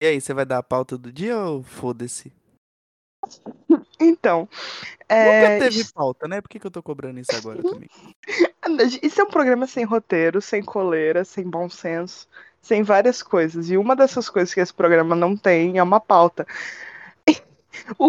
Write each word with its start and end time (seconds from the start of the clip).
E 0.00 0.06
aí, 0.06 0.20
você 0.20 0.34
vai 0.34 0.44
dar 0.44 0.58
a 0.58 0.62
pauta 0.62 0.98
do 0.98 1.12
dia 1.12 1.38
ou 1.38 1.62
foda-se? 1.62 2.32
Então, 3.98 4.48
Nunca 5.08 5.14
é, 5.14 5.58
teve 5.60 5.84
pauta, 5.92 6.26
né? 6.26 6.40
Por 6.40 6.48
que, 6.48 6.58
que 6.58 6.66
eu 6.66 6.70
tô 6.70 6.82
cobrando 6.82 7.20
isso 7.20 7.34
agora 7.34 7.62
também? 7.62 7.88
isso 9.02 9.20
é 9.20 9.24
um 9.24 9.30
programa 9.30 9.66
sem 9.66 9.84
roteiro, 9.84 10.40
sem 10.40 10.62
coleira, 10.62 11.24
sem 11.24 11.48
bom 11.48 11.68
senso, 11.68 12.26
sem 12.60 12.82
várias 12.82 13.22
coisas. 13.22 13.70
E 13.70 13.76
uma 13.76 13.94
dessas 13.94 14.28
coisas 14.28 14.52
que 14.52 14.60
esse 14.60 14.74
programa 14.74 15.14
não 15.14 15.36
tem 15.36 15.78
é 15.78 15.82
uma 15.82 16.00
pauta. 16.00 16.46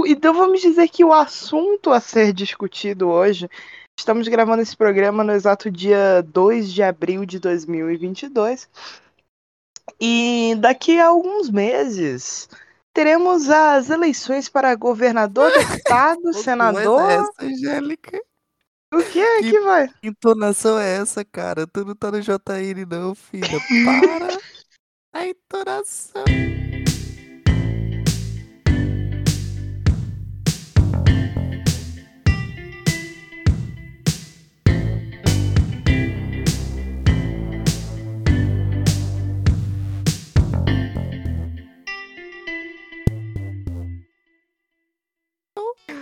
Então 0.07 0.33
vamos 0.33 0.61
dizer 0.61 0.87
que 0.87 1.03
o 1.03 1.11
assunto 1.11 1.91
a 1.91 1.99
ser 1.99 2.31
discutido 2.31 3.09
hoje, 3.09 3.49
estamos 3.99 4.25
gravando 4.29 4.61
esse 4.61 4.75
programa 4.75 5.25
no 5.25 5.33
exato 5.33 5.69
dia 5.69 6.23
2 6.25 6.71
de 6.71 6.81
abril 6.81 7.25
de 7.25 7.37
2022. 7.37 8.69
E 9.99 10.55
daqui 10.59 10.99
a 10.99 11.07
alguns 11.07 11.49
meses 11.49 12.47
teremos 12.93 13.49
as 13.49 13.89
eleições 13.89 14.49
para 14.49 14.73
governador, 14.75 15.51
deputado, 15.57 16.33
senador. 16.33 17.09
é 17.09 17.15
essa, 17.15 17.33
Angélica? 17.41 18.19
O 18.93 19.03
que 19.03 19.19
é 19.19 19.41
Que- 19.41 19.51
que 19.51 19.59
vai? 19.59 19.87
Que 19.87 20.07
entonação 20.07 20.79
é 20.79 20.95
essa, 20.97 21.23
cara? 21.25 21.67
Tu 21.67 21.83
não 21.83 21.93
tá 21.95 22.09
no 22.11 22.21
JN, 22.21 22.85
não, 22.89 23.13
filha. 23.13 23.59
Para! 23.85 24.39
A 25.13 25.25
entonação. 25.27 26.23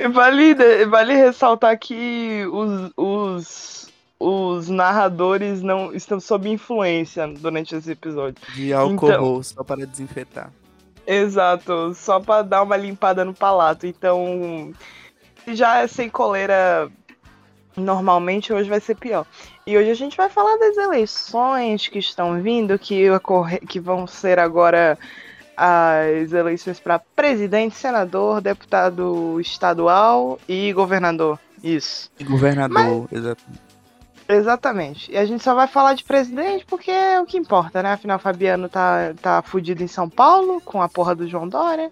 Vale, 0.07 0.85
vale 0.85 1.13
ressaltar 1.15 1.77
que 1.77 2.45
os, 2.51 2.91
os, 2.95 3.93
os 4.19 4.69
narradores 4.69 5.61
não 5.61 5.93
estão 5.93 6.19
sob 6.19 6.49
influência 6.49 7.27
durante 7.27 7.75
esse 7.75 7.91
episódio. 7.91 8.41
De 8.53 8.73
álcool 8.73 9.09
Então. 9.09 9.43
só 9.43 9.63
para 9.63 9.85
desinfetar. 9.85 10.51
Exato, 11.07 11.93
só 11.93 12.19
pra 12.19 12.41
dar 12.41 12.63
uma 12.63 12.75
limpada 12.75 13.23
no 13.23 13.33
palato. 13.33 13.85
Então, 13.85 14.73
se 15.43 15.55
já 15.55 15.81
é 15.81 15.87
sem 15.87 16.09
coleira 16.09 16.89
normalmente, 17.77 18.53
hoje 18.53 18.69
vai 18.69 18.79
ser 18.79 18.95
pior. 18.95 19.25
E 19.67 19.77
hoje 19.77 19.91
a 19.91 19.95
gente 19.95 20.17
vai 20.17 20.29
falar 20.29 20.57
das 20.57 20.77
eleições 20.77 21.87
que 21.87 21.99
estão 21.99 22.41
vindo, 22.41 22.79
que, 22.79 23.09
ocorre, 23.11 23.59
que 23.59 23.79
vão 23.79 24.07
ser 24.07 24.39
agora 24.39 24.97
as 25.57 26.33
eleições 26.33 26.79
para 26.79 26.99
presidente, 26.99 27.75
senador, 27.75 28.41
deputado 28.41 29.39
estadual 29.39 30.39
e 30.47 30.71
governador. 30.73 31.39
Isso. 31.63 32.11
E 32.19 32.23
governador, 32.23 33.07
exato. 33.11 33.43
Exatamente. 34.27 35.11
E 35.11 35.17
a 35.17 35.25
gente 35.25 35.43
só 35.43 35.53
vai 35.53 35.67
falar 35.67 35.93
de 35.93 36.03
presidente 36.03 36.65
porque 36.65 36.89
é 36.89 37.19
o 37.21 37.25
que 37.25 37.37
importa, 37.37 37.83
né? 37.83 37.93
Afinal, 37.93 38.17
Fabiano 38.17 38.67
tá, 38.67 39.13
tá 39.21 39.41
fudido 39.41 39.83
em 39.83 39.87
São 39.87 40.09
Paulo 40.09 40.59
com 40.61 40.81
a 40.81 40.89
porra 40.89 41.15
do 41.15 41.27
João 41.27 41.47
Dória. 41.47 41.91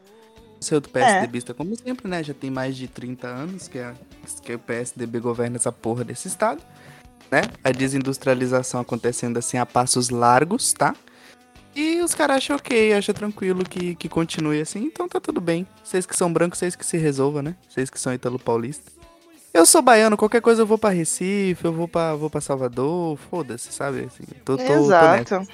Seu 0.59 0.80
do 0.80 0.89
PSDBista, 0.89 1.53
como 1.53 1.75
sempre, 1.75 2.08
né? 2.08 2.23
Já 2.23 2.34
tem 2.34 2.50
mais 2.50 2.75
de 2.75 2.88
30 2.88 3.28
anos 3.28 3.67
que, 3.67 3.80
a, 3.80 3.94
que 4.41 4.53
o 4.53 4.59
PSDB 4.59 5.19
governa 5.19 5.58
essa 5.58 5.72
porra 5.72 6.03
desse 6.03 6.28
estado, 6.28 6.61
né? 7.30 7.41
A 7.64 7.72
desindustrialização 7.72 8.80
acontecendo 8.80 9.38
assim 9.38 9.58
a 9.58 9.66
passos 9.66 10.09
largos, 10.09 10.73
tá? 10.73 10.95
E 11.75 12.02
os 12.02 12.13
caras 12.13 12.38
acham 12.38 12.55
ok, 12.55 12.93
acham 12.93 13.16
tranquilo 13.16 13.63
que, 13.63 13.95
que 13.95 14.07
continue 14.07 14.61
assim, 14.61 14.85
então 14.85 15.07
tá 15.07 15.19
tudo 15.19 15.41
bem. 15.41 15.66
Vocês 15.83 16.05
que 16.05 16.16
são 16.16 16.31
brancos, 16.31 16.59
vocês 16.59 16.75
que 16.75 16.85
se 16.85 16.97
resolvam, 16.97 17.41
né? 17.41 17.55
Vocês 17.67 17.89
que 17.89 17.99
são 17.99 18.13
italo 18.13 18.38
paulista. 18.38 18.91
Eu 19.53 19.66
sou 19.66 19.81
baiano, 19.81 20.17
qualquer 20.17 20.41
coisa 20.41 20.63
eu 20.63 20.66
vou 20.66 20.77
pra 20.77 20.89
Recife, 20.89 21.63
eu 21.63 21.73
vou 21.73 21.88
pra, 21.88 22.16
vou 22.16 22.29
pra 22.29 22.41
Salvador, 22.41 23.17
foda-se, 23.29 23.72
sabe? 23.72 24.06
Assim, 24.06 24.23
tô, 24.44 24.57
tô, 24.57 24.63
tô. 24.63 24.73
Exato. 24.73 25.47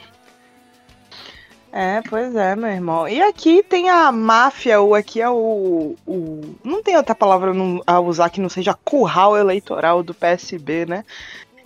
É, 1.72 2.02
pois 2.10 2.36
é, 2.36 2.56
meu 2.56 2.70
irmão. 2.70 3.08
E 3.08 3.22
aqui 3.22 3.62
tem 3.62 3.90
a 3.90 4.12
máfia, 4.12 4.80
ou 4.80 4.96
aqui 4.96 5.22
é 5.22 5.30
o. 5.30 5.96
o 6.06 6.56
não 6.64 6.82
tem 6.82 6.98
outra 6.98 7.14
palavra 7.14 7.52
a 7.86 8.00
usar 8.00 8.30
que 8.30 8.42
não 8.42 8.50
seja 8.50 8.74
curral 8.74 9.38
eleitoral 9.38 10.02
do 10.02 10.14
PSB, 10.14 10.86
né? 10.88 11.06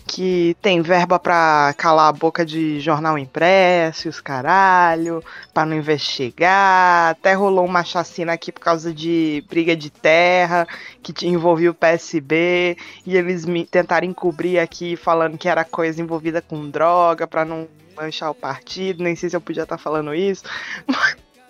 Que 0.06 0.56
tem 0.62 0.82
verba 0.82 1.18
pra 1.18 1.74
calar 1.78 2.10
a 2.10 2.12
boca 2.12 2.46
de 2.46 2.80
jornal 2.80 3.18
impresso, 3.18 4.10
os 4.10 4.20
caralho, 4.20 5.24
pra 5.54 5.66
não 5.66 5.78
investigar. 5.78 7.12
Até 7.12 7.34
rolou 7.34 7.66
uma 7.66 7.84
chacina 7.84 8.34
aqui 8.34 8.52
por 8.52 8.60
causa 8.60 8.94
de 8.94 9.44
briga 9.50 9.76
de 9.76 9.90
terra, 9.90 10.68
que 11.02 11.14
te- 11.14 11.26
envolvia 11.28 11.72
o 11.72 11.74
PSB, 11.74 12.78
e 13.06 13.16
eles 13.18 13.46
me 13.46 13.66
tentaram 13.66 14.06
encobrir 14.06 14.60
aqui 14.60 14.96
falando 14.96 15.38
que 15.38 15.48
era 15.48 15.64
coisa 15.64 16.02
envolvida 16.02 16.42
com 16.42 16.70
droga, 16.70 17.26
pra 17.26 17.46
não 17.46 17.68
manchar 17.96 18.30
o 18.30 18.36
partido, 18.36 19.04
nem 19.04 19.16
sei 19.16 19.30
se 19.30 19.36
eu 19.36 19.42
podia 19.42 19.64
estar 19.64 19.78
falando 19.78 20.14
isso. 20.14 20.44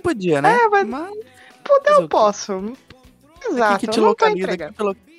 Podia, 0.01 0.41
né? 0.41 0.57
É, 0.61 0.67
mas- 0.67 0.87
Mas 0.87 1.11
o 1.11 2.01
eu 2.01 2.09
posso. 2.09 2.73
Exato, 3.45 3.73
Aqui 3.75 3.87
que 3.87 3.99
localiza, 3.99 4.51
aqui 4.51 4.73
te 4.73 4.81
localiza 4.83 5.12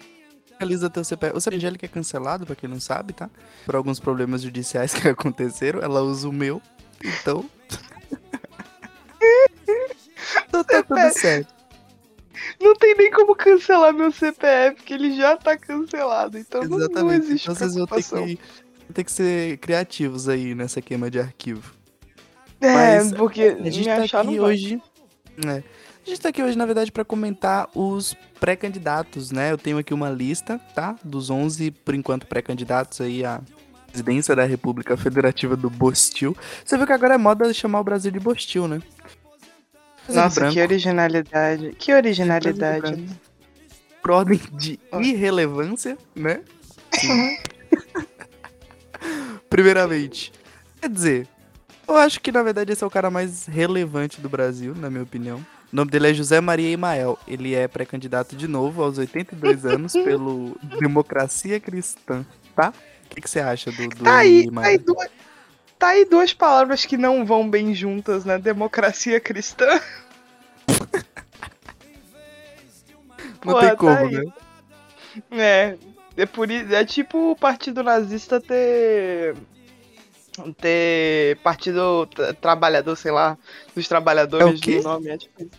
teu 0.90 1.04
CPF. 1.04 1.36
O 1.36 1.40
CPF 1.40 1.56
Angélica 1.56 1.86
é 1.86 1.88
cancelado, 1.88 2.46
pra 2.46 2.56
quem 2.56 2.68
não 2.68 2.80
sabe, 2.80 3.12
tá? 3.12 3.28
Por 3.66 3.76
alguns 3.76 4.00
problemas 4.00 4.42
judiciais 4.42 4.94
que 4.94 5.06
aconteceram, 5.08 5.80
ela 5.80 6.00
usa 6.02 6.28
o 6.28 6.32
meu, 6.32 6.60
então... 7.02 7.44
então 10.48 10.64
tá 10.64 10.82
tudo 10.82 11.12
certo. 11.12 11.54
Não 12.60 12.74
tem 12.74 12.94
nem 12.96 13.10
como 13.10 13.34
cancelar 13.34 13.92
meu 13.92 14.10
CPF, 14.12 14.82
que 14.82 14.94
ele 14.94 15.16
já 15.16 15.36
tá 15.36 15.56
cancelado. 15.56 16.38
Então 16.38 16.62
não- 16.62 16.70
não, 16.70 16.78
Exatamente. 16.78 17.24
existe 17.26 17.44
Então 17.44 17.54
vocês 17.54 17.74
vão 17.74 17.86
ter 17.86 18.02
que, 18.02 18.14
vão 18.14 18.36
ter 18.92 19.04
que 19.04 19.12
ser 19.12 19.58
criativos 19.58 20.28
aí 20.28 20.54
nessa 20.54 20.80
queima 20.80 21.10
de 21.10 21.18
arquivo. 21.20 21.74
É, 22.60 22.72
Mas, 22.72 23.12
porque 23.12 23.42
A 23.42 23.64
gente 23.64 23.78
me 23.80 23.84
tá 23.84 23.96
achar 24.02 24.24
não 24.24 24.30
aqui 24.32 24.40
hoje... 24.40 24.82
né? 25.44 25.62
A 26.04 26.10
gente 26.10 26.20
tá 26.20 26.28
aqui 26.28 26.42
hoje, 26.42 26.56
na 26.56 26.66
verdade, 26.66 26.92
pra 26.92 27.02
comentar 27.02 27.66
os 27.74 28.14
pré-candidatos, 28.38 29.30
né? 29.30 29.50
Eu 29.50 29.56
tenho 29.56 29.78
aqui 29.78 29.94
uma 29.94 30.10
lista, 30.10 30.60
tá? 30.74 30.94
Dos 31.02 31.30
11, 31.30 31.70
por 31.70 31.94
enquanto, 31.94 32.26
pré-candidatos 32.26 33.00
aí 33.00 33.24
à 33.24 33.40
presidência 33.86 34.36
da 34.36 34.44
República 34.44 34.98
Federativa 34.98 35.56
do 35.56 35.70
Bostil. 35.70 36.36
Você 36.62 36.76
viu 36.76 36.86
que 36.86 36.92
agora 36.92 37.14
é 37.14 37.18
moda 37.18 37.50
chamar 37.54 37.80
o 37.80 37.84
Brasil 37.84 38.10
de 38.10 38.20
Bostil, 38.20 38.68
né? 38.68 38.82
Brasil 40.04 40.22
Nossa, 40.22 40.40
branco, 40.40 40.54
que 40.54 40.60
originalidade. 40.60 41.72
Que 41.78 41.94
originalidade. 41.94 42.80
Brasil 42.80 43.16
Por 44.02 44.10
ordem 44.10 44.40
de 44.52 44.78
irrelevância, 45.00 45.96
né? 46.14 46.42
Sim. 46.92 47.38
Primeiramente. 49.48 50.32
Quer 50.82 50.90
dizer, 50.90 51.28
eu 51.88 51.96
acho 51.96 52.20
que 52.20 52.30
na 52.30 52.42
verdade 52.42 52.72
esse 52.72 52.84
é 52.84 52.86
o 52.86 52.90
cara 52.90 53.10
mais 53.10 53.46
relevante 53.46 54.20
do 54.20 54.28
Brasil, 54.28 54.74
na 54.74 54.90
minha 54.90 55.02
opinião. 55.02 55.42
O 55.74 55.76
nome 55.76 55.90
dele 55.90 56.08
é 56.08 56.14
José 56.14 56.40
Maria 56.40 56.70
Emael. 56.70 57.18
Ele 57.26 57.52
é 57.52 57.66
pré-candidato 57.66 58.36
de 58.36 58.46
novo 58.46 58.80
aos 58.80 58.96
82 58.96 59.66
anos 59.66 59.92
pelo 59.92 60.56
Democracia 60.78 61.58
Cristã, 61.58 62.24
tá? 62.54 62.72
O 63.04 63.08
que, 63.08 63.20
que 63.20 63.28
você 63.28 63.40
acha 63.40 63.72
do, 63.72 63.88
do 63.88 64.04
Tá 64.04 64.18
aí, 64.18 64.44
tá 64.44 64.48
Emael? 64.50 64.68
aí, 64.68 64.78
duas, 64.78 65.10
tá 65.76 65.88
aí 65.88 66.04
duas 66.04 66.32
palavras 66.32 66.86
que 66.86 66.96
não 66.96 67.26
vão 67.26 67.50
bem 67.50 67.74
juntas, 67.74 68.24
né? 68.24 68.38
Democracia 68.38 69.18
cristã. 69.18 69.80
Não 73.44 73.58
tem 73.58 73.70
tá 73.70 73.76
como, 73.76 73.96
aí. 73.96 74.12
né? 74.12 74.32
É, 75.32 75.76
é, 76.16 76.24
por, 76.24 76.48
é 76.48 76.84
tipo 76.84 77.32
o 77.32 77.36
partido 77.36 77.82
nazista 77.82 78.40
ter. 78.40 79.34
Ter 80.60 81.36
partido 81.38 82.06
tra- 82.06 82.34
trabalhador, 82.34 82.96
sei 82.96 83.12
lá, 83.12 83.36
dos 83.74 83.88
trabalhadores 83.88 84.60
É 84.66 84.78
o 84.78 84.82
nome. 84.82 85.08
É, 85.08 85.18
tipo 85.18 85.50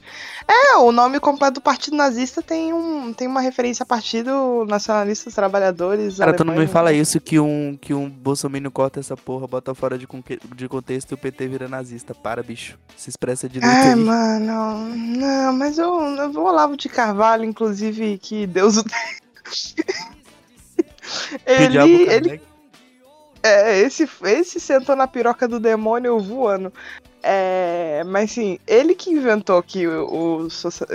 é, 0.48 0.78
o 0.78 0.92
nome 0.92 1.20
completo 1.20 1.56
do 1.56 1.62
partido 1.62 1.96
nazista 1.96 2.42
tem, 2.42 2.74
um, 2.74 3.14
tem 3.14 3.28
uma 3.28 3.42
referência 3.42 3.84
a 3.84 3.86
Partido 3.86 4.66
Nacionalista 4.68 5.26
dos 5.26 5.36
Trabalhadores. 5.36 6.18
Cara, 6.18 6.34
tu 6.34 6.44
não 6.44 6.56
me 6.56 6.68
fala 6.68 6.94
isso 6.94 7.20
que 7.20 7.40
um, 7.40 7.78
que 7.80 7.94
um 7.94 8.10
Bolsonaro 8.10 8.72
corta 8.72 9.00
essa 9.00 9.18
porra, 9.18 9.48
bota 9.48 9.74
fora 9.74 9.98
de, 9.98 10.08
de 10.56 10.68
contexto 10.68 11.12
e 11.12 11.14
o 11.14 11.18
PT 11.18 11.48
vira 11.48 11.68
nazista. 11.68 12.14
Para, 12.14 12.44
bicho. 12.44 12.78
Se 12.96 13.10
expressa 13.10 13.50
direito 13.50 13.74
Ai, 13.74 13.90
aí. 13.90 13.96
mano, 13.96 14.96
não, 14.96 15.54
mas 15.54 15.78
eu, 15.78 16.00
eu 16.00 16.32
vou 16.32 16.46
Olavo 16.46 16.78
de 16.78 16.90
Carvalho, 16.90 17.44
inclusive, 17.44 18.18
que 18.18 18.48
Deus 18.48 18.78
o 18.78 18.84
ele, 21.46 21.78
ele. 21.78 22.42
É, 23.46 23.78
esse, 23.82 24.10
esse 24.24 24.60
sentou 24.60 24.96
na 24.96 25.06
piroca 25.06 25.48
do 25.48 25.60
demônio 25.60 26.20
voando. 26.20 26.74
É, 27.22 28.04
mas 28.04 28.32
sim, 28.32 28.58
ele 28.66 28.96
que 28.96 29.12
inventou 29.12 29.62
que 29.62 29.88
o, 29.88 30.48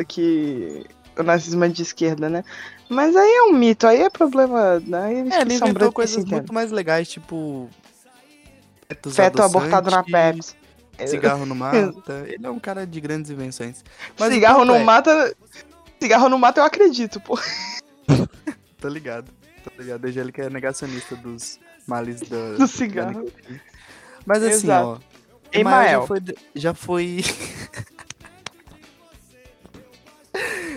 que 0.09 0.85
o 1.17 1.23
nazismo 1.23 1.65
é 1.65 1.69
de 1.69 1.83
esquerda, 1.83 2.29
né? 2.29 2.43
Mas 2.89 3.15
aí 3.15 3.33
é 3.33 3.43
um 3.45 3.53
mito, 3.53 3.87
aí 3.87 4.03
é 4.03 4.11
problema. 4.11 4.81
Né? 4.81 5.15
Eles 5.15 5.33
É, 5.33 5.37
que 5.37 5.43
ele 5.43 5.55
inventou 5.55 5.89
que 5.91 5.95
coisas 5.95 6.25
muito 6.25 6.53
mais 6.53 6.73
legais, 6.73 7.09
tipo. 7.09 7.71
Feto 9.13 9.43
abortado 9.43 9.89
na 9.89 10.03
Pepsi. 10.03 10.57
cigarro 11.07 11.47
não 11.47 11.55
mata. 11.55 12.27
Ele 12.27 12.45
é 12.45 12.51
um 12.51 12.59
cara 12.59 12.85
de 12.85 13.01
grandes 13.01 13.31
invenções. 13.31 13.85
Mas 14.19 14.33
cigarro 14.33 14.65
não 14.65 14.75
é... 14.75 14.83
mata. 14.83 15.37
Cigarro 16.01 16.29
não 16.29 16.39
mata, 16.39 16.61
eu 16.61 16.65
acredito, 16.65 17.21
pô. 17.21 17.39
Tô 18.81 18.89
ligado. 18.89 19.31
Tô 19.63 19.71
ligado. 19.81 20.05
A 20.05 20.09
Angélica 20.09 20.43
é 20.43 20.51
negacionista 20.51 21.15
dos 21.15 21.61
males 21.91 22.21
da, 22.21 22.53
do 22.53 22.69
cigarro. 22.69 23.29
Mas 24.25 24.43
assim, 24.45 24.67
Exato. 24.67 24.87
ó. 24.87 24.99
Emael 25.53 26.03
já 26.03 26.07
foi. 26.07 26.21
Já 26.55 26.75
foi... 26.75 27.25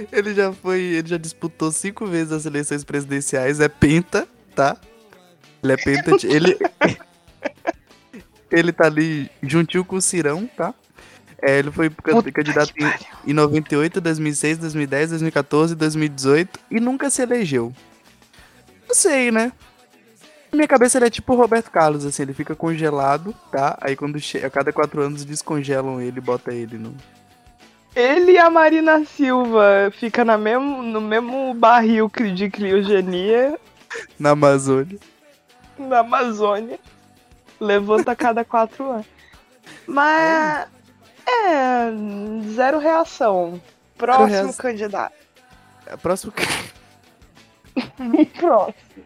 ele 0.11 0.33
já 0.33 0.51
foi. 0.51 0.81
Ele 0.81 1.07
já 1.07 1.17
disputou 1.17 1.71
cinco 1.71 2.07
vezes 2.07 2.33
as 2.33 2.47
eleições 2.47 2.83
presidenciais. 2.83 3.59
É 3.59 3.69
penta, 3.69 4.27
tá? 4.55 4.75
Ele 5.61 5.73
é 5.73 5.77
penta. 5.77 6.11
ele. 6.25 6.57
ele 8.49 8.71
tá 8.71 8.85
ali 8.87 9.29
juntinho 9.43 9.85
com 9.85 9.97
o 9.97 10.01
Cirão, 10.01 10.49
tá? 10.57 10.73
É, 11.39 11.59
ele 11.59 11.71
foi 11.71 11.89
Puta 11.89 12.31
candidato 12.31 12.73
em, 12.79 13.31
em 13.31 13.33
98, 13.33 13.99
2006, 13.99 14.57
2010, 14.59 15.09
2014, 15.09 15.75
2018 15.75 16.59
e 16.71 16.79
nunca 16.79 17.09
se 17.09 17.21
elegeu. 17.21 17.73
Não 18.87 18.95
sei, 18.95 19.29
né? 19.29 19.51
Na 20.53 20.57
minha 20.57 20.67
cabeça 20.67 20.99
ele 20.99 21.07
é 21.07 21.09
tipo 21.09 21.33
o 21.33 21.35
Roberto 21.35 21.71
Carlos, 21.71 22.05
assim, 22.05 22.21
ele 22.21 22.33
fica 22.33 22.55
congelado, 22.55 23.33
tá? 23.51 23.75
Aí 23.81 23.95
quando 23.95 24.19
a 24.19 24.49
cada 24.51 24.71
quatro 24.71 25.01
anos 25.01 25.25
descongelam 25.25 25.99
ele 25.99 26.19
e 26.19 26.21
bota 26.21 26.53
ele 26.53 26.77
no. 26.77 26.95
Ele 27.95 28.33
e 28.33 28.37
a 28.37 28.51
Marina 28.51 29.03
Silva 29.03 29.91
fica 29.97 30.23
na 30.23 30.37
mesmo, 30.37 30.83
no 30.83 31.01
mesmo 31.01 31.55
barril 31.55 32.07
de 32.35 32.51
criogenia. 32.51 33.59
Na 34.19 34.29
Amazônia. 34.31 34.99
Na 35.75 36.01
Amazônia. 36.01 36.79
Levanta 37.59 38.11
a 38.11 38.15
cada 38.15 38.45
quatro 38.45 38.91
anos. 38.91 39.07
Mas. 39.87 40.67
É. 41.25 41.91
Zero 42.53 42.77
reação. 42.77 43.59
Próximo 43.97 44.27
reação. 44.27 44.53
candidato. 44.53 45.15
É, 45.87 45.97
próximo. 45.97 46.31
Próximo. 48.37 49.03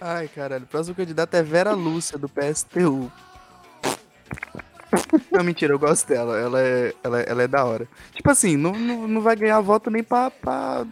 Ai, 0.00 0.28
caralho. 0.28 0.66
Próximo 0.66 0.94
candidato 0.94 1.34
é 1.34 1.42
Vera 1.42 1.72
Lúcia, 1.72 2.18
do 2.18 2.28
PSTU. 2.28 3.10
Não, 5.30 5.42
mentira, 5.44 5.72
eu 5.72 5.78
gosto 5.78 6.08
dela. 6.08 6.38
Ela 6.38 6.60
é, 6.60 6.94
ela, 7.02 7.20
ela 7.20 7.42
é 7.42 7.48
da 7.48 7.64
hora. 7.64 7.88
Tipo 8.12 8.30
assim, 8.30 8.56
não, 8.56 8.72
não, 8.72 9.08
não 9.08 9.20
vai 9.20 9.36
ganhar 9.36 9.60
voto 9.60 9.90
nem 9.90 10.02
pra, 10.02 10.30
pra 10.30 10.86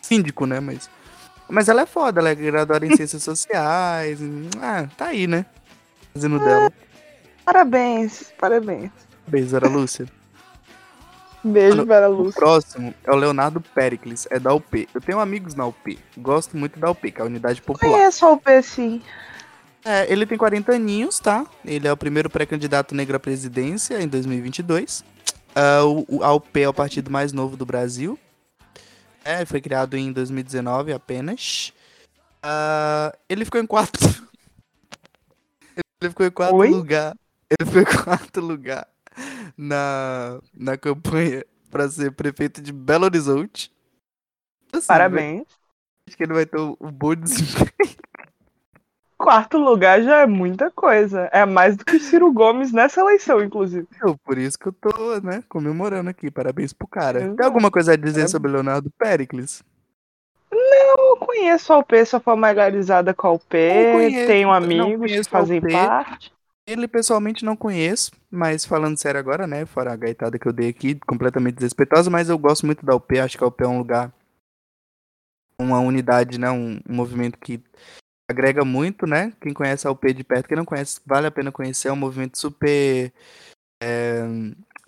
síndico, 0.00 0.46
né? 0.46 0.60
Mas, 0.60 0.88
mas 1.48 1.68
ela 1.68 1.82
é 1.82 1.86
foda, 1.86 2.20
ela 2.20 2.30
é 2.30 2.34
graduada 2.34 2.86
em 2.86 2.96
ciências 2.96 3.22
sociais. 3.22 4.18
Ah, 4.60 4.88
tá 4.96 5.06
aí, 5.06 5.26
né? 5.26 5.46
Fazendo 6.12 6.36
é, 6.36 6.44
dela. 6.44 6.72
Parabéns, 7.44 8.32
parabéns. 8.38 8.90
Beijo, 9.26 9.48
Vera 9.48 9.68
Lúcia. 9.68 10.06
Beijo, 11.48 11.76
Mano, 11.76 11.86
Vera 11.86 12.06
Lúcia. 12.06 12.38
O 12.38 12.40
próximo 12.40 12.94
é 13.04 13.10
o 13.10 13.16
Leonardo 13.16 13.60
Pericles, 13.60 14.26
é 14.30 14.38
da 14.38 14.52
UP. 14.52 14.88
Eu 14.94 15.00
tenho 15.00 15.18
amigos 15.18 15.54
na 15.54 15.66
UP. 15.66 15.98
Gosto 16.16 16.56
muito 16.56 16.78
da 16.78 16.90
UP, 16.90 17.10
que 17.10 17.20
é 17.20 17.22
a 17.22 17.26
Unidade 17.26 17.62
Popular. 17.62 17.98
Conheço 17.98 18.26
a 18.26 18.32
UP, 18.32 18.62
sim. 18.62 19.02
É, 19.84 20.10
ele 20.12 20.26
tem 20.26 20.36
40 20.36 20.72
aninhos, 20.72 21.18
tá? 21.18 21.46
Ele 21.64 21.88
é 21.88 21.92
o 21.92 21.96
primeiro 21.96 22.28
pré-candidato 22.28 22.94
negro 22.94 23.16
à 23.16 23.20
presidência 23.20 24.00
em 24.00 24.06
2022. 24.06 25.04
Uh, 25.50 26.04
o, 26.08 26.22
a 26.22 26.32
UP 26.32 26.60
é 26.60 26.68
o 26.68 26.74
partido 26.74 27.10
mais 27.10 27.32
novo 27.32 27.56
do 27.56 27.64
Brasil. 27.64 28.18
É, 29.24 29.44
foi 29.44 29.60
criado 29.60 29.96
em 29.96 30.12
2019 30.12 30.92
apenas. 30.92 31.72
Uh, 32.44 33.16
ele 33.28 33.44
ficou 33.44 33.60
em 33.60 33.66
quarto. 33.66 33.98
ele 36.00 36.10
ficou 36.10 36.26
em 36.26 36.30
quarto 36.30 36.54
Oi? 36.56 36.68
lugar. 36.70 37.16
Ele 37.50 37.70
ficou 37.70 37.82
em 37.82 38.04
quarto 38.04 38.40
lugar 38.40 38.86
na, 39.56 40.40
na 40.54 40.76
campanha 40.76 41.44
para 41.70 41.88
ser 41.88 42.12
prefeito 42.12 42.60
de 42.60 42.72
Belo 42.72 43.04
Horizonte. 43.04 43.70
Assim, 44.72 44.86
Parabéns. 44.86 45.46
Acho 46.06 46.16
que 46.16 46.22
ele 46.22 46.32
vai 46.32 46.46
ter 46.46 46.58
um 46.58 46.74
bom 46.92 47.14
desempenho. 47.14 47.68
Quarto 49.18 49.58
lugar 49.58 50.00
já 50.02 50.18
é 50.18 50.26
muita 50.26 50.70
coisa. 50.70 51.28
É 51.32 51.44
mais 51.44 51.76
do 51.76 51.84
que 51.84 51.98
Ciro 51.98 52.32
Gomes 52.32 52.72
nessa 52.72 53.00
eleição, 53.00 53.42
inclusive. 53.42 53.86
Eu, 54.00 54.16
por 54.16 54.38
isso 54.38 54.56
que 54.56 54.66
eu 54.66 54.72
tô, 54.72 55.20
né, 55.20 55.42
comemorando 55.48 56.08
aqui. 56.08 56.30
Parabéns 56.30 56.72
pro 56.72 56.86
cara. 56.86 57.18
Exato. 57.20 57.36
Tem 57.36 57.44
alguma 57.44 57.70
coisa 57.70 57.92
a 57.94 57.96
dizer 57.96 58.22
é... 58.22 58.28
sobre 58.28 58.52
Leonardo 58.52 58.90
Pericles? 58.96 59.64
Não, 60.52 61.10
eu 61.10 61.16
conheço 61.16 61.72
a 61.72 61.76
Alp, 61.76 61.90
sou 62.06 62.20
familiarizada 62.20 63.12
com 63.12 63.26
a 63.26 63.30
Alp. 63.30 63.50
Tenho 63.50 64.52
amigos 64.52 65.10
que 65.10 65.24
fazem 65.24 65.60
parte. 65.60 66.32
Ele 66.68 66.86
pessoalmente 66.86 67.46
não 67.46 67.56
conheço, 67.56 68.12
mas 68.30 68.66
falando 68.66 68.98
sério 68.98 69.18
agora, 69.18 69.46
né? 69.46 69.64
Fora 69.64 69.90
a 69.90 69.96
gaitada 69.96 70.38
que 70.38 70.46
eu 70.46 70.52
dei 70.52 70.68
aqui, 70.68 70.96
completamente 70.96 71.54
desrespeitosa, 71.54 72.10
mas 72.10 72.28
eu 72.28 72.36
gosto 72.36 72.66
muito 72.66 72.84
da 72.84 72.94
UP, 72.94 73.18
acho 73.18 73.38
que 73.38 73.42
a 73.42 73.46
UP 73.46 73.58
é 73.64 73.66
um 73.66 73.78
lugar, 73.78 74.12
uma 75.58 75.80
unidade, 75.80 76.38
né? 76.38 76.50
Um, 76.50 76.78
um 76.86 76.94
movimento 76.94 77.38
que 77.38 77.58
agrega 78.30 78.66
muito, 78.66 79.06
né? 79.06 79.32
Quem 79.40 79.54
conhece 79.54 79.88
a 79.88 79.90
UP 79.90 80.12
de 80.12 80.22
perto, 80.22 80.46
quem 80.46 80.58
não 80.58 80.66
conhece, 80.66 81.00
vale 81.06 81.26
a 81.26 81.30
pena 81.30 81.50
conhecer. 81.50 81.88
É 81.88 81.92
um 81.92 81.96
movimento 81.96 82.36
super 82.36 83.10
é, 83.82 84.24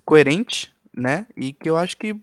coerente, 0.04 0.76
né? 0.94 1.26
E 1.34 1.54
que 1.54 1.70
eu 1.70 1.78
acho 1.78 1.96
que 1.96 2.14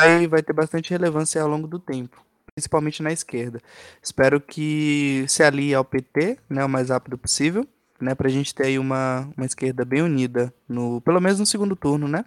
vai, 0.00 0.26
vai 0.26 0.42
ter 0.42 0.54
bastante 0.54 0.88
relevância 0.88 1.42
ao 1.42 1.48
longo 1.48 1.68
do 1.68 1.78
tempo, 1.78 2.24
principalmente 2.54 3.02
na 3.02 3.12
esquerda. 3.12 3.60
Espero 4.02 4.40
que 4.40 5.26
se 5.28 5.42
alie 5.42 5.74
ao 5.74 5.84
PT, 5.84 6.38
né? 6.48 6.64
O 6.64 6.68
mais 6.70 6.88
rápido 6.88 7.18
possível, 7.18 7.68
né? 8.00 8.14
Pra 8.14 8.28
gente 8.28 8.54
ter 8.54 8.66
aí 8.66 8.78
uma, 8.78 9.28
uma 9.36 9.46
esquerda 9.46 9.84
bem 9.84 10.02
unida, 10.02 10.52
no, 10.68 11.00
pelo 11.00 11.20
menos 11.20 11.38
no 11.38 11.46
segundo 11.46 11.76
turno, 11.76 12.08
né? 12.08 12.24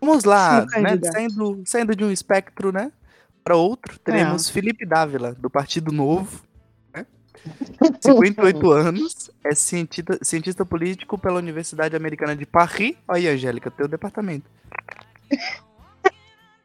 Vamos 0.00 0.24
lá, 0.24 0.64
né? 0.78 0.98
Saindo, 1.12 1.62
saindo 1.64 1.96
de 1.96 2.04
um 2.04 2.10
espectro, 2.10 2.70
né? 2.70 2.92
Para 3.42 3.56
outro, 3.56 3.98
teremos 3.98 4.48
é. 4.48 4.52
Felipe 4.52 4.84
Dávila, 4.84 5.32
do 5.34 5.48
Partido 5.48 5.92
Novo, 5.92 6.42
58 8.00 8.70
anos, 8.70 9.30
é 9.44 9.54
cientista, 9.54 10.18
cientista 10.22 10.64
político 10.64 11.16
pela 11.16 11.38
Universidade 11.38 11.94
Americana 11.94 12.34
de 12.34 12.44
Paris. 12.44 12.96
Olha 13.06 13.30
aí, 13.30 13.34
Angélica, 13.34 13.70
teu 13.70 13.86
departamento. 13.86 14.50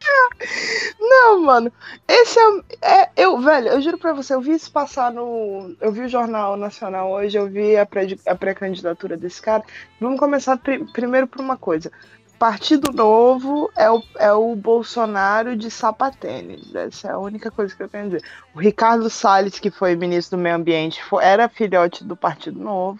Não, 0.99 1.41
mano. 1.41 1.71
Esse 2.07 2.39
é, 2.81 3.01
é, 3.03 3.09
Eu, 3.15 3.39
velho, 3.39 3.69
eu 3.69 3.81
juro 3.81 3.97
pra 3.97 4.13
você, 4.13 4.33
eu 4.33 4.41
vi 4.41 4.51
isso 4.51 4.71
passar 4.71 5.11
no. 5.11 5.75
Eu 5.79 5.91
vi 5.91 6.01
o 6.01 6.09
Jornal 6.09 6.57
Nacional 6.57 7.11
hoje, 7.11 7.37
eu 7.37 7.47
vi 7.47 7.77
a 7.77 7.85
pré-candidatura 7.85 9.15
pré 9.15 9.21
desse 9.21 9.41
cara. 9.41 9.63
Vamos 9.99 10.19
começar 10.19 10.57
pr 10.57 10.83
primeiro 10.93 11.27
por 11.27 11.41
uma 11.41 11.57
coisa. 11.57 11.91
Partido 12.39 12.91
Novo 12.91 13.71
é 13.77 13.87
o, 13.91 14.01
é 14.17 14.33
o 14.33 14.55
Bolsonaro 14.55 15.55
de 15.55 15.69
sapatênis. 15.69 16.73
Essa 16.73 17.09
é 17.09 17.11
a 17.11 17.19
única 17.19 17.51
coisa 17.51 17.75
que 17.75 17.83
eu 17.83 17.87
tenho 17.87 18.05
a 18.05 18.07
dizer. 18.07 18.23
O 18.55 18.59
Ricardo 18.59 19.07
Salles, 19.11 19.59
que 19.59 19.69
foi 19.69 19.95
ministro 19.95 20.37
do 20.37 20.41
Meio 20.41 20.55
Ambiente, 20.55 21.03
foi, 21.03 21.23
era 21.23 21.47
filhote 21.47 22.03
do 22.03 22.15
Partido 22.15 22.59
Novo. 22.59 22.99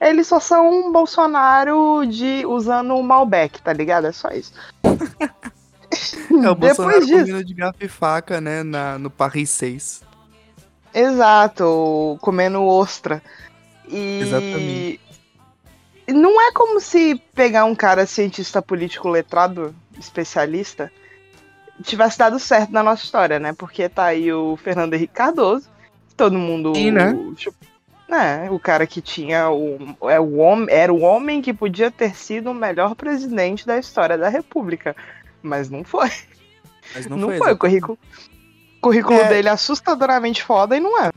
Eles 0.00 0.26
só 0.26 0.40
são 0.40 0.68
um 0.68 0.90
Bolsonaro 0.90 2.04
de 2.04 2.44
usando 2.44 2.96
o 2.96 3.02
Malbec, 3.04 3.62
tá 3.62 3.72
ligado? 3.72 4.08
É 4.08 4.12
só 4.12 4.30
isso. 4.30 4.52
é 6.44 6.50
o 6.50 6.54
Bolsonaro 6.56 7.00
disso... 7.00 7.18
comendo 7.18 7.44
de 7.44 7.54
garfo 7.54 7.84
e 7.84 7.88
faca, 7.88 8.40
né, 8.40 8.62
na, 8.62 8.98
no 8.98 9.10
Paris 9.10 9.50
6. 9.50 10.02
Exato, 10.94 12.18
comendo 12.20 12.62
ostra. 12.64 13.22
E... 13.88 14.20
Exatamente 14.20 15.02
não 16.12 16.40
é 16.40 16.52
como 16.52 16.80
se 16.80 17.20
pegar 17.34 17.64
um 17.64 17.74
cara 17.74 18.06
cientista 18.06 18.60
político 18.60 19.08
letrado, 19.08 19.74
especialista, 19.98 20.90
tivesse 21.82 22.18
dado 22.18 22.38
certo 22.38 22.72
na 22.72 22.82
nossa 22.82 23.04
história, 23.04 23.38
né? 23.38 23.52
Porque 23.52 23.88
tá 23.88 24.06
aí 24.06 24.32
o 24.32 24.56
Fernando 24.56 24.94
Henrique 24.94 25.14
Cardoso, 25.14 25.68
todo 26.16 26.38
mundo. 26.38 26.74
Sim, 26.74 26.90
né? 26.90 27.12
né? 28.08 28.48
O 28.50 28.58
cara 28.58 28.86
que 28.86 29.00
tinha 29.00 29.50
o, 29.50 29.96
é 30.08 30.18
o 30.18 30.36
homem, 30.36 30.66
era 30.70 30.92
o 30.92 31.00
homem 31.00 31.40
que 31.40 31.52
podia 31.52 31.90
ter 31.90 32.14
sido 32.14 32.50
o 32.50 32.54
melhor 32.54 32.94
presidente 32.94 33.66
da 33.66 33.78
história 33.78 34.18
da 34.18 34.28
República, 34.28 34.96
mas 35.42 35.68
não 35.70 35.84
foi. 35.84 36.10
Mas 36.94 37.06
não, 37.06 37.16
não 37.16 37.28
foi, 37.28 37.38
foi. 37.38 37.52
o 37.52 37.58
currículo. 37.58 37.98
O 38.78 38.80
currículo 38.82 39.18
é... 39.18 39.28
dele 39.28 39.48
é 39.48 39.52
assustadoramente 39.52 40.42
foda 40.42 40.76
e 40.76 40.80
não 40.80 41.00
é. 41.00 41.10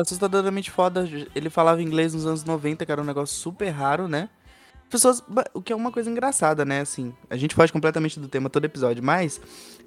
Assustadoramente 0.00 0.70
foda. 0.70 1.08
Ele 1.34 1.50
falava 1.50 1.82
inglês 1.82 2.14
nos 2.14 2.26
anos 2.26 2.44
90, 2.44 2.86
que 2.86 2.92
era 2.92 3.00
um 3.00 3.04
negócio 3.04 3.36
super 3.36 3.68
raro, 3.68 4.08
né? 4.08 4.28
Pessoas. 4.90 5.22
O 5.54 5.62
que 5.62 5.72
é 5.72 5.76
uma 5.76 5.90
coisa 5.90 6.10
engraçada, 6.10 6.64
né? 6.64 6.80
Assim, 6.80 7.14
a 7.30 7.36
gente 7.36 7.54
foge 7.54 7.72
completamente 7.72 8.18
do 8.18 8.28
tema 8.28 8.50
todo 8.50 8.64
episódio, 8.64 9.02
mas 9.02 9.40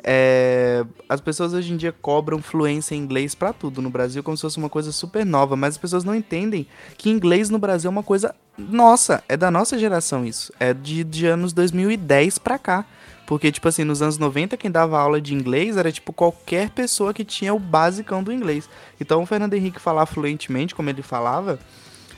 é, 0.04 0.84
as 1.08 1.22
pessoas 1.22 1.54
hoje 1.54 1.74
em 1.74 1.78
dia 1.78 1.92
cobram 1.92 2.42
fluência 2.42 2.96
em 2.96 3.00
inglês 3.00 3.36
para 3.36 3.54
tudo 3.54 3.82
no 3.82 3.90
Brasil 3.90 4.24
como 4.24 4.36
se 4.36 4.42
fosse 4.42 4.58
uma 4.58 4.70
coisa 4.70 4.92
super 4.92 5.26
nova, 5.26 5.56
mas 5.56 5.76
as 5.76 5.78
pessoas 5.78 6.04
não 6.04 6.16
entendem 6.16 6.66
que 6.98 7.10
inglês 7.10 7.50
no 7.50 7.60
Brasil 7.60 7.88
é 7.88 7.92
uma 7.92 8.04
coisa 8.04 8.34
nossa, 8.58 9.24
é 9.28 9.36
da 9.36 9.52
nossa 9.52 9.78
geração 9.78 10.26
isso. 10.26 10.52
É 10.60 10.74
de, 10.74 11.04
de 11.04 11.28
anos 11.28 11.54
2010 11.54 12.38
pra 12.40 12.58
cá. 12.58 12.86
Porque, 13.26 13.52
tipo 13.52 13.68
assim, 13.68 13.86
nos 13.86 14.02
anos 14.02 14.18
90, 14.18 14.58
quem 14.58 14.70
dava 14.70 15.00
aula 15.00 15.22
de 15.22 15.34
inglês 15.34 15.78
era, 15.78 15.90
tipo, 15.92 16.12
qualquer 16.12 16.70
pessoa 16.72 17.14
que 17.14 17.24
tinha 17.24 17.54
o 17.54 17.60
basicão 17.60 18.22
do 18.22 18.34
inglês. 18.34 18.70
Então, 19.00 19.24
o 19.24 19.26
Fernando 19.26 19.54
Henrique 19.54 19.80
falar 19.80 20.06
fluentemente, 20.06 20.76
como 20.76 20.90
ele 20.90 21.02
falava, 21.02 21.58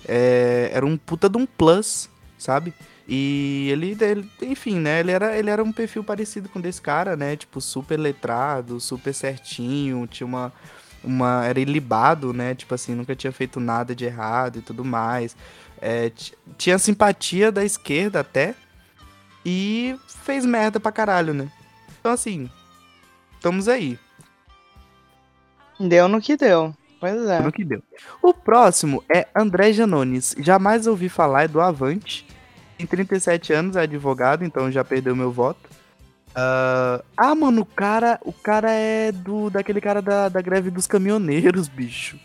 é, 0.07 0.71
era 0.73 0.83
um 0.83 0.97
puta 0.97 1.29
de 1.29 1.37
um 1.37 1.45
plus 1.45 2.09
sabe? 2.45 2.73
E 3.07 3.69
ele, 3.71 3.97
ele, 3.99 4.29
enfim, 4.41 4.79
né? 4.79 4.99
Ele 4.99 5.11
era, 5.11 5.37
ele 5.37 5.49
era 5.49 5.63
um 5.63 5.71
perfil 5.71 6.03
parecido 6.03 6.47
com 6.49 6.61
desse 6.61 6.81
cara, 6.81 7.15
né? 7.15 7.35
Tipo, 7.35 7.59
super 7.59 7.97
letrado, 7.97 8.79
super 8.79 9.13
certinho, 9.13 10.07
tinha 10.07 10.25
uma. 10.25 10.53
uma 11.03 11.45
era 11.45 11.59
ilibado, 11.59 12.33
né? 12.33 12.55
Tipo 12.55 12.75
assim, 12.75 12.95
nunca 12.95 13.15
tinha 13.15 13.31
feito 13.31 13.59
nada 13.59 13.95
de 13.95 14.05
errado 14.05 14.59
e 14.59 14.61
tudo 14.61 14.85
mais. 14.85 15.35
É, 15.81 16.11
tinha 16.57 16.77
simpatia 16.79 17.51
da 17.51 17.63
esquerda 17.63 18.21
até. 18.21 18.55
E 19.45 19.95
fez 20.07 20.43
merda 20.43 20.79
pra 20.79 20.91
caralho, 20.91 21.33
né? 21.33 21.47
Então, 21.99 22.11
assim, 22.11 22.49
estamos 23.35 23.67
aí. 23.67 23.99
Deu 25.79 26.07
no 26.07 26.19
que 26.19 26.35
deu. 26.35 26.73
Pois 26.99 27.27
é. 27.27 27.39
No 27.41 27.51
que 27.51 27.63
deu. 27.63 27.83
O 28.21 28.33
próximo 28.33 29.03
é 29.07 29.27
André 29.35 29.71
Janones. 29.73 30.35
Jamais 30.39 30.87
ouvi 30.87 31.09
falar, 31.09 31.43
é 31.43 31.47
do 31.47 31.61
Avante. 31.61 32.25
Tem 32.77 32.85
37 32.85 33.53
anos, 33.53 33.75
é 33.75 33.81
advogado, 33.81 34.43
então 34.43 34.71
já 34.71 34.83
perdeu 34.83 35.15
meu 35.15 35.31
voto. 35.31 35.69
Uh... 36.31 37.03
Ah, 37.15 37.33
mano, 37.33 37.61
o 37.61 37.65
cara, 37.65 38.19
o 38.23 38.33
cara 38.33 38.71
é 38.71 39.11
do 39.11 39.49
daquele 39.49 39.79
cara 39.79 40.01
da, 40.01 40.27
da 40.27 40.41
greve 40.41 40.69
dos 40.69 40.85
caminhoneiros, 40.85 41.67
bicho. 41.67 42.19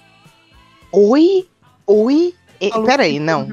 Oi? 0.92 1.48
Oi? 1.86 2.34
E, 2.60 2.70
peraí, 2.84 3.18
não. 3.18 3.48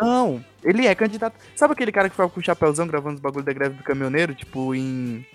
Não, 0.00 0.44
ele 0.62 0.86
é 0.86 0.94
candidato. 0.94 1.34
Sabe 1.56 1.72
aquele 1.72 1.90
cara 1.90 2.08
que 2.08 2.14
foi 2.14 2.28
com 2.28 2.38
o 2.38 2.44
chapéuzão 2.44 2.86
gravando 2.86 3.16
os 3.16 3.20
bagulho 3.20 3.44
da 3.44 3.52
greve 3.52 3.76
do 3.76 3.82
caminhoneiro? 3.82 4.34
Tipo, 4.34 4.74
em 4.74 5.26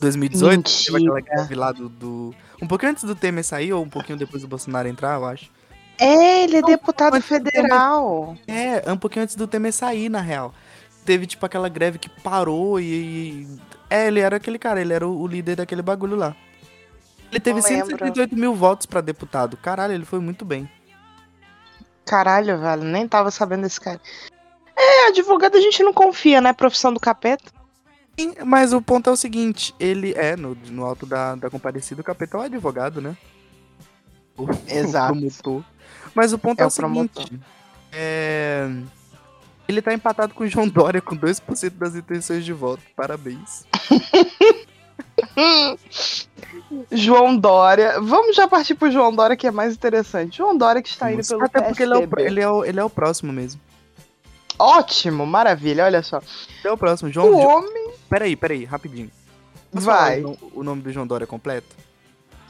2018? 0.00 0.50
Mentira. 0.50 0.98
Teve 0.98 0.98
aquela 0.98 1.20
greve 1.20 1.54
lá 1.54 1.72
do, 1.72 1.88
do, 1.88 2.34
Um 2.60 2.66
pouquinho 2.66 2.92
antes 2.92 3.04
do 3.04 3.14
Temer 3.14 3.44
sair, 3.44 3.72
ou 3.72 3.82
um 3.82 3.88
pouquinho 3.88 4.18
depois 4.18 4.42
do 4.42 4.48
Bolsonaro 4.48 4.88
entrar, 4.88 5.18
eu 5.18 5.24
acho. 5.24 5.50
É, 5.98 6.44
ele 6.44 6.56
é 6.56 6.62
deputado 6.62 7.20
federal. 7.20 8.36
É, 8.46 8.90
um 8.90 8.96
pouquinho 8.96 9.22
antes 9.22 9.36
do 9.36 9.46
Temer 9.46 9.72
sair, 9.72 10.08
na 10.08 10.20
real. 10.20 10.52
Teve, 11.04 11.26
tipo, 11.26 11.44
aquela 11.44 11.68
greve 11.68 11.98
que 11.98 12.08
parou 12.08 12.80
e. 12.80 13.46
É, 13.88 14.06
ele 14.06 14.20
era 14.20 14.36
aquele 14.36 14.58
cara, 14.58 14.80
ele 14.80 14.92
era 14.92 15.06
o, 15.06 15.26
líder 15.26 15.56
daquele 15.56 15.82
bagulho 15.82 16.16
lá. 16.16 16.34
Ele 17.30 17.40
teve 17.40 17.60
178 17.60 18.34
mil 18.36 18.54
votos 18.54 18.86
para 18.86 19.00
deputado. 19.00 19.56
Caralho, 19.56 19.92
ele 19.92 20.04
foi 20.04 20.18
muito 20.18 20.44
bem. 20.44 20.68
Caralho, 22.04 22.58
velho, 22.58 22.84
nem 22.84 23.06
tava 23.06 23.30
sabendo 23.30 23.62
desse 23.62 23.80
cara. 23.80 24.00
É, 24.76 25.08
advogado 25.08 25.56
a 25.56 25.60
gente 25.60 25.82
não 25.82 25.92
confia, 25.92 26.40
né? 26.40 26.52
Profissão 26.52 26.92
do 26.92 27.00
capeta. 27.00 27.52
Sim, 28.18 28.34
mas 28.44 28.72
o 28.72 28.80
ponto 28.80 29.10
é 29.10 29.12
o 29.12 29.16
seguinte, 29.16 29.74
ele 29.78 30.12
é, 30.14 30.36
no, 30.36 30.54
no 30.70 30.84
alto 30.84 31.04
da, 31.04 31.34
da 31.34 31.50
comparecida, 31.50 32.00
o 32.00 32.04
capeta 32.04 32.36
é 32.36 32.40
o 32.40 32.42
advogado, 32.44 33.00
né? 33.00 33.16
O, 34.36 34.46
Exato. 34.68 35.12
O 35.12 35.16
promotor. 35.16 35.64
Mas 36.14 36.32
o 36.32 36.38
ponto 36.38 36.60
é, 36.60 36.62
é 36.62 36.66
o, 36.66 36.68
o 36.68 36.70
seguinte. 36.70 37.40
É... 37.92 38.70
Ele 39.66 39.80
tá 39.80 39.94
empatado 39.94 40.34
com 40.34 40.44
o 40.44 40.48
João 40.48 40.68
Dória 40.68 41.00
com 41.00 41.16
2% 41.16 41.70
das 41.70 41.94
intenções 41.94 42.44
de 42.44 42.52
voto. 42.52 42.82
Parabéns. 42.94 43.64
João 46.92 47.36
Dória. 47.36 48.00
Vamos 48.00 48.36
já 48.36 48.46
partir 48.46 48.74
pro 48.74 48.90
João 48.90 49.14
Dória, 49.14 49.36
que 49.36 49.46
é 49.46 49.50
mais 49.50 49.74
interessante. 49.74 50.38
João 50.38 50.56
Dória 50.56 50.82
que 50.82 50.88
está 50.88 51.12
indo 51.12 51.26
pelo 51.26 51.44
Até 51.44 51.62
porque 51.62 51.82
ele 51.82 51.94
é, 51.94 51.96
o, 51.96 52.20
ele, 52.20 52.40
é 52.40 52.48
o, 52.48 52.64
ele 52.64 52.80
é 52.80 52.84
o 52.84 52.90
próximo 52.90 53.32
mesmo. 53.32 53.60
Ótimo, 54.58 55.26
maravilha, 55.26 55.84
olha 55.84 56.02
só. 56.02 56.20
É 56.62 56.70
o 56.70 56.76
próximo, 56.76 57.10
João. 57.10 57.30
O 57.30 57.38
homem. 57.38 57.92
Peraí, 58.08 58.36
peraí, 58.36 58.64
rapidinho. 58.64 59.10
Posso 59.72 59.86
Vai. 59.86 60.22
O, 60.22 60.36
o 60.54 60.62
nome 60.62 60.82
do 60.82 60.92
João 60.92 61.06
Dória 61.06 61.26
completo? 61.26 61.74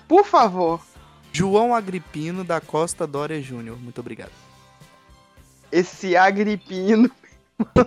Por 0.07 0.25
favor. 0.27 0.81
João 1.35 1.75
Agripino 1.75 2.45
da 2.45 2.61
Costa 2.61 3.09
Dória 3.09 3.43
Júnior. 3.43 3.77
Muito 3.77 4.01
obrigado. 4.01 4.31
Esse 5.73 6.17
Agripino. 6.17 7.11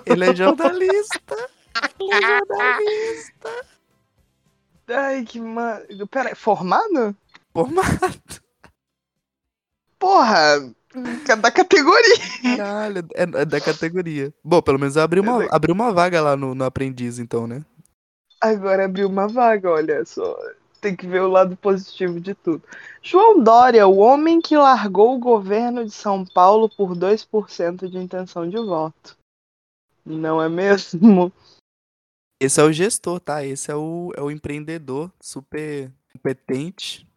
Ele 0.06 0.26
é 0.26 0.36
jornalista. 0.36 1.50
Ele 1.98 2.14
é 2.14 2.22
jornalista. 2.22 3.66
Ai, 4.90 5.24
que 5.24 5.40
mano. 5.40 6.08
Pera, 6.12 6.36
formado? 6.36 7.16
Formado. 7.54 8.42
Porra, 9.98 10.74
é 11.30 11.36
da 11.38 11.50
categoria. 11.50 12.58
Caralho, 12.58 13.08
é, 13.16 13.24
é 13.24 13.46
da 13.46 13.62
categoria. 13.62 14.34
Bom, 14.44 14.62
pelo 14.62 14.78
menos 14.78 14.98
abriu 14.98 15.24
uma, 15.24 15.46
abriu 15.50 15.74
uma 15.74 15.94
vaga 15.94 16.20
lá 16.20 16.36
no, 16.36 16.54
no 16.54 16.66
aprendiz, 16.66 17.18
então, 17.18 17.48
né? 17.48 17.64
Agora 18.42 18.86
abriu 18.86 19.08
uma 19.08 19.28
vaga, 19.28 19.72
olha 19.72 20.06
só. 20.06 20.38
Tem 20.80 20.96
que 20.96 21.08
ver 21.08 21.22
o 21.22 21.28
lado 21.28 21.56
positivo 21.58 22.20
de 22.20 22.34
tudo. 22.34 22.64
João 23.02 23.42
Dória, 23.44 23.88
o 23.88 23.98
homem 23.98 24.40
que 24.42 24.56
largou 24.56 25.16
o 25.16 25.20
governo 25.20 25.84
de 25.84 25.92
São 25.92 26.26
Paulo 26.26 26.70
por 26.70 26.96
2% 26.96 27.90
de 27.90 27.98
intenção 27.98 28.48
de 28.50 28.58
voto. 28.58 29.18
Não 30.06 30.42
é 30.42 30.48
mesmo? 30.48 31.32
Esse 32.40 32.62
é 32.62 32.64
o 32.64 32.72
gestor, 32.72 33.20
tá? 33.20 33.44
Esse 33.44 33.72
é 33.72 33.76
o, 33.76 34.12
é 34.16 34.22
o 34.22 34.30
empreendedor 34.30 35.12
super 35.20 35.92
competente 36.14 37.08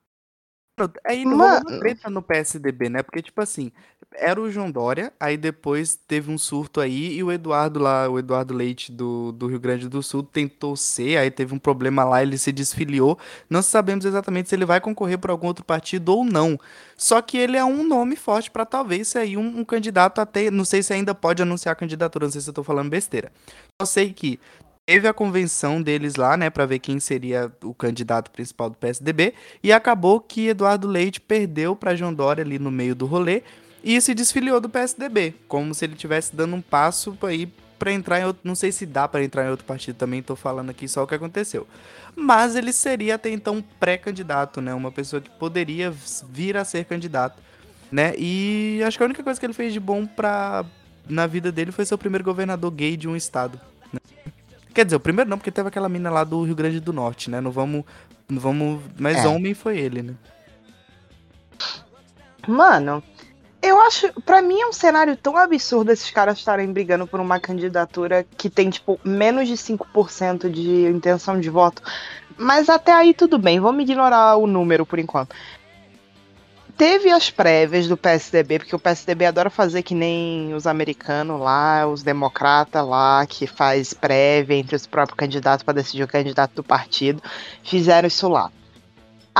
Aí 1.05 1.25
não 1.25 1.37
Mano. 1.37 1.79
treta 1.81 2.09
no 2.09 2.23
PSDB, 2.23 2.89
né? 2.89 3.03
Porque, 3.03 3.23
tipo 3.23 3.41
assim, 3.41 3.73
era 4.15 4.41
o 4.41 4.51
João 4.51 4.71
Dória, 4.71 5.13
aí 5.21 5.37
depois 5.37 5.99
teve 6.07 6.31
um 6.31 6.37
surto 6.37 6.81
aí 6.81 7.15
e 7.15 7.23
o 7.23 7.31
Eduardo 7.31 7.79
lá, 7.79 8.09
o 8.09 8.19
Eduardo 8.19 8.53
Leite 8.53 8.91
do, 8.91 9.33
do 9.33 9.47
Rio 9.47 9.61
Grande 9.61 9.89
do 9.89 10.03
Sul 10.03 10.23
tentou 10.23 10.75
ser, 10.77 11.17
aí 11.17 11.31
teve 11.31 11.55
um 11.55 11.59
problema 11.59 12.05
lá, 12.05 12.23
ele 12.23 12.37
se 12.37 12.51
desfiliou. 12.51 13.19
Não 13.49 13.63
sabemos 13.63 14.05
exatamente 14.05 14.49
se 14.49 14.55
ele 14.55 14.65
vai 14.65 14.81
concorrer 14.81 15.19
por 15.19 15.31
algum 15.31 15.47
outro 15.47 15.65
partido 15.65 16.11
ou 16.11 16.25
não. 16.25 16.59
Só 16.97 17.23
que 17.23 17.39
ele 17.39 17.57
é 17.57 17.65
um 17.65 17.87
nome 17.87 18.17
forte 18.17 18.51
para 18.51 18.67
talvez 18.67 19.09
ser 19.09 19.19
aí 19.19 19.37
um, 19.37 19.61
um 19.61 19.65
candidato 19.65 20.21
até, 20.21 20.51
não 20.51 20.65
sei 20.65 20.83
se 20.83 20.93
ainda 20.93 21.15
pode 21.15 21.43
anunciar 21.43 21.73
a 21.73 21.77
candidatura, 21.77 22.27
não 22.27 22.33
sei 22.33 22.41
se 22.41 22.51
eu 22.51 22.55
tô 22.55 22.65
falando 22.65 22.91
besteira. 22.91 23.33
Só 23.81 23.87
sei 23.87 24.13
que 24.13 24.41
teve 24.85 25.07
a 25.07 25.15
convenção 25.15 25.81
deles 25.81 26.17
lá, 26.17 26.37
né, 26.37 26.51
para 26.51 26.67
ver 26.67 26.81
quem 26.81 26.99
seria 26.99 27.51
o 27.63 27.73
candidato 27.73 28.29
principal 28.31 28.69
do 28.69 28.77
PSDB, 28.77 29.35
e 29.63 29.73
acabou 29.73 30.21
que 30.21 30.49
Eduardo 30.49 30.89
Leite 30.89 31.21
perdeu 31.21 31.77
para 31.77 31.95
João 31.95 32.13
Dória 32.13 32.43
ali 32.43 32.59
no 32.59 32.73
meio 32.73 32.95
do 32.95 33.07
rolê 33.07 33.45
e 33.83 34.01
se 34.01 34.15
desfiliou 34.15 34.61
do 34.61 34.69
PSDB, 34.69 35.35
como 35.49 35.75
se 35.75 35.85
ele 35.85 35.95
tivesse 35.95 36.35
dando 36.35 36.55
um 36.57 36.61
passo 36.61 37.17
aí 37.23 37.51
para 37.79 37.93
entrar 37.93 38.21
em 38.21 38.25
outro, 38.25 38.43
não 38.45 38.55
sei 38.55 38.71
se 38.71 38.85
dá 38.85 39.09
para 39.09 39.25
entrar 39.25 39.47
em 39.47 39.51
outro 39.51 39.65
partido 39.65 39.97
também, 39.97 40.23
tô 40.23 40.37
falando 40.37 40.69
aqui 40.69 40.87
só 40.87 41.03
o 41.03 41.07
que 41.07 41.15
aconteceu. 41.15 41.67
Mas 42.15 42.55
ele 42.55 42.73
seria 42.73 43.15
até 43.15 43.31
então 43.31 43.65
pré-candidato, 43.79 44.61
né, 44.61 44.75
uma 44.75 44.93
pessoa 44.93 45.23
que 45.23 45.31
poderia 45.31 45.91
vir 46.29 46.57
a 46.57 46.65
ser 46.65 46.85
candidato, 46.85 47.41
né? 47.91 48.15
E 48.19 48.83
acho 48.87 48.99
que 48.99 49.03
a 49.03 49.07
única 49.07 49.23
coisa 49.23 49.41
que 49.41 49.47
ele 49.47 49.53
fez 49.55 49.73
de 49.73 49.81
bom 49.81 50.07
para 50.07 50.65
na 51.09 51.27
vida 51.27 51.51
dele 51.51 51.73
foi 51.73 51.85
ser 51.85 51.95
o 51.95 51.99
primeiro 51.99 52.25
governador 52.25 52.71
gay 52.71 52.97
de 52.97 53.09
um 53.09 53.17
estado. 53.17 53.59
Quer 54.73 54.85
dizer, 54.85 54.97
o 54.97 55.01
primeiro 55.01 55.29
não, 55.29 55.39
porque 55.39 55.51
teve 55.51 55.69
aquela 55.69 55.89
mina 55.89 56.11
lá 56.11 56.23
do 56.23 56.43
Rio 56.45 56.55
Grande 56.55 56.79
do 56.79 56.93
Norte, 56.93 57.31
né? 57.31 57.41
Não 57.41 57.51
vamos. 57.51 57.85
Não 58.29 58.41
vamos. 58.41 58.81
Mas 58.99 59.25
é. 59.25 59.27
homem 59.27 59.53
foi 59.53 59.79
ele, 59.79 60.03
né? 60.03 60.15
Mano, 62.47 63.03
eu 63.63 63.81
acho. 63.81 64.13
para 64.23 64.43
mim 64.43 64.61
é 64.61 64.67
um 64.67 64.73
cenário 64.73 65.17
tão 65.17 65.37
absurdo 65.37 65.91
esses 65.91 66.11
caras 66.11 66.39
estarem 66.39 66.73
brigando 66.73 67.07
por 67.07 67.21
uma 67.21 67.39
candidatura 67.39 68.27
que 68.37 68.49
tem, 68.51 68.71
tipo, 68.71 68.99
menos 69.05 69.49
de 69.49 69.55
5% 69.55 70.51
de 70.51 70.87
intenção 70.87 71.39
de 71.41 71.51
voto. 71.51 71.83
Mas 72.37 72.69
até 72.69 72.93
aí 72.93 73.13
tudo 73.13 73.39
bem, 73.39 73.61
vamos 73.61 73.83
ignorar 73.83 74.37
o 74.37 74.47
número 74.47 74.87
por 74.87 74.99
enquanto 74.99 75.35
teve 76.81 77.11
as 77.11 77.29
prévias 77.29 77.87
do 77.87 77.95
PSDB, 77.95 78.61
porque 78.61 78.75
o 78.75 78.79
PSDB 78.79 79.27
adora 79.27 79.51
fazer 79.51 79.83
que 79.83 79.95
nem 79.95 80.55
os 80.55 80.67
americanos 80.67 81.39
lá, 81.39 81.87
os 81.87 82.03
democratas 82.03 82.89
lá, 82.89 83.27
que 83.27 83.47
faz 83.47 83.93
prévia 83.93 84.55
entre 84.55 84.75
os 84.75 84.87
próprios 84.87 85.15
candidatos 85.15 85.63
para 85.63 85.75
decidir 85.75 86.05
o 86.05 86.09
candidato 86.09 86.55
do 86.55 86.65
partido. 86.65 87.23
Fizeram 87.63 88.09
isso 88.09 88.27
lá. 88.29 88.51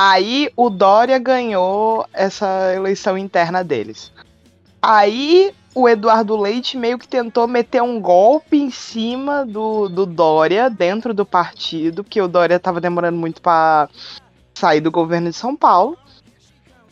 Aí 0.03 0.51
o 0.57 0.71
Dória 0.71 1.19
ganhou 1.19 2.07
essa 2.15 2.75
eleição 2.75 3.19
interna 3.19 3.63
deles. 3.63 4.11
Aí 4.81 5.55
o 5.75 5.87
Eduardo 5.87 6.39
Leite 6.39 6.79
meio 6.79 6.99
que 6.99 7.07
tentou 7.07 7.47
meter 7.47 7.83
um 7.83 8.01
golpe 8.01 8.57
em 8.57 8.71
cima 8.71 9.45
do, 9.45 9.91
do 9.91 10.07
Dória 10.07 10.71
dentro 10.71 11.13
do 11.13 11.27
partido, 11.27 12.03
porque 12.03 12.19
o 12.19 12.29
Dória 12.29 12.55
estava 12.55 12.81
demorando 12.81 13.19
muito 13.19 13.43
para 13.43 13.91
sair 14.55 14.81
do 14.81 14.91
governo 14.91 15.29
de 15.29 15.37
São 15.37 15.55
Paulo. 15.55 15.99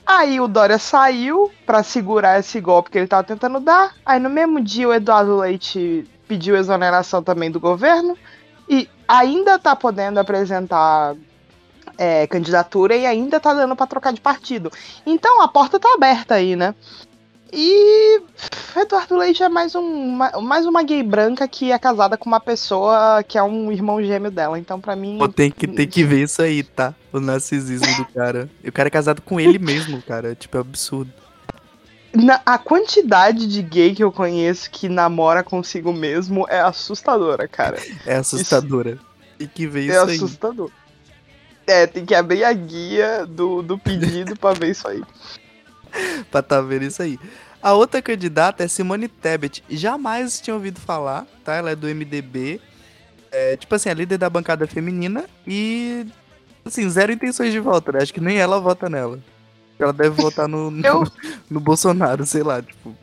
Aí 0.07 0.39
o 0.39 0.47
Dória 0.47 0.77
saiu 0.79 1.51
para 1.65 1.83
segurar 1.83 2.39
esse 2.39 2.61
golpe 2.61 2.91
que 2.91 2.99
ele 2.99 3.07
tava 3.07 3.25
tentando 3.25 3.59
dar. 3.59 3.95
Aí 4.05 4.21
no 4.21 4.29
mesmo 4.29 4.61
dia 4.61 4.87
o 4.87 4.93
Eduardo 4.93 5.39
Leite 5.39 6.07
pediu 6.29 6.59
exoneração 6.59 7.23
também 7.23 7.51
do 7.51 7.59
governo 7.59 8.19
e 8.69 8.87
ainda 9.09 9.59
tá 9.59 9.75
podendo 9.75 10.21
apresentar 10.21 11.17
é, 11.99 12.27
candidatura 12.27 12.97
e 12.97 13.05
ainda 13.05 13.41
tá 13.41 13.53
dando 13.53 13.77
para 13.77 13.87
trocar 13.87 14.13
de 14.13 14.21
partido. 14.21 14.71
Então 15.05 15.43
a 15.43 15.49
porta 15.49 15.79
tá 15.79 15.93
aberta 15.93 16.37
aí, 16.37 16.55
né? 16.55 16.75
E 17.53 18.21
Eduardo 18.77 19.17
Leite 19.17 19.43
é 19.43 19.49
mais, 19.49 19.75
um, 19.75 20.19
mais 20.43 20.67
uma 20.67 20.83
gay 20.83 21.03
branca 21.03 21.49
que 21.49 21.73
é 21.73 21.79
casada 21.79 22.17
com 22.17 22.29
uma 22.29 22.41
pessoa 22.41 23.23
que 23.27 23.39
é 23.39 23.43
um 23.43 23.73
irmão 23.73 24.03
gêmeo 24.03 24.31
dela. 24.31 24.59
Então, 24.59 24.81
para 24.81 24.95
mim. 24.95 25.17
Pô, 25.19 25.29
tem 25.29 25.51
que, 25.51 25.67
tem 25.67 25.89
que 25.89 26.05
ver 26.05 26.25
isso 26.25 26.43
aí, 26.43 26.63
tá? 26.63 26.95
O 27.13 27.21
narcisismo 27.21 27.97
do 27.97 28.05
cara. 28.13 28.51
E 28.63 28.69
o 28.69 28.73
cara 28.73 28.89
é 28.89 28.91
casado 28.91 29.23
com 29.23 29.41
ele 29.41 29.59
mesmo, 29.59 30.03
cara. 30.03 30.35
Tipo, 30.35 30.59
é 30.59 30.61
absurdo. 30.61 31.11
na, 32.15 32.41
a 32.45 32.59
quantidade 32.59 33.47
de 33.47 33.63
gay 33.63 33.95
que 33.95 34.05
eu 34.05 34.13
conheço 34.13 34.71
que 34.71 34.89
namora 34.89 35.43
consigo 35.43 35.93
mesmo 35.93 36.47
é 36.51 36.61
assustadora, 36.61 37.49
cara. 37.49 37.79
É 38.05 38.17
assustadora. 38.17 38.91
Isso, 38.93 39.01
e 39.41 39.47
que 39.47 39.65
é 39.65 39.69
isso 39.69 39.81
aí. 39.81 40.13
É 40.13 40.15
assustador. 40.17 40.71
É, 41.69 41.87
tem 41.87 42.07
que 42.07 42.15
abrir 42.15 42.45
a 42.45 42.53
guia 42.53 43.27
do, 43.27 43.61
do 43.63 43.79
pedido 43.79 44.35
pra 44.35 44.55
ver 44.55 44.71
isso 44.71 44.89
aí. 44.89 45.03
pra 46.31 46.43
tá 46.43 46.63
vendo 46.63 46.85
isso 46.85 47.03
aí. 47.03 47.19
A 47.63 47.75
outra 47.75 48.01
candidata 48.01 48.65
é 48.65 48.69
Simone 48.69 49.07
Tebet. 49.07 49.63
Jamais 49.69 50.41
tinha 50.41 50.55
ouvido 50.55 50.81
falar, 50.81 51.27
tá? 51.45 51.55
Ela 51.55 51.73
é 51.73 51.77
do 51.77 51.87
MDB. 51.87 52.59
É, 53.31 53.55
tipo 53.57 53.75
assim, 53.75 53.91
a 53.91 53.95
líder 53.95 54.17
da 54.17 54.31
bancada 54.31 54.67
feminina 54.67 55.27
e. 55.47 56.07
Assim, 56.65 56.89
zero 56.89 57.13
intenções 57.13 57.53
de 57.53 57.61
voto, 57.61 57.93
né? 57.93 57.99
Acho 58.03 58.15
que 58.15 58.21
nem 58.21 58.39
ela 58.39 58.59
vota 58.59 58.89
nela. 58.89 59.19
Ela 59.79 59.93
deve 59.93 60.11
votar 60.23 60.49
no, 60.49 60.71
no, 60.71 60.87
eu... 60.87 61.05
no 61.51 61.61
Bolsonaro, 61.61 62.25
sei 62.25 62.43
lá, 62.43 62.63
tipo. 62.63 62.97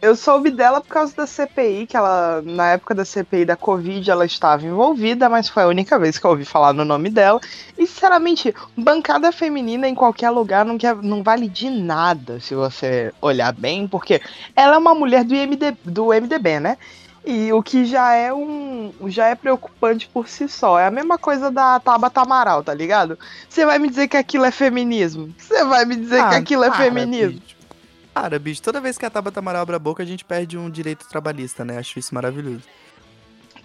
Eu 0.00 0.14
soube 0.14 0.50
dela 0.50 0.80
por 0.80 0.88
causa 0.88 1.16
da 1.16 1.26
CPI, 1.26 1.86
que 1.86 1.96
ela, 1.96 2.42
na 2.44 2.72
época 2.72 2.94
da 2.94 3.04
CPI 3.04 3.46
da 3.46 3.56
Covid, 3.56 4.10
ela 4.10 4.26
estava 4.26 4.64
envolvida, 4.64 5.28
mas 5.28 5.48
foi 5.48 5.62
a 5.62 5.68
única 5.68 5.98
vez 5.98 6.18
que 6.18 6.26
eu 6.26 6.30
ouvi 6.30 6.44
falar 6.44 6.74
no 6.74 6.84
nome 6.84 7.08
dela. 7.08 7.40
E, 7.78 7.86
sinceramente, 7.86 8.54
bancada 8.76 9.32
feminina 9.32 9.88
em 9.88 9.94
qualquer 9.94 10.30
lugar 10.30 10.64
não, 10.64 10.76
quer, 10.76 10.94
não 10.96 11.22
vale 11.22 11.48
de 11.48 11.70
nada, 11.70 12.38
se 12.40 12.54
você 12.54 13.12
olhar 13.22 13.52
bem, 13.52 13.88
porque 13.88 14.20
ela 14.54 14.74
é 14.74 14.78
uma 14.78 14.94
mulher 14.94 15.24
do, 15.24 15.34
IMD, 15.34 15.76
do 15.82 16.08
MDB, 16.08 16.60
né? 16.60 16.76
E 17.24 17.52
o 17.52 17.60
que 17.60 17.84
já 17.84 18.12
é 18.14 18.32
um. 18.32 18.92
já 19.06 19.26
é 19.26 19.34
preocupante 19.34 20.06
por 20.06 20.28
si 20.28 20.48
só. 20.48 20.78
É 20.78 20.86
a 20.86 20.92
mesma 20.92 21.18
coisa 21.18 21.50
da 21.50 21.80
Tabata 21.80 22.20
Amaral, 22.20 22.62
tá 22.62 22.72
ligado? 22.72 23.18
Você 23.48 23.66
vai 23.66 23.80
me 23.80 23.88
dizer 23.88 24.06
que 24.06 24.16
aquilo 24.16 24.44
é 24.44 24.52
feminismo? 24.52 25.34
Você 25.36 25.64
vai 25.64 25.84
me 25.84 25.96
dizer 25.96 26.20
ah, 26.20 26.28
que 26.28 26.34
aquilo 26.36 26.62
é 26.62 26.70
feminismo? 26.70 27.40
Cara, 28.16 28.38
bicho, 28.38 28.62
toda 28.62 28.80
vez 28.80 28.96
que 28.96 29.04
a 29.04 29.10
Tabata 29.10 29.40
Amaral 29.40 29.60
abre 29.60 29.76
a 29.76 29.78
boca, 29.78 30.02
a 30.02 30.06
gente 30.06 30.24
perde 30.24 30.56
um 30.56 30.70
direito 30.70 31.06
trabalhista, 31.06 31.66
né? 31.66 31.76
Acho 31.76 31.98
isso 31.98 32.14
maravilhoso. 32.14 32.62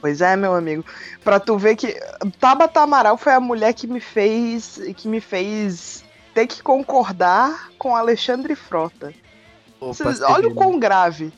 Pois 0.02 0.20
é, 0.20 0.36
meu 0.36 0.54
amigo. 0.54 0.84
Pra 1.24 1.40
tu 1.40 1.58
ver 1.58 1.78
que. 1.78 1.98
Tabata 2.38 2.82
Amaral 2.82 3.16
foi 3.16 3.32
a 3.32 3.40
mulher 3.40 3.74
que 3.74 3.88
me 3.88 4.02
fez. 4.02 4.78
que 4.98 5.08
me 5.08 5.22
fez 5.22 6.04
ter 6.34 6.48
que 6.48 6.62
concordar 6.62 7.70
com 7.78 7.96
Alexandre 7.96 8.54
Frota. 8.54 9.14
Opa, 9.80 10.14
olha 10.28 10.50
o 10.50 10.54
quão 10.54 10.78
grave. 10.78 11.32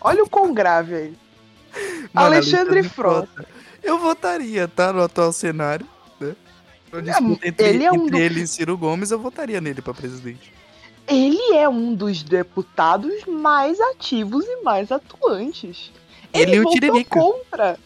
Olha 0.00 0.22
o 0.22 0.30
quão 0.30 0.54
grave 0.54 0.94
aí. 0.94 1.18
Mano, 2.14 2.26
Alexandre, 2.28 2.84
Frota. 2.84 3.26
Frota. 3.34 3.48
Eu 3.82 3.98
votaria, 3.98 4.68
tá? 4.68 4.92
No 4.92 5.02
atual 5.02 5.32
cenário. 5.32 5.88
Né? 6.20 6.36
É, 6.92 7.48
entre, 7.48 7.66
ele 7.66 7.84
é 7.84 7.90
um 7.90 7.96
entre 7.96 8.10
do... 8.10 8.16
ele 8.16 8.42
e 8.42 8.46
Ciro 8.46 8.78
Gomes, 8.78 9.10
eu 9.10 9.18
votaria 9.18 9.60
nele 9.60 9.82
para 9.82 9.92
presidente. 9.92 10.59
Ele 11.10 11.56
é 11.56 11.68
um 11.68 11.92
dos 11.92 12.22
deputados 12.22 13.24
mais 13.26 13.80
ativos 13.80 14.44
e 14.46 14.62
mais 14.62 14.92
atuantes. 14.92 15.90
Ele, 16.32 16.52
ele 16.52 16.64
votou 16.64 17.04
contra. 17.04 17.78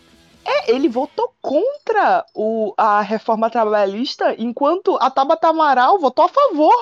É, 0.45 0.71
ele 0.71 0.88
votou 0.90 1.35
contra 1.40 2.26
o, 2.35 2.75
a 2.76 3.00
reforma 3.00 3.49
trabalhista, 3.49 4.35
enquanto 4.38 4.99
a 5.00 5.11
Tabata 5.11 5.49
Amaral 5.49 5.99
votou 5.99 6.26
a 6.26 6.28
favor. 6.28 6.75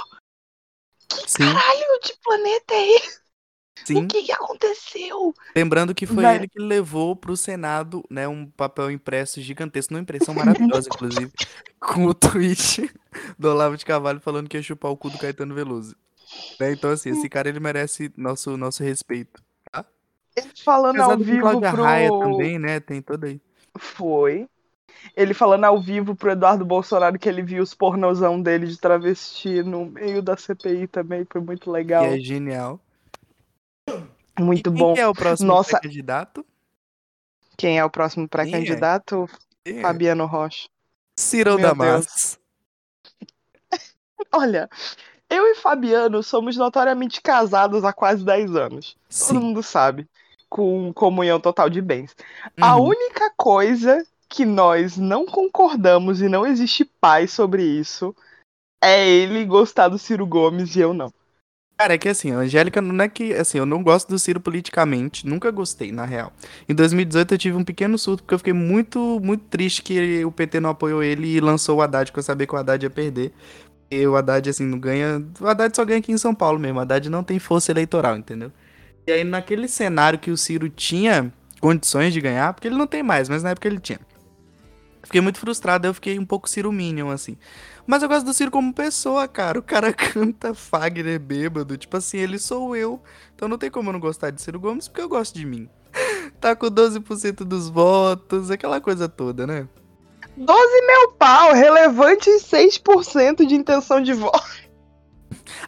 Que 1.09 1.31
Sim. 1.31 1.45
caralho 1.45 2.01
de 2.03 2.15
planeta 2.25 2.75
é 2.75 2.97
esse? 2.97 3.23
Sim. 3.85 4.05
O 4.05 4.09
que, 4.09 4.23
que 4.23 4.33
aconteceu? 4.33 5.35
Lembrando 5.55 5.95
que 5.95 6.07
foi 6.07 6.23
Mas... 6.23 6.37
ele 6.37 6.49
que 6.49 6.61
levou 6.61 7.17
para 7.17 7.33
o 7.33 7.37
Senado 7.37 8.05
né, 8.11 8.27
um 8.29 8.47
papel 8.47 8.91
impresso 8.91 9.41
gigantesco, 9.41 9.95
uma 9.95 10.01
impressão 10.01 10.35
maravilhosa, 10.35 10.89
inclusive, 10.93 11.33
com 11.81 12.07
o 12.07 12.15
tweet 12.15 12.91
do 13.39 13.49
Olavo 13.51 13.77
de 13.77 13.85
Carvalho 13.85 14.21
falando 14.21 14.49
que 14.49 14.57
ia 14.57 14.63
chupar 14.63 14.91
o 14.91 14.97
cu 14.97 15.11
do 15.11 15.19
Caetano 15.19 15.55
Veloso. 15.55 15.97
Né? 16.59 16.73
Então, 16.73 16.91
assim, 16.91 17.11
esse 17.11 17.29
cara 17.29 17.49
ele 17.49 17.61
merece 17.61 18.13
nosso, 18.17 18.57
nosso 18.57 18.83
respeito. 18.83 19.43
Tá? 19.71 19.85
Ele 20.37 20.49
falando 20.65 20.97
Apesar 20.97 21.13
ao 21.13 21.19
vivo 21.19 21.41
Cláudia 21.41 21.71
pro... 21.71 21.83
Raia 21.83 22.09
também, 22.09 22.59
né? 22.59 22.81
Tem 22.81 23.03
todo 23.03 23.25
aí. 23.25 23.41
Foi. 23.79 24.49
Ele 25.17 25.35
falando 25.35 25.65
ao 25.65 25.81
vivo 25.81 26.15
pro 26.15 26.31
Eduardo 26.31 26.65
Bolsonaro 26.65 27.19
que 27.19 27.29
ele 27.29 27.43
viu 27.43 27.63
os 27.63 27.75
pornozão 27.75 28.41
dele 28.41 28.67
de 28.67 28.79
travesti 28.79 29.63
no 29.63 29.87
meio 29.87 30.23
da 30.23 30.37
CPI 30.37 30.87
também, 30.87 31.27
foi 31.29 31.41
muito 31.41 31.71
legal. 31.71 32.05
É 32.05 32.19
genial. 32.19 32.81
Muito 34.39 34.71
e 34.71 34.73
bom. 34.73 34.95
Quem 34.95 35.03
é 35.03 35.09
o 35.09 35.13
próximo 35.13 35.49
Nossa... 35.49 35.71
pré-candidato? 35.71 36.47
Quem 37.57 37.79
é 37.79 37.85
o 37.85 37.91
próximo 37.91 38.29
pré-candidato? 38.29 39.29
É? 39.65 39.81
Fabiano 39.81 40.27
Rocha. 40.27 40.69
Ciro 41.19 41.59
Damas. 41.59 42.39
Olha, 44.33 44.69
eu 45.33 45.47
e 45.47 45.55
Fabiano 45.55 46.23
somos 46.23 46.57
notoriamente 46.57 47.21
casados 47.21 47.85
há 47.85 47.93
quase 47.93 48.25
10 48.25 48.55
anos. 48.55 48.97
Sim. 49.09 49.35
Todo 49.35 49.45
mundo 49.45 49.63
sabe. 49.63 50.07
Com 50.49 50.93
comunhão 50.93 51.41
total 51.41 51.71
de 51.71 51.81
bens. 51.81 52.15
Uhum. 52.59 52.65
A 52.65 52.77
única 52.77 53.33
coisa 53.37 54.05
que 54.29 54.45
nós 54.45 54.97
não 54.97 55.25
concordamos 55.25 56.21
e 56.21 56.29
não 56.29 56.47
existe 56.47 56.85
paz 56.85 57.33
sobre 57.33 57.63
isso 57.63 58.15
é 58.83 59.09
ele 59.09 59.45
gostar 59.45 59.89
do 59.89 59.99
Ciro 59.99 60.27
Gomes 60.27 60.77
e 60.77 60.81
eu 60.81 60.93
não. 60.93 61.13
Cara, 61.79 61.95
é 61.95 61.99
que 61.99 62.09
assim, 62.09 62.31
a 62.31 62.39
Angélica 62.39 62.81
não 62.81 63.03
é 63.03 63.09
que. 63.09 63.35
Assim, 63.35 63.59
eu 63.59 63.67
não 63.67 63.83
gosto 63.83 64.09
do 64.09 64.19
Ciro 64.19 64.41
politicamente. 64.41 65.27
Nunca 65.27 65.51
gostei, 65.51 65.91
na 65.91 66.05
real. 66.05 66.33
Em 66.69 66.75
2018 66.75 67.35
eu 67.35 67.39
tive 67.39 67.57
um 67.57 67.65
pequeno 67.65 67.99
surto, 67.99 68.23
porque 68.23 68.35
eu 68.35 68.39
fiquei 68.39 68.53
muito, 68.53 69.19
muito 69.21 69.45
triste 69.47 69.83
que 69.83 70.25
o 70.25 70.31
PT 70.31 70.61
não 70.61 70.71
apoiou 70.71 71.03
ele 71.03 71.27
e 71.27 71.41
lançou 71.41 71.79
o 71.79 71.83
Haddad, 71.83 72.11
porque 72.11 72.21
eu 72.21 72.25
sabia 72.25 72.47
que 72.47 72.55
o 72.55 72.57
Haddad 72.57 72.85
ia 72.85 72.91
perder. 72.91 73.33
E 73.93 74.07
o 74.07 74.17
Haddad, 74.17 74.49
assim, 74.49 74.65
não 74.65 74.79
ganha. 74.79 75.23
O 75.39 75.47
Haddad 75.47 75.77
só 75.77 75.85
ganha 75.85 75.99
aqui 75.99 76.11
em 76.11 76.17
São 76.17 76.35
Paulo 76.35 76.59
mesmo. 76.59 76.79
O 76.79 76.81
Haddad 76.81 77.11
não 77.11 77.23
tem 77.23 77.39
força 77.39 77.71
eleitoral, 77.71 78.17
entendeu? 78.17 78.51
E 79.07 79.13
aí, 79.13 79.23
naquele 79.23 79.69
cenário 79.69 80.19
que 80.19 80.31
o 80.31 80.37
Ciro 80.37 80.71
tinha 80.71 81.31
condições 81.61 82.15
de 82.15 82.19
ganhar, 82.19 82.55
porque 82.55 82.69
ele 82.69 82.77
não 82.79 82.87
tem 82.87 83.03
mais, 83.03 83.29
mas 83.29 83.43
na 83.43 83.51
época 83.51 83.69
ele 83.69 83.79
tinha. 83.79 84.01
Fiquei 85.03 85.21
muito 85.21 85.39
frustrado, 85.39 85.87
eu 85.87 85.93
fiquei 85.93 86.19
um 86.19 86.25
pouco 86.25 86.49
Ciro 86.49 86.73
Minion, 86.73 87.11
assim. 87.11 87.37
Mas 87.87 88.03
eu 88.03 88.09
gosto 88.09 88.25
do 88.25 88.33
Ciro 88.33 88.51
como 88.51 88.73
pessoa, 88.73 89.29
cara. 89.29 89.59
O 89.59 89.63
cara 89.63 89.93
canta 89.93 90.55
Fagner 90.55 91.21
bêbado. 91.21 91.77
Tipo 91.77 91.99
assim, 91.99 92.17
ele 92.17 92.39
sou 92.39 92.75
eu. 92.75 92.99
Então 93.35 93.47
não 93.47 93.59
tem 93.59 93.71
como 93.71 93.91
eu 93.91 93.93
não 93.93 94.01
gostar 94.01 94.31
de 94.31 94.41
Ciro 94.41 94.59
Gomes, 94.59 94.89
porque 94.89 95.03
eu 95.03 95.09
gosto 95.09 95.35
de 95.39 95.45
mim. 95.45 95.69
Tá 96.41 96.57
com 96.57 96.67
12% 96.67 97.45
dos 97.45 97.69
votos, 97.69 98.51
aquela 98.51 98.81
coisa 98.81 99.09
toda, 99.09 99.47
né? 99.47 99.69
12 100.37 100.87
mil 100.87 101.13
pau, 101.13 101.53
relevante 101.53 102.31
6% 102.31 103.47
de 103.47 103.55
intenção 103.55 104.03
de 104.03 104.13
voto. 104.13 104.63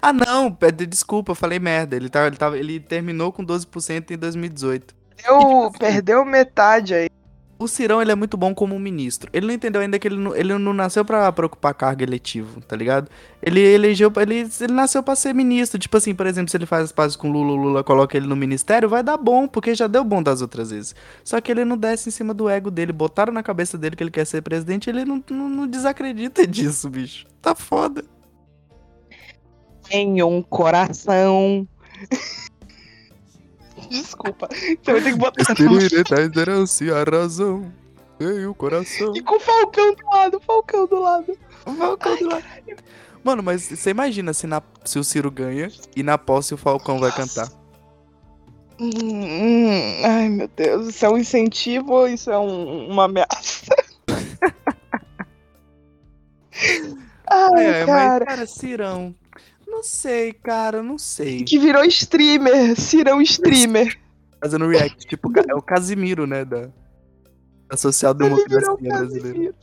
Ah, 0.01 0.13
não, 0.13 0.57
desculpa, 0.87 1.33
eu 1.33 1.37
falei 1.37 1.59
merda. 1.59 1.97
Ele, 1.97 2.09
tá, 2.09 2.27
ele, 2.27 2.37
tá, 2.37 2.57
ele 2.57 2.81
terminou 2.81 3.33
com 3.33 3.45
12% 3.45 4.11
em 4.11 4.19
2018. 4.19 4.95
Eu, 5.27 5.39
tipo 5.39 5.67
assim, 5.67 5.79
perdeu 5.79 6.25
metade 6.25 6.95
aí. 6.95 7.09
O 7.57 7.69
Cirão, 7.69 8.03
ele 8.03 8.11
é 8.11 8.15
muito 8.15 8.37
bom 8.37 8.53
como 8.53 8.79
ministro. 8.79 9.31
Ele 9.33 9.47
não 9.47 9.55
entendeu 9.55 9.81
ainda 9.81 9.99
que 9.99 10.09
ele 10.09 10.17
não, 10.17 10.35
ele 10.35 10.57
não 10.59 10.73
nasceu 10.73 11.05
para 11.05 11.31
preocupar 11.31 11.73
cargo 11.73 12.03
eletivo, 12.03 12.61
tá 12.61 12.75
ligado? 12.75 13.09
Ele 13.41 13.61
elegeu, 13.61 14.13
ele, 14.17 14.49
ele 14.61 14.73
nasceu 14.73 15.03
para 15.03 15.15
ser 15.15 15.33
ministro. 15.33 15.79
Tipo 15.79 15.97
assim, 15.97 16.15
por 16.15 16.27
exemplo, 16.27 16.51
se 16.51 16.57
ele 16.57 16.67
faz 16.67 16.85
as 16.85 16.93
pazes 16.93 17.17
com 17.17 17.31
Lula, 17.31 17.53
Lula 17.53 17.85
coloca 17.85 18.17
ele 18.17 18.27
no 18.27 18.35
ministério, 18.35 18.89
vai 18.89 19.05
dar 19.05 19.17
bom, 19.17 19.47
porque 19.47 19.75
já 19.75 19.87
deu 19.87 20.03
bom 20.03 20.23
das 20.23 20.43
outras 20.43 20.71
vezes. 20.71 20.97
Só 21.23 21.41
que 21.41 21.53
ele 21.53 21.65
não 21.65 21.77
desce 21.77 22.09
em 22.09 22.13
cima 22.13 22.35
do 22.35 22.49
ego 22.49 22.71
dele. 22.71 22.93
Botaram 22.93 23.33
na 23.33 23.43
cabeça 23.43 23.79
dele 23.79 23.95
que 23.95 24.03
ele 24.03 24.11
quer 24.11 24.25
ser 24.25 24.43
presidente, 24.43 24.91
ele 24.91 25.05
não, 25.05 25.23
não, 25.31 25.49
não 25.49 25.67
desacredita 25.69 26.47
disso, 26.49 26.91
bicho. 26.91 27.25
Tá 27.41 27.55
foda. 27.55 28.05
Tem 29.89 30.23
um 30.23 30.43
coração. 30.43 31.69
Desculpa. 33.89 34.49
Você 34.51 34.93
vai 34.93 35.03
ter 35.03 35.13
que 35.13 35.19
botar. 35.19 35.43
Espírito 35.43 36.15
a 36.95 37.05
razão. 37.05 37.73
E 38.21 38.47
o 38.47 38.55
coração. 38.55 39.13
E 39.15 39.23
com 39.23 39.37
o 39.37 39.41
Falcão 39.41 39.95
do 39.95 40.07
lado, 40.07 40.37
o 40.37 40.41
Falcão 40.41 40.87
do 40.87 41.01
lado. 41.01 41.37
O 41.67 41.73
Falcão 41.75 42.13
Ai, 42.13 42.19
do 42.19 42.29
lado. 42.29 42.43
Caralho. 42.43 42.77
Mano, 43.25 43.43
mas 43.43 43.63
você 43.63 43.91
imagina 43.91 44.33
se, 44.35 44.47
na, 44.47 44.63
se 44.85 44.99
o 44.99 45.05
Ciro 45.05 45.31
ganha 45.31 45.71
e 45.97 46.03
na 46.03 46.19
posse 46.19 46.53
o 46.53 46.59
Falcão 46.59 46.99
Nossa. 46.99 47.09
vai 47.09 47.27
cantar. 47.27 47.49
Hum, 48.79 48.91
hum, 48.93 50.03
ai, 50.05 50.29
meu 50.29 50.49
Deus. 50.49 50.89
Isso 50.89 51.07
é 51.07 51.11
um 51.11 51.17
incentivo 51.17 51.93
ou 51.93 52.07
isso 52.07 52.31
é 52.31 52.39
um, 52.39 52.89
uma 52.91 53.05
ameaça? 53.05 53.75
ai, 57.27 57.67
é, 57.67 57.87
cara. 57.87 58.25
mas, 58.27 58.29
cara, 58.29 58.47
Cirão, 58.47 59.15
não 59.75 59.83
sei, 59.83 60.33
cara, 60.33 60.83
não 60.83 60.97
sei. 60.97 61.43
Que 61.43 61.59
virou 61.59 61.85
streamer, 61.85 62.79
Cirão 62.79 63.21
streamer. 63.21 63.99
Fazendo 64.41 64.69
react, 64.69 65.07
tipo, 65.07 65.33
é 65.37 65.55
o 65.55 65.63
Casimiro, 65.63 66.27
né, 66.27 66.45
da, 66.45 66.69
da 67.69 67.77
social-democracia 67.77 68.77
brasileira. 68.81 69.55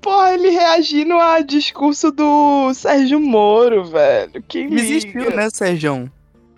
Porra, 0.00 0.34
ele 0.34 0.50
reagindo 0.50 1.14
a 1.14 1.40
discurso 1.40 2.10
do 2.10 2.72
Sérgio 2.74 3.20
Moro, 3.20 3.84
velho. 3.84 4.42
Quem 4.48 4.72
Existiu, 4.74 5.30
né, 5.34 5.48
Sérgio? 5.50 6.10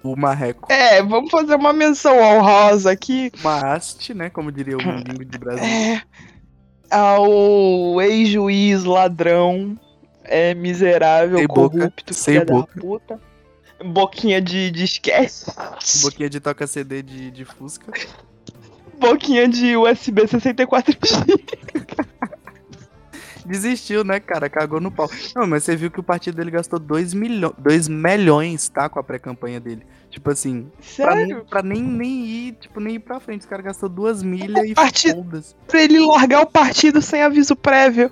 O 0.03 0.17
Marreco. 0.17 0.71
É, 0.71 1.03
vamos 1.03 1.31
fazer 1.31 1.55
uma 1.55 1.73
menção 1.73 2.19
honrosa 2.19 2.91
aqui. 2.91 3.31
Uma 3.41 3.75
haste, 3.75 4.15
né, 4.15 4.31
como 4.31 4.51
diria 4.51 4.77
o 4.77 4.81
língua 4.81 5.25
de 5.25 5.39
Brasil. 5.39 5.65
É, 5.65 6.03
ao 6.91 8.01
ex-juiz 8.01 8.85
ladrão 8.85 9.79
é 10.35 10.55
miserável, 10.55 11.39
sem 11.39 11.47
corrupto, 11.47 12.15
sem 12.15 12.45
boca. 12.45 12.81
puta. 12.81 13.21
Boquinha 13.85 14.41
de, 14.41 14.71
de 14.71 14.85
esquece. 14.85 15.53
Boquinha 16.03 16.31
de 16.31 16.41
toca 16.41 16.67
CD 16.67 17.03
de, 17.03 17.31
de 17.31 17.45
Fusca. 17.45 17.93
Boquinha 18.99 19.49
de 19.49 19.77
USB 19.77 20.23
64G. 20.23 22.05
Desistiu, 23.45 24.05
né, 24.05 24.19
cara? 24.21 24.49
Cagou 24.49 24.81
no 24.81 24.91
pau. 24.91 25.11
Não, 25.37 25.47
mas 25.47 25.65
você 25.65 25.77
viu 25.77 25.91
que 25.91 26.01
o 26.01 26.03
partido 26.03 26.37
dele 26.37 26.51
gastou 26.51 26.79
2 26.79 27.13
milhões, 27.13 27.55
2 27.59 27.89
milhões, 27.89 28.69
tá? 28.71 28.89
Com 28.89 28.99
a 28.99 29.03
pré-campanha 29.05 29.61
dele. 29.61 29.83
Tipo 30.09 30.31
assim, 30.31 30.71
Sério? 30.81 31.13
pra, 31.13 31.25
nem, 31.27 31.45
pra 31.45 31.63
nem, 31.63 31.83
nem 31.83 32.25
ir, 32.27 32.53
tipo, 32.53 32.81
nem 32.81 32.95
ir 32.95 33.01
pra 33.01 33.21
frente. 33.21 33.41
Os 33.43 33.47
caras 33.47 33.65
gastou 33.67 33.89
duas 33.91 34.23
milhas 34.23 34.65
e 34.71 34.73
partido- 34.75 35.17
foda-se. 35.17 35.55
Pra 35.67 35.83
ele 35.83 35.99
largar 36.01 36.41
o 36.43 36.47
partido 36.47 37.03
sem 37.03 37.21
aviso 37.23 37.55
prévio. 37.55 38.11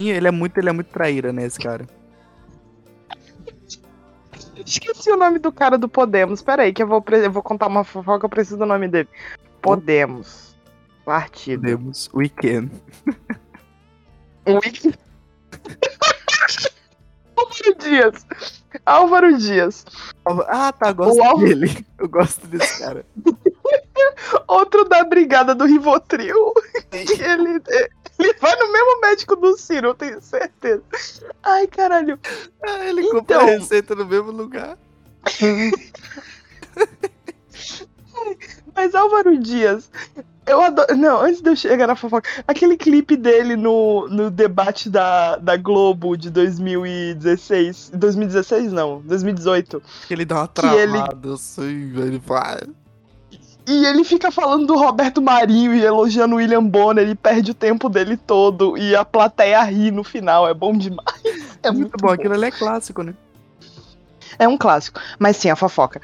Ele 0.00 0.28
é 0.28 0.30
muito, 0.30 0.58
ele 0.58 0.68
é 0.68 0.72
muito 0.72 0.88
traíra, 0.88 1.32
né, 1.32 1.44
esse 1.46 1.58
cara. 1.58 1.86
Esqueci 4.64 5.10
o 5.10 5.16
nome 5.16 5.38
do 5.38 5.52
cara 5.52 5.76
do 5.76 5.88
Podemos. 5.88 6.40
Pera 6.42 6.62
aí, 6.62 6.72
que 6.72 6.82
eu 6.82 6.86
vou, 6.86 7.04
eu 7.10 7.30
vou 7.30 7.42
contar 7.42 7.66
uma 7.66 7.84
fofoca, 7.84 8.24
eu 8.26 8.30
preciso 8.30 8.56
do 8.58 8.66
nome 8.66 8.88
dele. 8.88 9.08
Podemos. 9.60 10.56
Partido. 11.04 11.60
Podemos. 11.62 12.08
Weekend. 12.14 12.70
Ui. 14.46 14.94
Álvaro 17.36 17.74
Dias. 17.78 18.26
Álvaro 18.86 19.36
Dias. 19.38 19.84
Ah, 20.48 20.72
tá, 20.72 20.92
gosto 20.92 21.22
Álvaro- 21.22 21.46
dele. 21.46 21.86
Eu 21.98 22.08
gosto 22.08 22.46
desse 22.46 22.78
cara. 22.82 23.04
Outro 24.48 24.84
da 24.88 25.04
brigada 25.04 25.54
do 25.54 25.64
Rivotril. 25.64 26.52
Ele, 26.92 27.60
ele 28.18 28.34
vai 28.34 28.54
no 28.56 28.72
mesmo 28.72 29.00
médico 29.00 29.36
do 29.36 29.56
Ciro, 29.56 29.88
eu 29.88 29.94
tenho 29.94 30.20
certeza. 30.20 30.82
Ai, 31.42 31.66
caralho. 31.66 32.18
Ah, 32.62 32.86
ele 32.86 33.02
Então. 33.02 33.18
comprou 33.20 33.40
a 33.40 33.44
receita 33.44 33.94
no 33.94 34.04
mesmo 34.06 34.30
lugar. 34.30 34.78
Mas 38.74 38.94
Álvaro 38.94 39.38
Dias, 39.38 39.88
eu 40.46 40.60
adoro. 40.60 40.96
Não, 40.96 41.20
antes 41.20 41.40
de 41.40 41.48
eu 41.50 41.56
chegar 41.56 41.86
na 41.86 41.94
fofoca, 41.96 42.28
aquele 42.46 42.76
clipe 42.76 43.16
dele 43.16 43.56
no, 43.56 44.08
no 44.08 44.30
debate 44.30 44.90
da, 44.90 45.36
da 45.36 45.56
Globo 45.56 46.16
de 46.16 46.30
2016. 46.30 47.92
2016 47.94 48.72
não, 48.72 49.00
2018. 49.02 49.82
Que 50.08 50.14
ele 50.14 50.24
dá 50.24 50.36
uma 50.36 50.48
Que 50.48 50.66
ele- 50.66 50.92
travada 50.92 51.34
assim, 51.34 51.62
ele 51.96 52.18
vai. 52.24 52.60
E 53.66 53.86
ele 53.86 54.04
fica 54.04 54.30
falando 54.30 54.66
do 54.66 54.76
Roberto 54.76 55.22
Marinho 55.22 55.74
e 55.74 55.82
elogiando 55.82 56.34
o 56.34 56.38
William 56.38 56.62
Bonner 56.62 57.08
e 57.08 57.14
perde 57.14 57.52
o 57.52 57.54
tempo 57.54 57.88
dele 57.88 58.16
todo. 58.16 58.76
E 58.76 58.94
a 58.94 59.04
plateia 59.04 59.62
ri 59.62 59.90
no 59.90 60.04
final, 60.04 60.46
é 60.46 60.52
bom 60.52 60.76
demais. 60.76 61.22
É 61.62 61.70
muito, 61.70 61.80
Muito 61.80 61.96
bom, 61.98 62.10
aquilo 62.10 62.34
ali 62.34 62.44
é 62.46 62.50
clássico, 62.50 63.02
né? 63.02 63.14
É 64.38 64.46
um 64.46 64.58
clássico. 64.58 65.00
Mas 65.18 65.38
sim, 65.38 65.48
a 65.48 65.56
fofoca. 65.56 66.00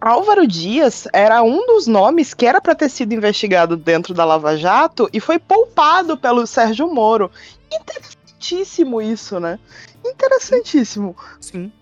Álvaro 0.00 0.46
Dias 0.46 1.08
era 1.12 1.42
um 1.42 1.66
dos 1.66 1.86
nomes 1.86 2.32
que 2.32 2.46
era 2.46 2.60
pra 2.60 2.74
ter 2.74 2.88
sido 2.88 3.12
investigado 3.12 3.76
dentro 3.76 4.14
da 4.14 4.24
Lava 4.24 4.56
Jato 4.56 5.08
e 5.12 5.20
foi 5.20 5.38
poupado 5.38 6.16
pelo 6.16 6.46
Sérgio 6.46 6.92
Moro. 6.92 7.30
Interessantíssimo 7.72 9.02
isso, 9.02 9.40
né? 9.40 9.58
Interessantíssimo. 10.04 11.16
Sim. 11.40 11.72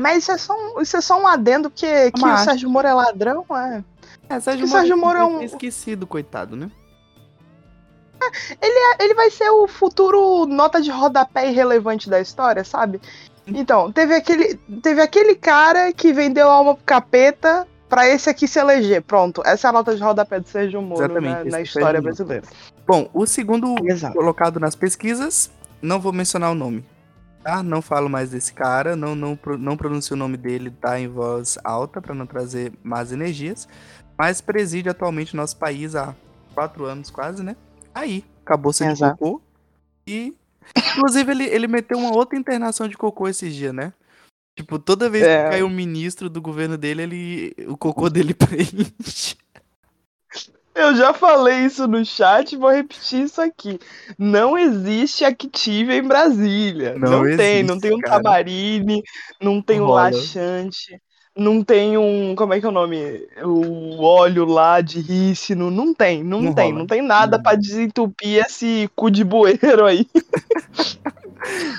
Mas 0.00 0.24
isso 0.24 0.32
é 0.32 0.38
só 0.38 0.54
um, 0.54 0.80
isso 0.80 0.96
é 0.96 1.00
só 1.00 1.20
um 1.20 1.26
adendo 1.26 1.70
que, 1.70 2.10
que 2.10 2.24
o 2.24 2.38
Sérgio 2.38 2.68
Moro 2.68 2.88
é 2.88 2.94
ladrão, 2.94 3.44
é. 3.50 3.84
É, 4.28 4.40
Sérgio 4.40 4.64
O 4.64 4.68
Sérgio 4.68 4.96
Moro 4.96 5.18
é 5.18 5.24
um- 5.24 5.42
esquecido, 5.42 6.06
coitado, 6.06 6.56
né? 6.56 6.70
Ele 8.98 9.14
vai 9.14 9.30
ser 9.30 9.50
o 9.50 9.66
futuro 9.68 10.46
nota 10.46 10.80
de 10.80 10.90
rodapé 10.90 11.50
irrelevante 11.50 12.08
da 12.08 12.20
história, 12.20 12.64
sabe? 12.64 13.00
Então, 13.46 13.92
teve 13.92 14.14
aquele, 14.14 14.54
teve 14.82 15.02
aquele 15.02 15.34
cara 15.34 15.92
que 15.92 16.12
vendeu 16.12 16.48
a 16.48 16.54
alma 16.54 16.74
pro 16.74 16.84
capeta 16.84 17.66
pra 17.88 18.08
esse 18.08 18.30
aqui 18.30 18.48
se 18.48 18.58
eleger. 18.58 19.02
Pronto, 19.02 19.42
essa 19.44 19.68
é 19.68 19.70
a 19.70 19.72
nota 19.72 19.94
de 19.94 20.02
rodapé 20.02 20.40
do 20.40 20.48
Sérgio 20.48 20.80
Moro 20.80 21.04
Exatamente, 21.04 21.34
né, 21.34 21.40
esse 21.42 21.50
na 21.50 21.56
foi 21.58 21.62
história 21.62 22.00
brasileira. 22.00 22.46
Bom, 22.86 23.10
o 23.12 23.26
segundo 23.26 23.74
Exato. 23.86 24.14
colocado 24.14 24.58
nas 24.58 24.74
pesquisas, 24.74 25.50
não 25.82 26.00
vou 26.00 26.12
mencionar 26.12 26.50
o 26.50 26.54
nome. 26.54 26.84
Tá? 27.42 27.62
Não 27.62 27.82
falo 27.82 28.08
mais 28.08 28.30
desse 28.30 28.54
cara, 28.54 28.96
não, 28.96 29.14
não, 29.14 29.38
não 29.58 29.76
pronuncio 29.76 30.14
o 30.14 30.18
nome 30.18 30.38
dele, 30.38 30.70
tá 30.70 30.98
em 30.98 31.08
voz 31.08 31.58
alta 31.62 32.00
para 32.00 32.14
não 32.14 32.24
trazer 32.24 32.72
más 32.82 33.12
energias. 33.12 33.68
Mas 34.16 34.40
preside 34.40 34.88
atualmente 34.88 35.34
nosso 35.36 35.56
país 35.56 35.94
há 35.94 36.14
quatro 36.54 36.84
anos 36.84 37.10
quase, 37.10 37.42
né? 37.42 37.56
Aí, 37.94 38.24
acabou 38.44 38.72
sendo 38.72 38.92
Exato. 38.92 39.18
cocô. 39.18 39.42
E, 40.06 40.34
inclusive, 40.76 41.30
ele, 41.32 41.44
ele 41.44 41.66
meteu 41.66 41.98
uma 41.98 42.14
outra 42.14 42.38
internação 42.38 42.86
de 42.88 42.96
cocô 42.96 43.28
esses 43.28 43.54
dias, 43.54 43.74
né? 43.74 43.92
Tipo, 44.56 44.78
toda 44.78 45.10
vez 45.10 45.24
É. 45.24 45.44
que 45.44 45.50
cai 45.50 45.62
um 45.64 45.70
ministro 45.70 46.30
do 46.30 46.40
governo 46.40 46.78
dele, 46.78 47.02
ele, 47.02 47.56
o 47.66 47.76
cocô 47.76 48.08
dele 48.08 48.32
preenche. 48.34 49.36
Eu 50.74 50.96
já 50.96 51.12
falei 51.14 51.64
isso 51.66 51.86
no 51.86 52.04
chat 52.04 52.52
e 52.52 52.56
vou 52.56 52.70
repetir 52.70 53.22
isso 53.24 53.40
aqui. 53.40 53.78
Não 54.18 54.58
existe 54.58 55.24
Active 55.24 55.92
em 55.92 56.02
Brasília. 56.02 56.98
Não 56.98 57.22
Não, 57.22 57.36
tem, 57.36 57.62
não 57.62 57.76
existe, 57.76 57.80
tem 57.80 57.94
um 57.96 58.00
cara. 58.00 58.20
tamarine, 58.22 59.02
não 59.40 59.62
tem 59.62 59.80
um 59.80 59.86
Rola. 59.86 60.10
laxante, 60.10 61.00
não 61.36 61.62
tem 61.64 61.96
um. 61.98 62.34
Como 62.34 62.54
é 62.54 62.60
que 62.60 62.66
é 62.66 62.68
o 62.68 62.72
nome? 62.72 63.26
O 63.44 64.02
óleo 64.02 64.44
lá 64.44 64.80
de 64.80 65.00
rícino. 65.00 65.70
Não 65.70 65.92
tem, 65.94 66.22
não, 66.22 66.40
Não 66.40 66.54
tem. 66.54 66.66
rola. 66.66 66.78
Não 66.78 66.86
tem 66.86 67.02
nada 67.02 67.40
pra 67.42 67.54
desentupir 67.54 68.44
esse 68.44 68.88
cu 68.94 69.10
de 69.10 69.24
bueiro 69.24 69.84
aí. 69.84 70.06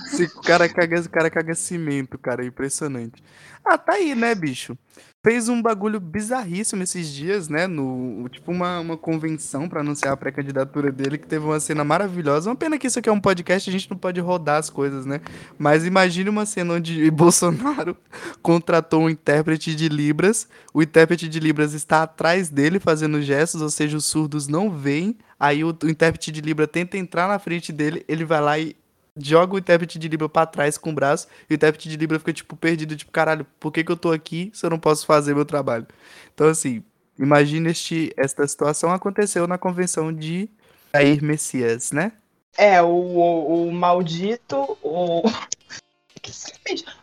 Se 0.07 0.23
o 0.25 0.41
cara 0.41 0.69
caga, 0.69 1.01
o 1.01 1.09
cara 1.09 1.29
caga 1.29 1.55
cimento, 1.55 2.17
cara, 2.17 2.43
é 2.43 2.47
impressionante. 2.47 3.23
Ah, 3.63 3.77
tá 3.77 3.93
aí, 3.93 4.13
né, 4.13 4.35
bicho? 4.35 4.77
Fez 5.25 5.49
um 5.49 5.59
bagulho 5.59 5.99
bizarríssimo 5.99 6.83
esses 6.83 7.11
dias, 7.11 7.49
né? 7.49 7.65
No, 7.65 8.29
tipo, 8.29 8.51
uma, 8.51 8.79
uma 8.79 8.95
convenção 8.95 9.67
pra 9.67 9.79
anunciar 9.79 10.13
a 10.13 10.17
pré-candidatura 10.17 10.91
dele, 10.91 11.17
que 11.17 11.25
teve 11.25 11.43
uma 11.43 11.59
cena 11.59 11.83
maravilhosa. 11.83 12.47
Uma 12.47 12.55
pena 12.55 12.77
que 12.77 12.85
isso 12.85 12.99
aqui 12.99 13.09
é 13.09 13.11
um 13.11 13.19
podcast, 13.19 13.67
a 13.67 13.73
gente 13.73 13.89
não 13.89 13.97
pode 13.97 14.21
rodar 14.21 14.59
as 14.59 14.69
coisas, 14.69 15.03
né? 15.03 15.21
Mas 15.57 15.83
imagine 15.83 16.29
uma 16.29 16.45
cena 16.45 16.75
onde 16.75 17.09
Bolsonaro 17.09 17.97
contratou 18.43 19.01
um 19.01 19.09
intérprete 19.09 19.73
de 19.73 19.89
Libras. 19.89 20.47
O 20.71 20.83
intérprete 20.83 21.27
de 21.27 21.39
Libras 21.39 21.73
está 21.73 22.03
atrás 22.03 22.49
dele 22.49 22.79
fazendo 22.79 23.19
gestos, 23.19 23.63
ou 23.63 23.69
seja, 23.71 23.97
os 23.97 24.05
surdos 24.05 24.47
não 24.47 24.69
veem. 24.69 25.17
Aí 25.39 25.63
o, 25.63 25.75
o 25.83 25.89
intérprete 25.89 26.31
de 26.31 26.39
Libra 26.39 26.67
tenta 26.67 26.99
entrar 26.99 27.27
na 27.27 27.39
frente 27.39 27.73
dele, 27.73 28.05
ele 28.07 28.25
vai 28.25 28.41
lá 28.41 28.59
e 28.59 28.75
joga 29.17 29.55
o 29.55 29.57
intérprete 29.57 29.97
de 29.97 30.07
Libra 30.07 30.27
pra 30.27 30.45
trás 30.45 30.77
com 30.77 30.89
o 30.89 30.93
braço 30.93 31.27
e 31.49 31.53
o 31.53 31.55
intérprete 31.55 31.89
de 31.89 31.97
Libra 31.97 32.19
fica, 32.19 32.33
tipo, 32.33 32.55
perdido, 32.55 32.95
tipo, 32.95 33.11
caralho, 33.11 33.45
por 33.59 33.71
que, 33.71 33.83
que 33.83 33.91
eu 33.91 33.97
tô 33.97 34.11
aqui 34.11 34.51
se 34.53 34.65
eu 34.65 34.69
não 34.69 34.79
posso 34.79 35.05
fazer 35.05 35.33
meu 35.33 35.45
trabalho? 35.45 35.87
Então, 36.33 36.47
assim, 36.47 36.83
imagine 37.17 37.69
este, 37.69 38.13
esta 38.17 38.45
situação 38.47 38.91
aconteceu 38.91 39.47
na 39.47 39.57
convenção 39.57 40.13
de 40.13 40.49
Jair 40.93 41.23
Messias, 41.23 41.91
né? 41.91 42.11
É, 42.57 42.81
o, 42.81 42.87
o, 42.87 43.67
o 43.67 43.71
maldito, 43.71 44.77
o. 44.81 45.23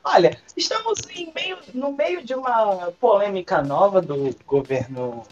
Olha, 0.02 0.36
estamos 0.56 1.00
meio, 1.34 1.58
no 1.72 1.92
meio 1.92 2.24
de 2.24 2.34
uma 2.34 2.90
polêmica 2.98 3.62
nova 3.62 4.00
do 4.00 4.34
governo 4.46 5.22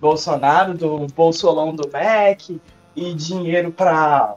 Bolsonaro, 0.00 0.74
do 0.74 1.06
Bolsolão 1.08 1.74
do 1.74 1.88
MEC 1.88 2.60
e 2.96 3.14
dinheiro 3.14 3.70
pra 3.70 4.36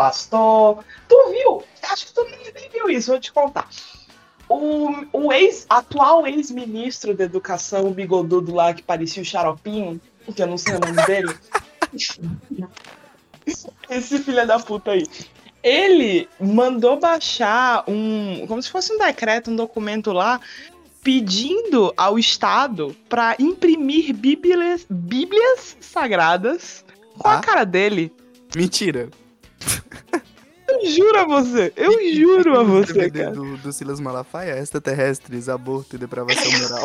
pastor. 0.00 0.82
Tu 1.08 1.16
viu? 1.30 1.62
Acho 1.90 2.06
que 2.06 2.14
tu 2.14 2.24
nem, 2.24 2.52
nem 2.54 2.70
viu 2.70 2.88
isso, 2.88 3.10
vou 3.10 3.20
te 3.20 3.30
contar. 3.32 3.68
O, 4.48 4.88
o 5.12 5.32
ex, 5.32 5.66
atual 5.68 6.26
ex-ministro 6.26 7.14
da 7.14 7.24
educação, 7.24 7.86
o 7.86 7.90
bigodudo 7.94 8.54
lá 8.54 8.72
que 8.72 8.82
parecia 8.82 9.22
o 9.22 9.26
xaropinho, 9.26 10.00
que 10.34 10.42
eu 10.42 10.46
não 10.46 10.56
sei 10.58 10.74
o 10.74 10.80
nome 10.80 11.04
dele. 11.06 11.34
Esse 13.88 14.18
filho 14.20 14.46
da 14.46 14.58
puta 14.58 14.92
aí. 14.92 15.04
Ele 15.62 16.28
mandou 16.40 16.98
baixar 16.98 17.84
um. 17.86 18.46
Como 18.46 18.62
se 18.62 18.70
fosse 18.70 18.92
um 18.94 18.98
decreto, 18.98 19.50
um 19.50 19.56
documento 19.56 20.12
lá, 20.12 20.40
pedindo 21.02 21.92
ao 21.96 22.18
Estado 22.18 22.96
para 23.08 23.36
imprimir 23.38 24.14
bíblias, 24.14 24.86
bíblias 24.88 25.76
sagradas 25.80 26.84
com 27.18 27.28
Ah. 27.28 27.34
a 27.36 27.40
cara 27.40 27.64
dele. 27.64 28.10
Mentira. 28.56 29.10
Eu 30.68 30.86
juro 30.86 31.18
a 31.18 31.24
você, 31.24 31.72
eu 31.76 31.92
juro 32.14 32.58
a 32.58 32.62
você, 32.64 33.10
cara. 33.10 33.32
Do, 33.32 33.56
do 33.58 33.72
Silas 33.72 34.00
Malafaia, 34.00 34.56
extraterrestres, 34.58 35.48
aborto 35.48 35.96
e 35.96 35.98
depravação 35.98 36.50
moral. 36.60 36.84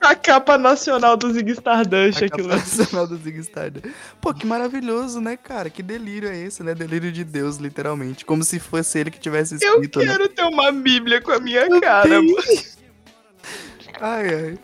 A 0.00 0.14
capa 0.14 0.56
nacional 0.56 1.14
do 1.16 1.30
Zig 1.32 1.50
Stardust, 1.52 2.22
A 2.22 2.26
aquilo. 2.26 2.48
capa 2.48 2.60
nacional 2.60 3.06
do 3.06 3.16
Zig 3.18 3.38
Stardust. 3.40 3.88
Pô, 4.20 4.32
que 4.32 4.46
maravilhoso, 4.46 5.20
né, 5.20 5.36
cara? 5.36 5.68
Que 5.68 5.82
delírio 5.82 6.28
é 6.28 6.38
esse, 6.38 6.62
né? 6.62 6.74
Delírio 6.74 7.12
de 7.12 7.22
Deus, 7.24 7.56
literalmente. 7.56 8.24
Como 8.24 8.42
se 8.42 8.58
fosse 8.58 8.98
ele 8.98 9.10
que 9.10 9.18
tivesse 9.20 9.58
Eu 9.60 9.74
escrito, 9.74 9.98
né? 9.98 10.06
quero 10.06 10.28
ter 10.28 10.44
uma 10.44 10.72
bíblia 10.72 11.20
com 11.20 11.32
a 11.32 11.40
minha 11.40 11.68
cara, 11.80 12.22
mano. 12.22 12.34
Ai, 14.00 14.34
ai. 14.34 14.58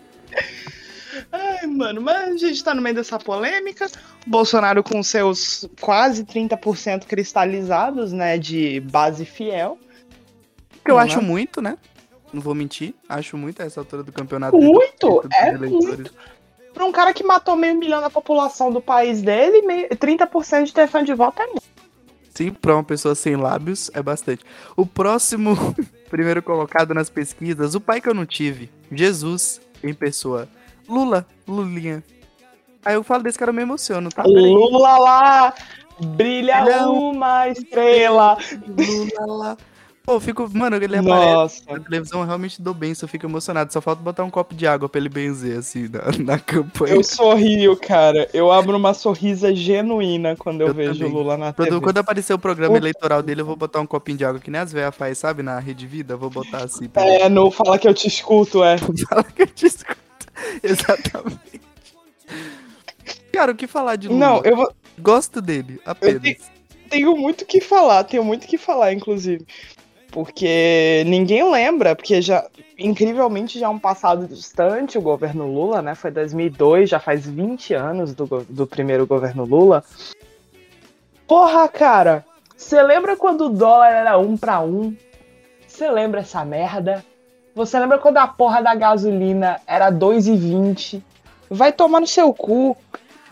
Ai, 1.33 1.67
mano, 1.67 2.01
mas 2.01 2.43
a 2.43 2.47
gente 2.47 2.63
tá 2.63 2.75
no 2.75 2.83
meio 2.83 2.95
dessa 2.95 3.19
polêmica. 3.19 3.87
Bolsonaro 4.27 4.83
com 4.83 5.03
seus 5.03 5.69
quase 5.81 6.25
30% 6.25 7.07
cristalizados, 7.07 8.13
né, 8.13 8.39
de 8.39 8.81
base 8.81 9.25
fiel. 9.25 9.79
Que 10.85 10.91
eu 10.91 10.99
acho 10.99 11.21
muito, 11.21 11.61
né? 11.61 11.77
Não 12.33 12.41
vou 12.41 12.55
mentir, 12.55 12.95
acho 13.09 13.37
muito 13.37 13.63
a 13.63 13.65
essa 13.65 13.81
altura 13.81 14.03
do 14.03 14.13
campeonato. 14.13 14.57
Muito? 14.57 15.25
É 15.33 15.53
muito. 15.57 16.13
Pra 16.73 16.85
um 16.85 16.93
cara 16.93 17.15
que 17.15 17.25
matou 17.25 17.57
meio 17.57 17.75
milhão 17.77 18.01
da 18.01 18.11
população 18.11 18.71
do 18.71 18.81
país 18.81 19.23
dele, 19.23 19.89
30% 19.97 20.65
de 20.65 20.71
intenção 20.71 21.03
de 21.03 21.15
voto 21.15 21.41
é 21.41 21.47
muito. 21.47 21.63
Sim, 22.35 22.51
pra 22.51 22.75
uma 22.75 22.85
pessoa 22.85 23.15
sem 23.15 23.35
lábios 23.35 23.91
é 23.95 24.03
bastante. 24.03 24.45
O 24.77 24.85
próximo 24.85 25.57
primeiro 26.11 26.43
colocado 26.43 26.93
nas 26.93 27.09
pesquisas, 27.09 27.75
o 27.75 27.81
pai 27.81 27.99
que 27.99 28.09
eu 28.09 28.15
não 28.15 28.27
tive, 28.27 28.71
Jesus 28.93 29.59
em 29.83 29.95
pessoa. 29.95 30.47
Lula, 30.89 31.27
Lulinha. 31.47 32.03
Aí 32.85 32.95
eu 32.95 33.03
falo 33.03 33.23
desse 33.23 33.39
cara, 33.39 33.51
eu 33.51 33.55
me 33.55 33.63
emociono, 33.63 34.11
tá? 34.11 34.23
Lula 34.25 34.99
lá, 34.99 35.55
brilha 36.01 36.65
Não. 36.65 37.11
uma 37.11 37.49
estrela. 37.49 38.39
Lula 38.67 39.27
lá. 39.27 39.57
Pô, 40.07 40.21
fico, 40.21 40.49
mano, 40.53 40.77
ele 40.77 40.97
aparece 40.97 41.65
na 41.69 41.81
televisão, 41.81 42.21
eu 42.21 42.27
realmente 42.27 42.63
dou 42.63 42.73
bem, 42.73 42.93
eu 43.03 43.09
fico 43.09 43.27
emocionado. 43.27 43.73
Só 43.73 43.81
falta 43.81 44.01
botar 44.01 44.23
um 44.23 44.31
copo 44.31 44.55
de 44.55 44.65
água 44.65 44.89
pra 44.89 45.01
ele 45.01 45.09
benzer, 45.09 45.59
assim, 45.59 45.89
na, 45.89 46.35
na 46.35 46.39
campanha. 46.39 46.95
Eu 46.95 47.03
sorrio, 47.03 47.77
cara. 47.77 48.29
Eu 48.33 48.53
abro 48.53 48.77
uma 48.77 48.95
sorrisa 48.95 49.53
genuína 49.53 50.37
quando 50.37 50.61
eu, 50.61 50.69
eu 50.69 50.75
vejo 50.75 51.05
o 51.05 51.09
Lula 51.09 51.37
na 51.37 51.53
quando, 51.53 51.71
TV. 51.71 51.81
Quando 51.81 51.99
aparecer 51.99 52.33
o 52.33 52.39
programa 52.39 52.77
eleitoral 52.77 53.21
dele, 53.21 53.41
eu 53.41 53.47
vou 53.47 53.57
botar 53.57 53.81
um 53.81 53.87
copinho 53.87 54.19
de 54.19 54.25
água, 54.25 54.41
que 54.41 54.49
nem 54.49 54.61
as 54.61 54.73
velhas 54.73 54.95
faz, 54.95 55.19
sabe, 55.19 55.43
na 55.43 55.59
Rede 55.59 55.89
Vida, 55.89 56.15
eu 56.15 56.19
vou 56.19 56.31
botar 56.31 56.59
assim. 56.59 56.89
É, 56.95 57.29
não 57.29 57.51
fala 57.51 57.77
que 57.77 57.89
eu 57.89 57.95
te 57.95 58.07
escuto, 58.07 58.63
é. 58.63 58.77
fala 59.11 59.25
que 59.25 59.43
eu 59.43 59.47
te 59.49 59.67
escuto. 59.67 60.06
Exatamente. 60.63 61.61
Cara, 63.33 63.53
o 63.53 63.55
que 63.55 63.67
falar 63.67 63.97
de 63.97 64.09
Lula? 64.09 64.21
Não, 64.21 64.43
eu 64.45 64.57
vou... 64.57 64.73
Gosto 64.99 65.43
dele, 65.43 65.81
apenas. 65.85 66.23
Tenho, 66.23 66.37
tenho 66.89 67.17
muito 67.17 67.43
o 67.43 67.47
que 67.47 67.61
falar, 67.61 68.05
tenho 68.05 68.25
muito 68.25 68.45
o 68.45 68.47
que 68.47 68.57
falar, 68.57 68.93
inclusive. 68.93 69.47
Porque 70.11 71.03
ninguém 71.07 71.49
lembra, 71.51 71.95
porque 71.95 72.23
já 72.23 72.49
incrivelmente 72.79 73.59
já 73.59 73.67
é 73.67 73.69
um 73.69 73.79
passado 73.79 74.27
distante 74.27 74.97
o 74.97 75.03
governo 75.03 75.47
Lula, 75.47 75.83
né? 75.83 75.95
Foi 75.95 76.11
2002, 76.11 76.89
já 76.89 76.99
faz 76.99 77.27
20 77.27 77.75
anos 77.75 78.15
do, 78.15 78.27
do 78.49 78.67
primeiro 78.67 79.07
governo 79.07 79.45
Lula. 79.45 79.85
Porra, 81.27 81.69
cara, 81.69 82.25
você 82.57 82.83
lembra 82.83 83.17
quando 83.17 83.47
o 83.47 83.49
dólar 83.51 83.91
era 83.91 84.17
um 84.17 84.37
para 84.37 84.61
um? 84.61 84.97
Você 85.67 85.91
lembra 85.91 86.21
essa 86.21 86.45
merda? 86.45 87.05
Você 87.57 87.81
lembra 87.81 87.97
quando 87.97 88.19
a 88.19 88.27
porra 88.27 88.63
da 88.63 88.75
gasolina 88.75 89.59
era 89.67 89.91
2,20? 89.91 91.03
Vai 91.49 91.73
tomar 91.73 92.01
no 92.01 92.07
seu 92.07 92.31
cu. 92.35 92.77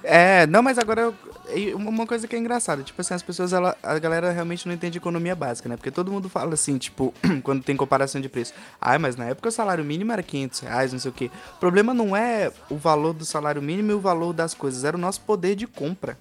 É, 0.02 0.46
não, 0.46 0.62
mas 0.62 0.78
agora 0.78 1.12
eu, 1.48 1.76
uma 1.76 2.06
coisa 2.06 2.26
que 2.26 2.34
é 2.34 2.38
engraçada, 2.38 2.82
tipo 2.82 2.98
assim, 2.98 3.12
as 3.12 3.22
pessoas, 3.22 3.52
ela, 3.52 3.76
a 3.82 3.98
galera 3.98 4.30
realmente 4.32 4.66
não 4.66 4.74
entende 4.74 4.96
economia 4.96 5.37
básica, 5.37 5.68
né? 5.68 5.76
Porque 5.76 5.90
todo 5.90 6.10
mundo 6.10 6.30
fala 6.30 6.54
assim, 6.54 6.78
tipo, 6.78 7.12
quando 7.44 7.62
tem 7.62 7.76
comparação 7.76 8.18
de 8.18 8.30
preço. 8.30 8.54
Ai, 8.80 8.96
mas 8.96 9.14
na 9.14 9.26
época 9.26 9.50
o 9.50 9.52
salário 9.52 9.84
mínimo 9.84 10.10
era 10.10 10.22
500 10.22 10.60
reais, 10.60 10.92
não 10.94 10.98
sei 10.98 11.10
o 11.10 11.14
quê. 11.14 11.30
O 11.56 11.60
problema 11.60 11.92
não 11.92 12.16
é 12.16 12.50
o 12.70 12.76
valor 12.76 13.12
do 13.12 13.26
salário 13.26 13.60
mínimo 13.60 13.90
e 13.90 13.94
o 13.94 14.00
valor 14.00 14.32
das 14.32 14.54
coisas, 14.54 14.84
era 14.84 14.96
o 14.96 15.00
nosso 15.00 15.20
poder 15.20 15.54
de 15.54 15.66
compra. 15.66 16.16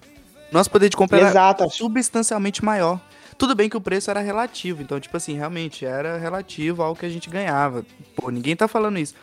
Nosso 0.52 0.70
poder 0.70 0.90
de 0.90 0.96
compra 0.96 1.22
Exato. 1.22 1.62
era 1.62 1.72
substancialmente 1.72 2.62
maior. 2.62 3.00
Tudo 3.36 3.54
bem 3.54 3.68
que 3.68 3.76
o 3.76 3.80
preço 3.80 4.10
era 4.10 4.20
relativo, 4.20 4.82
então, 4.82 5.00
tipo 5.00 5.16
assim, 5.16 5.34
realmente 5.34 5.84
era 5.84 6.16
relativo 6.16 6.82
ao 6.82 6.94
que 6.94 7.04
a 7.04 7.08
gente 7.08 7.28
ganhava. 7.28 7.84
Pô, 8.14 8.30
ninguém 8.30 8.54
tá 8.54 8.68
falando 8.68 8.98
isso. 8.98 9.14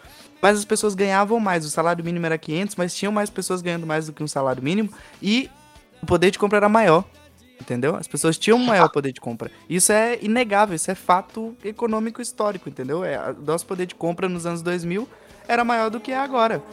Mas 0.41 0.57
as 0.57 0.65
pessoas 0.65 0.95
ganhavam 0.95 1.39
mais. 1.39 1.65
O 1.65 1.69
salário 1.69 2.03
mínimo 2.03 2.25
era 2.25 2.37
500, 2.37 2.75
mas 2.75 2.95
tinham 2.95 3.11
mais 3.11 3.29
pessoas 3.29 3.61
ganhando 3.61 3.85
mais 3.85 4.07
do 4.07 4.13
que 4.13 4.23
um 4.23 4.27
salário 4.27 4.61
mínimo. 4.61 4.89
E 5.21 5.49
o 6.01 6.05
poder 6.05 6.31
de 6.31 6.39
compra 6.39 6.57
era 6.57 6.69
maior. 6.69 7.05
Entendeu? 7.59 7.95
As 7.95 8.07
pessoas 8.07 8.39
tinham 8.39 8.57
um 8.57 8.65
maior 8.65 8.89
poder 8.89 9.13
de 9.13 9.21
compra. 9.21 9.51
Isso 9.69 9.91
é 9.91 10.17
inegável, 10.19 10.75
isso 10.75 10.89
é 10.89 10.95
fato 10.95 11.55
econômico 11.63 12.19
histórico, 12.19 12.67
entendeu? 12.67 13.05
É, 13.05 13.35
nosso 13.45 13.67
poder 13.67 13.85
de 13.85 13.93
compra 13.93 14.27
nos 14.27 14.47
anos 14.47 14.63
2000 14.63 15.07
era 15.47 15.63
maior 15.63 15.91
do 15.91 15.99
que 15.99 16.11
é 16.11 16.17
agora. 16.17 16.63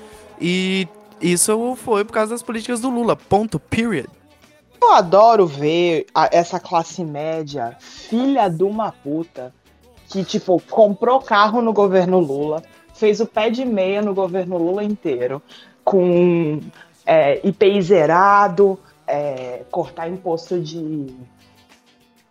E 0.41 0.89
isso 1.21 1.77
foi 1.77 2.07
por 2.07 2.13
causa 2.13 2.33
das 2.33 2.43
políticas 2.43 2.81
do 2.81 2.89
Lula. 2.89 3.17
Ponto. 3.17 3.61
Period. 3.61 4.09
Eu 4.81 4.93
adoro 4.93 5.47
ver 5.47 6.07
a, 6.15 6.29
essa 6.33 6.61
classe 6.61 7.05
média, 7.05 7.77
filha 7.81 8.49
de 8.49 8.63
uma 8.63 8.93
puta, 8.93 9.53
que, 10.09 10.25
tipo, 10.25 10.61
comprou 10.71 11.21
carro 11.21 11.61
no 11.61 11.73
governo 11.73 12.19
Lula, 12.19 12.63
fez 12.95 13.21
o 13.21 13.27
pé 13.27 13.51
de 13.51 13.65
meia 13.65 14.01
no 14.01 14.15
governo 14.15 14.57
Lula 14.57 14.83
inteiro, 14.83 15.43
com 15.85 16.61
é, 17.05 17.47
IPI 17.47 17.83
zerado, 17.83 18.79
é, 19.07 19.63
cortar 19.71 20.09
imposto 20.09 20.61
de 20.61 21.15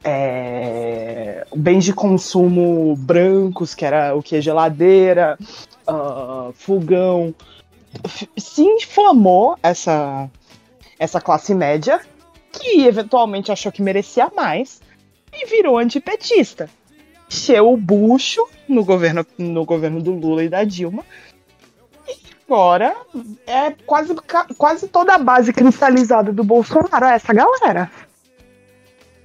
é, 0.04 1.46
bens 1.56 1.84
de 1.84 1.94
consumo 1.94 2.96
brancos, 2.96 3.76
que 3.76 3.86
era 3.86 4.16
o 4.16 4.22
que? 4.22 4.40
Geladeira, 4.42 5.38
uh, 5.88 6.54
fogão. 6.54 7.34
Se 8.38 8.62
inflamou 8.62 9.58
essa, 9.62 10.30
essa 11.00 11.20
classe 11.20 11.54
média, 11.54 12.00
que 12.60 12.86
eventualmente 12.86 13.52
achou 13.52 13.72
que 13.72 13.82
merecia 13.82 14.32
mais, 14.36 14.82
e 15.34 15.46
virou 15.46 15.78
antipetista. 15.78 16.70
Encheu 17.30 17.72
o 17.72 17.78
bucho 17.78 18.48
no 18.68 18.84
governo, 18.86 19.26
no 19.38 19.66
governo 19.66 20.02
do 20.02 20.14
Lula 20.14 20.44
e 20.44 20.50
da 20.50 20.64
Dilma, 20.64 21.04
agora 22.48 22.96
é 23.46 23.72
quase, 23.86 24.16
quase 24.58 24.88
toda 24.88 25.16
a 25.16 25.18
base 25.18 25.52
cristalizada 25.52 26.32
do 26.32 26.44
Bolsonaro, 26.44 27.06
é 27.06 27.16
essa 27.16 27.34
galera. 27.34 27.92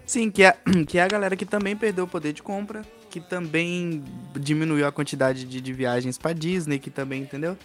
Sim, 0.05 0.31
que 0.31 0.43
é, 0.43 0.57
que 0.87 0.99
é 0.99 1.03
a 1.03 1.09
galera 1.09 1.37
que 1.37 1.47
também 1.47 1.77
perdeu 1.77 2.05
o 2.05 2.09
poder 2.09 2.33
de 2.33 2.43
compra, 2.43 2.83
que 3.09 3.21
também 3.21 4.03
diminuiu 4.35 4.87
a 4.87 4.93
quantidade 4.93 5.45
de, 5.45 5.61
de 5.61 5.73
viagens 5.73 6.19
para 6.19 6.33
Disney, 6.33 6.79
que 6.79 6.91
também, 6.91 7.23
entendeu? 7.23 7.57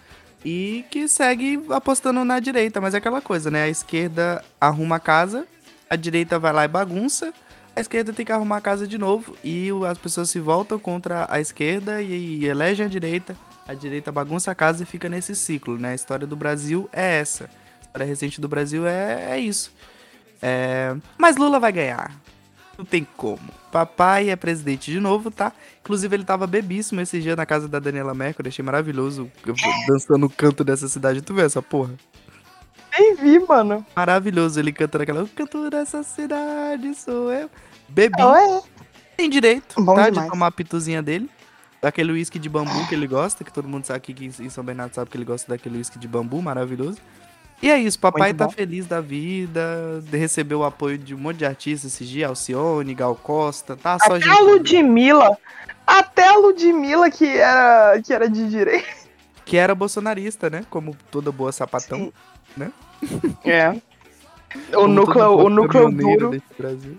E 0.46 0.86
que 0.92 1.08
segue 1.08 1.60
apostando 1.72 2.24
na 2.24 2.40
direita, 2.40 2.80
mas 2.80 2.94
é 2.94 2.98
aquela 3.00 3.22
coisa, 3.22 3.50
né? 3.50 3.64
A 3.64 3.70
esquerda 3.70 4.44
arruma 4.62 4.98
a 4.98 5.00
casa, 5.00 5.48
a 5.89 5.95
direita 5.95 6.38
vai 6.39 6.54
lá 6.54 6.65
e 6.65 6.67
bagunça, 6.67 7.34
a 7.76 7.82
esquerda 7.82 8.12
tem 8.13 8.26
que 8.26 8.32
arrumar 8.32 8.58
a 8.58 8.62
casa 8.62 8.88
de 8.88 8.97
novo 8.97 9.36
e 9.43 9.69
as 9.89 9.97
pessoas 9.97 10.30
se 10.30 10.39
voltam 10.39 10.80
contra 10.80 11.28
a 11.30 11.39
esquerda 11.39 12.02
e, 12.02 12.39
e 12.39 12.45
elegem 12.45 12.86
a 12.86 12.89
direita 12.89 13.36
a 13.67 13.73
direita 13.73 14.12
bagunça 14.12 14.50
a 14.50 14.56
casa 14.56 14.84
e 14.84 14.86
fica 14.86 15.10
nesse 15.10 15.36
ciclo, 15.36 15.78
né? 15.78 15.91
A 15.91 15.95
história 15.95 16.26
do 16.26 16.38
Brasil 16.38 16.89
é 16.93 17.19
essa. 17.19 17.45
A 17.45 17.82
história 17.82 18.06
recente 18.06 18.39
do 18.39 18.47
Brasil 18.47 18.88
é, 18.88 19.32
é 19.32 19.39
isso. 19.39 19.73
É... 20.41 20.95
Mas 21.17 21.36
Lula 21.36 21.60
vai 21.60 21.73
ganhar. 21.73 22.15
Não 22.78 22.86
tem 22.86 23.06
como. 23.17 23.41
Papai 23.69 24.30
é 24.30 24.36
presidente 24.38 24.89
de 24.89 25.00
novo, 25.02 25.30
tá? 25.30 25.52
Inclusive, 25.82 26.15
ele 26.15 26.23
tava 26.23 26.47
bebíssimo 26.47 27.02
esse 27.02 27.19
dia 27.19 27.36
na 27.36 27.45
casa 27.45 27.67
da 27.67 27.80
Daniela 27.80 28.13
Mercury. 28.13 28.47
Achei 28.47 28.63
maravilhoso. 28.63 29.30
Dançando 29.88 30.19
no 30.19 30.30
canto 30.30 30.63
dessa 30.63 30.88
cidade. 30.88 31.21
Tu 31.21 31.34
vê 31.34 31.41
essa 31.41 31.62
porra? 31.62 31.93
Nem 32.98 33.16
vi, 33.16 33.40
mano. 33.40 33.86
Maravilhoso. 33.96 34.60
Ele 34.60 34.72
canta 34.72 34.98
naquela. 34.98 35.24
O 35.24 35.28
canto 35.28 35.70
dessa 35.70 36.04
cidade 36.04 36.94
sou 36.96 37.32
eu. 37.32 37.50
Bebi. 37.88 38.22
Ué. 38.22 38.62
Tem 39.16 39.30
direito, 39.30 39.82
Bom 39.82 39.96
tá? 39.96 40.10
Demais. 40.10 40.26
De 40.26 40.32
tomar 40.32 40.48
a 40.48 40.52
pituzinha 40.52 41.02
dele. 41.02 41.30
Daquele 41.82 42.12
uísque 42.12 42.40
de 42.40 42.50
bambu 42.50 42.88
que 42.88 42.96
ele 42.96 43.08
gosta, 43.08 43.44
que 43.44 43.54
todo 43.54 43.68
mundo 43.68 43.86
sabe 43.86 44.00
aqui 44.00 44.32
em 44.40 44.50
São 44.50 44.64
Bernardo 44.64 44.94
sabe 44.94 45.10
que 45.12 45.18
ele 45.18 45.26
gosta 45.26 45.48
daquele 45.48 45.78
uísque 45.78 46.00
de 46.00 46.08
bambu 46.08 46.42
maravilhoso. 46.42 46.98
E 47.62 47.72
é 47.72 47.78
isso, 47.78 48.00
papai 48.00 48.34
tá 48.34 48.48
feliz 48.48 48.86
da 48.86 49.02
vida, 49.02 50.04
recebeu 50.12 50.60
o 50.60 50.64
apoio 50.64 50.98
de 50.98 51.16
um 51.16 51.18
monte 51.18 51.38
de 51.38 51.46
artistas 51.46 51.92
esses 51.92 52.08
dias, 52.08 52.30
Alcione, 52.30 52.94
Gal 52.94 53.16
Costa, 53.16 53.76
tá 53.76 53.98
só 53.98 54.14
Até 54.16 54.22
gente... 54.22 54.30
a 54.30 54.42
Ludmilla, 54.42 55.38
até 55.86 56.28
a 56.28 56.38
Ludmilla 56.38 57.10
que 57.10 57.26
era, 57.26 58.00
que 58.00 58.14
era 58.14 58.30
de 58.30 58.48
direita. 58.48 59.08
Que 59.44 59.58
era 59.58 59.74
bolsonarista, 59.74 60.50
né? 60.52 60.66
Como 60.70 60.96
toda 61.10 61.32
boa 61.32 61.52
sapatão, 61.52 61.98
Sim. 61.98 62.14
né? 62.58 62.72
É. 63.46 63.76
o 64.76 64.88
núcleo, 64.88 65.38
o 65.38 65.50
núcleo 65.50 65.92
duro. 65.92 66.42
Brasil. 66.58 66.98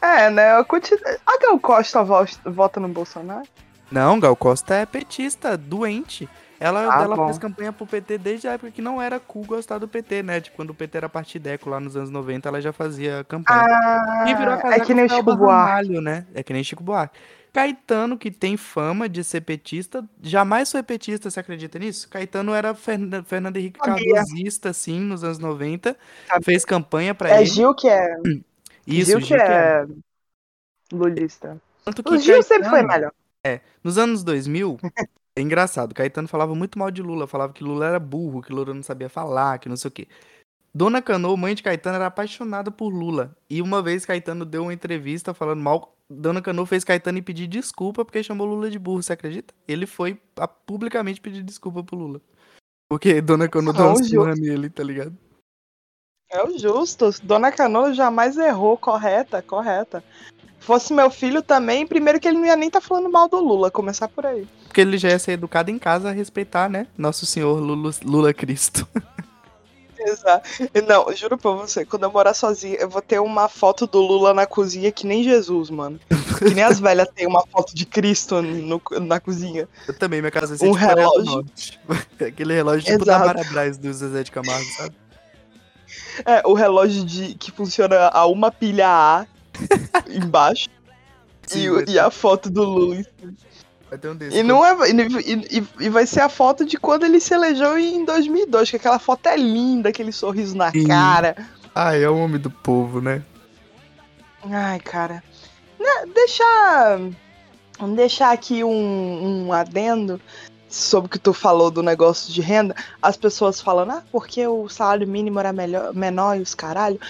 É, 0.00 0.30
né? 0.30 0.56
A, 0.56 0.64
quantidade... 0.64 1.18
a 1.26 1.38
Gal 1.38 1.58
Costa 1.58 2.04
vota 2.44 2.78
no 2.78 2.88
Bolsonaro? 2.88 3.46
Não, 3.90 4.20
Gal 4.20 4.36
Costa 4.36 4.74
é 4.74 4.86
petista, 4.86 5.56
doente. 5.56 6.28
Ela, 6.60 6.92
ah, 6.92 7.02
ela 7.02 7.26
fez 7.26 7.38
campanha 7.38 7.72
pro 7.72 7.86
PT 7.86 8.18
desde 8.18 8.48
a 8.48 8.52
época 8.52 8.72
que 8.72 8.82
não 8.82 9.00
era 9.00 9.20
cool 9.20 9.44
gostar 9.44 9.78
do 9.78 9.86
PT, 9.86 10.24
né? 10.24 10.40
Tipo, 10.40 10.56
quando 10.56 10.70
o 10.70 10.74
PT 10.74 10.98
era 10.98 11.08
partideco 11.08 11.70
lá 11.70 11.78
nos 11.78 11.96
anos 11.96 12.10
90, 12.10 12.48
ela 12.48 12.60
já 12.60 12.72
fazia 12.72 13.24
campanha. 13.28 13.64
Ah, 13.64 14.24
e 14.26 14.34
virou 14.34 14.54
a 14.54 14.74
é 14.74 14.80
que 14.80 14.92
nem 14.92 15.08
Chico 15.08 15.36
Buarque. 15.36 16.00
né? 16.00 16.26
É 16.34 16.42
que 16.42 16.52
nem 16.52 16.64
Chico 16.64 16.82
Buarque. 16.82 17.16
Caetano, 17.58 18.16
que 18.16 18.30
tem 18.30 18.56
fama 18.56 19.08
de 19.08 19.24
ser 19.24 19.40
petista, 19.40 20.08
jamais 20.22 20.70
foi 20.70 20.80
petista, 20.80 21.28
você 21.28 21.40
acredita 21.40 21.76
nisso? 21.76 22.08
Caetano 22.08 22.54
era 22.54 22.72
Fern 22.72 23.10
Fernando 23.24 23.56
Henrique 23.56 23.80
Carlosista, 23.80 24.70
assim, 24.70 25.00
nos 25.00 25.24
anos 25.24 25.40
90. 25.40 25.96
Sabe. 26.28 26.44
Fez 26.44 26.64
campanha 26.64 27.16
para 27.16 27.30
é 27.30 27.34
ele. 27.34 27.42
É 27.42 27.46
Gil 27.46 27.74
que 27.74 27.88
é. 27.88 28.16
Isso, 28.86 29.10
Gil, 29.10 29.20
Gil 29.20 29.20
que, 29.20 29.26
que 29.26 29.34
é, 29.34 29.82
é 29.82 29.86
lulista. 30.92 31.60
Tanto 31.84 32.00
que 32.00 32.14
o 32.14 32.18
Gil 32.18 32.34
Caetano, 32.34 32.42
sempre 32.44 32.70
foi 32.70 32.82
melhor. 32.84 33.12
É, 33.44 33.60
nos 33.82 33.98
anos 33.98 34.22
2000, 34.22 34.78
é 35.34 35.40
engraçado, 35.40 35.96
Caetano 35.96 36.28
falava 36.28 36.54
muito 36.54 36.78
mal 36.78 36.92
de 36.92 37.02
Lula, 37.02 37.26
falava 37.26 37.52
que 37.52 37.64
Lula 37.64 37.86
era 37.86 37.98
burro, 37.98 38.40
que 38.40 38.52
Lula 38.52 38.72
não 38.72 38.84
sabia 38.84 39.08
falar, 39.08 39.58
que 39.58 39.68
não 39.68 39.76
sei 39.76 39.88
o 39.88 39.92
quê. 39.92 40.06
Dona 40.78 41.02
Cano, 41.02 41.36
mãe 41.36 41.56
de 41.56 41.62
Caetano, 41.64 41.96
era 41.96 42.06
apaixonada 42.06 42.70
por 42.70 42.90
Lula. 42.90 43.36
E 43.50 43.60
uma 43.60 43.82
vez 43.82 44.06
Caetano 44.06 44.44
deu 44.44 44.62
uma 44.62 44.72
entrevista 44.72 45.34
falando 45.34 45.60
mal. 45.60 45.96
Dona 46.08 46.40
Cano 46.40 46.64
fez 46.64 46.84
Caetano 46.84 47.20
pedir 47.20 47.48
desculpa 47.48 48.04
porque 48.04 48.22
chamou 48.22 48.46
Lula 48.46 48.70
de 48.70 48.78
burro, 48.78 49.02
você 49.02 49.12
acredita? 49.12 49.52
Ele 49.66 49.86
foi 49.86 50.16
publicamente 50.64 51.20
pedir 51.20 51.42
desculpa 51.42 51.82
pro 51.82 51.96
Lula. 51.96 52.20
Porque 52.88 53.20
Dona 53.20 53.48
Cano 53.48 53.72
deu 53.72 53.86
uma 53.86 54.04
surra 54.04 54.36
nele, 54.36 54.70
tá 54.70 54.84
ligado? 54.84 55.18
É 56.30 56.44
o 56.44 56.56
justo. 56.56 57.10
Dona 57.24 57.50
Cano 57.50 57.92
jamais 57.92 58.36
errou, 58.36 58.78
correta, 58.78 59.42
correta. 59.42 60.04
Fosse 60.60 60.94
meu 60.94 61.10
filho 61.10 61.42
também, 61.42 61.88
primeiro 61.88 62.20
que 62.20 62.28
ele 62.28 62.38
não 62.38 62.46
ia 62.46 62.54
nem 62.54 62.68
estar 62.68 62.80
tá 62.80 62.86
falando 62.86 63.10
mal 63.10 63.28
do 63.28 63.40
Lula, 63.40 63.68
começar 63.68 64.06
por 64.06 64.24
aí. 64.24 64.46
Porque 64.62 64.80
ele 64.80 64.96
já 64.96 65.08
ia 65.08 65.18
ser 65.18 65.32
educado 65.32 65.72
em 65.72 65.78
casa 65.78 66.10
a 66.10 66.12
respeitar, 66.12 66.70
né? 66.70 66.86
Nosso 66.96 67.26
senhor 67.26 67.58
Lula, 67.58 67.90
Lula 68.04 68.32
Cristo. 68.32 68.86
Exato. 70.00 70.48
Não, 70.86 71.14
juro 71.14 71.36
pra 71.36 71.50
você, 71.52 71.84
quando 71.84 72.04
eu 72.04 72.12
morar 72.12 72.34
sozinha, 72.34 72.76
eu 72.76 72.88
vou 72.88 73.02
ter 73.02 73.18
uma 73.20 73.48
foto 73.48 73.86
do 73.86 73.98
Lula 73.98 74.32
na 74.32 74.46
cozinha 74.46 74.92
que 74.92 75.06
nem 75.06 75.22
Jesus, 75.24 75.70
mano. 75.70 75.98
Que 76.38 76.54
nem 76.54 76.64
as 76.64 76.78
velhas 76.78 77.08
têm 77.14 77.26
uma 77.26 77.44
foto 77.46 77.74
de 77.74 77.84
Cristo 77.84 78.40
no, 78.40 78.80
na 79.00 79.18
cozinha. 79.18 79.68
Eu 79.86 79.94
também, 79.94 80.20
minha 80.20 80.30
casa 80.30 80.56
ser 80.56 80.68
um 80.68 80.72
relógio. 80.72 81.44
Aquele 82.20 82.54
relógio 82.54 82.84
tipo 82.84 83.04
Exato. 83.04 83.06
da 83.06 83.34
Marabras 83.34 83.78
do 83.78 83.92
Zezé 83.92 84.22
de 84.22 84.30
Camargo, 84.30 84.70
sabe? 84.76 84.94
É, 86.24 86.42
o 86.46 86.52
relógio 86.52 87.04
de, 87.04 87.34
que 87.34 87.50
funciona 87.50 88.08
a 88.08 88.26
uma 88.26 88.50
pilha 88.50 88.88
A 88.88 89.26
embaixo. 90.08 90.68
Sim, 91.46 91.66
e, 91.86 91.92
e 91.92 91.98
a 91.98 92.10
foto 92.10 92.50
do 92.50 92.62
Lula. 92.62 93.02
Vai 93.88 93.98
ter 93.98 94.08
um 94.08 94.16
desse. 94.16 94.36
E, 94.36 94.42
não 94.42 94.64
é, 94.64 94.90
e, 94.90 95.58
e, 95.58 95.68
e, 95.80 95.88
vai 95.88 96.06
ser 96.06 96.20
a 96.20 96.28
foto 96.28 96.64
de 96.64 96.76
quando 96.76 97.04
ele 97.04 97.20
se 97.20 97.32
elegeu 97.32 97.78
em 97.78 98.04
2002, 98.04 98.70
que 98.70 98.76
aquela 98.76 98.98
foto 98.98 99.26
é 99.26 99.36
linda, 99.36 99.88
aquele 99.88 100.12
sorriso 100.12 100.56
na 100.56 100.70
Sim. 100.70 100.86
cara. 100.86 101.36
Ah, 101.74 101.96
é 101.96 102.08
o 102.08 102.16
homem 102.16 102.40
do 102.40 102.50
povo, 102.50 103.00
né? 103.00 103.22
Ai, 104.50 104.78
cara. 104.80 105.22
Né, 105.78 106.12
deixar. 106.14 106.98
Vamos 107.78 107.96
deixar 107.96 108.32
aqui 108.32 108.64
um, 108.64 109.46
um 109.46 109.52
adendo 109.52 110.20
sobre 110.68 111.06
o 111.06 111.10
que 111.10 111.18
tu 111.18 111.32
falou 111.32 111.70
do 111.70 111.82
negócio 111.82 112.32
de 112.32 112.40
renda, 112.40 112.74
as 113.00 113.16
pessoas 113.16 113.60
falando, 113.60 113.92
ah, 113.92 114.02
porque 114.12 114.46
o 114.46 114.68
salário 114.68 115.08
mínimo 115.08 115.38
era 115.38 115.52
melhor, 115.52 115.94
menor 115.94 116.36
e 116.36 116.42
os 116.42 116.54
caralho. 116.54 117.00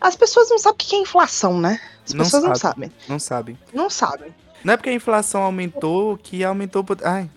As 0.00 0.14
pessoas 0.14 0.48
não 0.50 0.58
sabem 0.58 0.74
o 0.74 0.76
que 0.76 0.94
é 0.94 1.00
inflação, 1.00 1.58
né? 1.60 1.80
As 2.06 2.12
não 2.12 2.24
pessoas 2.24 2.42
sabe, 2.42 2.48
não 2.48 2.56
sabem. 2.56 2.92
Não 3.08 3.18
sabem. 3.18 3.58
Não 3.72 3.90
sabem. 3.90 4.34
Não 4.64 4.74
é 4.74 4.76
porque 4.76 4.90
a 4.90 4.94
inflação 4.94 5.42
aumentou 5.42 6.16
que 6.16 6.42
aumentou. 6.44 6.84
Ai. 7.04 7.30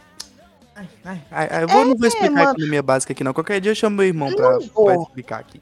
Ai, 0.76 0.88
ai, 1.32 1.50
ai, 1.52 1.64
eu 1.64 1.68
vou, 1.68 1.82
é, 1.82 1.86
não 1.86 1.96
vou 1.96 2.08
explicar 2.08 2.32
mano. 2.32 2.50
a 2.50 2.52
economia 2.54 2.82
básica 2.82 3.14
aqui, 3.14 3.24
não. 3.24 3.34
Qualquer 3.34 3.60
dia 3.62 3.72
eu 3.72 3.76
chamo 3.76 3.98
meu 3.98 4.06
irmão 4.06 4.34
pra, 4.34 4.58
pra 4.58 4.96
explicar 4.96 5.40
aqui. 5.40 5.62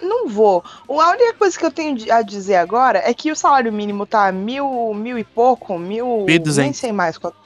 Não 0.00 0.28
vou. 0.28 0.64
A 0.88 1.10
única 1.10 1.34
coisa 1.34 1.58
que 1.58 1.64
eu 1.64 1.70
tenho 1.70 2.12
a 2.12 2.22
dizer 2.22 2.56
agora 2.56 3.02
é 3.04 3.12
que 3.12 3.30
o 3.30 3.36
salário 3.36 3.72
mínimo 3.72 4.06
tá 4.06 4.32
mil, 4.32 4.94
mil 4.94 5.18
e 5.18 5.24
pouco, 5.24 5.78
mil. 5.78 6.24
Mil 6.24 6.42
Nem 6.56 6.72
sei 6.72 6.92
mais 6.92 7.18
quanto. 7.18 7.36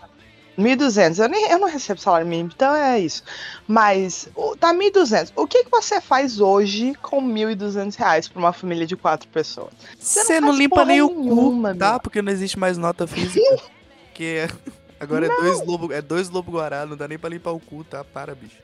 1.200. 0.59 1.23
Eu, 1.23 1.29
nem, 1.29 1.51
eu 1.51 1.59
não 1.59 1.69
recebo 1.69 2.01
salário 2.01 2.27
mínimo, 2.27 2.51
então 2.55 2.75
é 2.75 2.99
isso. 2.99 3.23
Mas 3.67 4.29
tá 4.59 4.73
1.200. 4.73 5.33
O 5.37 5.47
que, 5.47 5.65
que 5.65 5.71
você 5.71 6.01
faz 6.01 6.41
hoje 6.41 6.95
com 7.03 7.23
1.200 7.23 7.97
reais 7.97 8.29
pra 8.29 8.39
uma 8.39 8.53
família 8.53 8.87
de 8.87 8.97
quatro 8.97 9.29
pessoas? 9.29 9.73
Você 9.99 10.41
não, 10.41 10.49
não 10.49 10.59
limpa 10.59 10.85
nem 10.85 11.03
o 11.03 11.09
cu, 11.09 11.63
tá? 11.79 11.99
Porque 11.99 12.23
não 12.23 12.33
existe 12.33 12.59
mais 12.59 12.79
nota 12.79 13.07
física. 13.07 13.63
porque 14.07 14.49
agora 14.99 15.27
é 15.27 15.29
não. 15.29 15.37
é 15.37 15.41
dois 15.41 15.67
lobo, 15.67 15.93
é 15.93 16.03
dois 16.03 16.31
lobo 16.31 16.53
guará, 16.53 16.87
não 16.87 16.97
dá 16.97 17.09
nem 17.09 17.19
pra 17.19 17.31
limpar 17.31 17.53
o 17.53 17.61
cu, 17.61 17.85
tá? 17.85 18.05
Para, 18.05 18.35
bicho. 18.35 18.63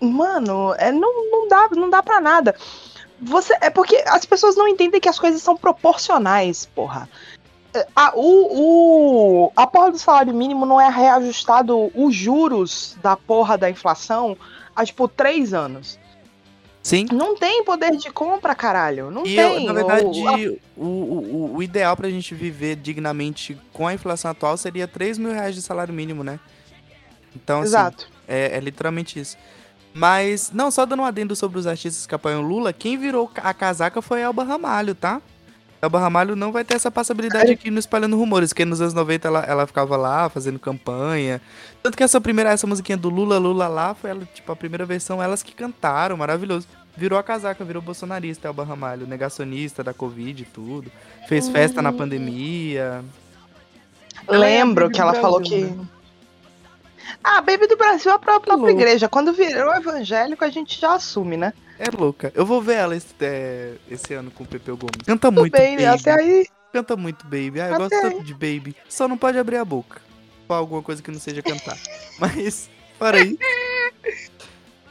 Mano, 0.00 0.74
é, 0.76 0.90
não, 0.90 1.30
não, 1.30 1.48
dá, 1.48 1.68
não 1.72 1.88
dá 1.88 2.02
pra 2.02 2.20
nada. 2.20 2.54
Você, 3.20 3.56
é 3.60 3.70
porque 3.70 4.02
as 4.06 4.26
pessoas 4.26 4.56
não 4.56 4.66
entendem 4.66 5.00
que 5.00 5.08
as 5.08 5.18
coisas 5.18 5.40
são 5.40 5.56
proporcionais, 5.56 6.66
porra 6.66 7.08
a, 7.94 8.12
o, 8.14 9.46
o, 9.46 9.52
a 9.56 9.66
porra 9.66 9.90
do 9.90 9.98
salário 9.98 10.32
mínimo 10.32 10.64
não 10.64 10.80
é 10.80 10.88
reajustado 10.88 11.90
os 11.94 12.14
juros 12.14 12.96
da 13.02 13.16
porra 13.16 13.58
da 13.58 13.68
inflação 13.68 14.36
há, 14.74 14.84
tipo, 14.84 15.08
três 15.08 15.52
anos. 15.52 15.98
Sim. 16.82 17.06
Não 17.10 17.34
tem 17.34 17.64
poder 17.64 17.96
de 17.96 18.10
compra, 18.10 18.54
caralho. 18.54 19.10
Não 19.10 19.26
e 19.26 19.36
tem. 19.36 19.66
Eu, 19.66 19.72
na 19.72 19.72
verdade, 19.72 20.60
o, 20.76 20.84
o, 20.84 21.54
o, 21.54 21.62
ideal 21.62 21.96
pra 21.96 22.10
gente 22.10 22.34
viver 22.34 22.76
dignamente 22.76 23.58
com 23.72 23.86
a 23.86 23.94
inflação 23.94 24.30
atual 24.30 24.54
seria 24.58 24.86
3 24.86 25.16
mil 25.16 25.32
reais 25.32 25.54
de 25.54 25.62
salário 25.62 25.94
mínimo, 25.94 26.22
né? 26.22 26.38
Então, 27.34 27.60
assim, 27.60 27.68
Exato. 27.68 28.08
É, 28.28 28.58
é 28.58 28.60
literalmente 28.60 29.18
isso. 29.18 29.36
Mas, 29.94 30.50
não, 30.52 30.70
só 30.70 30.84
dando 30.84 31.00
um 31.00 31.06
adendo 31.06 31.34
sobre 31.34 31.58
os 31.58 31.66
artistas 31.66 32.06
que 32.06 32.14
apoiam 32.14 32.42
Lula, 32.42 32.72
quem 32.72 32.98
virou 32.98 33.30
a 33.36 33.54
casaca 33.54 34.02
foi 34.02 34.20
Elba 34.20 34.44
Ramalho, 34.44 34.94
tá? 34.94 35.22
Elba 35.84 35.98
Ramalho 35.98 36.34
não 36.34 36.50
vai 36.50 36.64
ter 36.64 36.74
essa 36.74 36.90
passabilidade 36.90 37.52
aqui 37.52 37.70
no 37.70 37.78
Espalhando 37.78 38.16
Rumores, 38.16 38.50
porque 38.50 38.64
nos 38.64 38.80
anos 38.80 38.94
90 38.94 39.28
ela, 39.28 39.44
ela 39.44 39.66
ficava 39.66 39.96
lá 39.96 40.28
fazendo 40.28 40.58
campanha. 40.58 41.40
Tanto 41.82 41.96
que 41.96 42.02
essa 42.02 42.20
primeira, 42.20 42.50
essa 42.50 42.66
musiquinha 42.66 42.96
do 42.96 43.08
Lula, 43.08 43.38
Lula 43.38 43.68
lá, 43.68 43.94
foi 43.94 44.10
ela, 44.10 44.28
tipo, 44.34 44.50
a 44.50 44.56
primeira 44.56 44.84
versão, 44.84 45.22
elas 45.22 45.42
que 45.42 45.54
cantaram, 45.54 46.16
maravilhoso. 46.16 46.66
Virou 46.96 47.18
a 47.18 47.22
casaca, 47.22 47.64
virou 47.64 47.82
bolsonarista, 47.82 48.48
Elba 48.48 48.64
Ramalho, 48.64 49.06
negacionista 49.06 49.82
da 49.82 49.92
Covid 49.92 50.42
e 50.42 50.46
tudo. 50.46 50.90
Fez 51.28 51.48
festa 51.48 51.82
na 51.82 51.90
uhum. 51.90 51.96
pandemia. 51.96 53.04
Lembro 54.28 54.90
que 54.90 55.00
ela 55.00 55.12
Brasil, 55.12 55.22
falou 55.22 55.40
que. 55.40 55.64
Né? 55.64 55.86
Ah, 57.22 57.40
Baby 57.40 57.66
do 57.66 57.76
Brasil 57.76 58.10
é 58.10 58.14
a 58.14 58.18
própria, 58.18 58.54
própria 58.54 58.72
igreja. 58.72 59.08
Quando 59.08 59.32
virou 59.32 59.74
evangélico, 59.74 60.44
a 60.44 60.50
gente 60.50 60.80
já 60.80 60.94
assume, 60.94 61.36
né? 61.36 61.52
É 61.86 61.96
louca. 61.96 62.32
Eu 62.34 62.46
vou 62.46 62.62
ver 62.62 62.74
ela 62.74 62.96
esse, 62.96 63.14
é, 63.20 63.74
esse 63.90 64.14
ano 64.14 64.30
com 64.30 64.44
o 64.44 64.46
Pepeu 64.46 64.76
Gomes. 64.76 65.06
Canta 65.06 65.30
muito, 65.30 65.52
baby, 65.52 65.84
baby. 65.84 65.86
Até 65.86 66.12
aí. 66.12 66.46
Canta 66.74 66.96
muito, 66.96 67.24
Baby. 67.24 67.60
Ah, 67.60 67.68
eu 67.68 67.74
até 67.74 67.78
gosto 67.78 68.02
tanto 68.02 68.24
de 68.24 68.32
Baby. 68.32 68.74
Só 68.88 69.06
não 69.06 69.16
pode 69.16 69.38
abrir 69.38 69.58
a 69.58 69.64
boca. 69.64 70.00
Pra 70.48 70.56
alguma 70.56 70.82
coisa 70.82 71.00
que 71.00 71.08
não 71.08 71.20
seja 71.20 71.40
cantar. 71.40 71.78
Mas, 72.18 72.68
para 72.98 73.18
aí. 73.18 73.38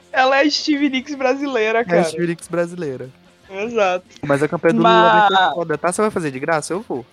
Ela 0.09 0.39
é 0.39 0.49
Steve 0.49 0.89
Nicks 0.89 1.13
brasileira, 1.13 1.83
cara. 1.83 1.99
É 1.99 2.03
Steve 2.05 2.27
Nicks 2.27 2.47
brasileira. 2.47 3.09
Exato. 3.49 4.05
Mas 4.25 4.41
a 4.41 4.47
campanha 4.47 4.75
do 4.75 4.81
Mas... 4.81 4.93
Lula 4.93 5.29
vai 5.29 5.49
ser 5.49 5.55
foda, 5.55 5.77
tá? 5.77 5.91
Você 5.91 6.01
vai 6.01 6.11
fazer 6.11 6.31
de 6.31 6.39
graça? 6.39 6.71
Eu 6.71 6.79
vou. 6.79 7.05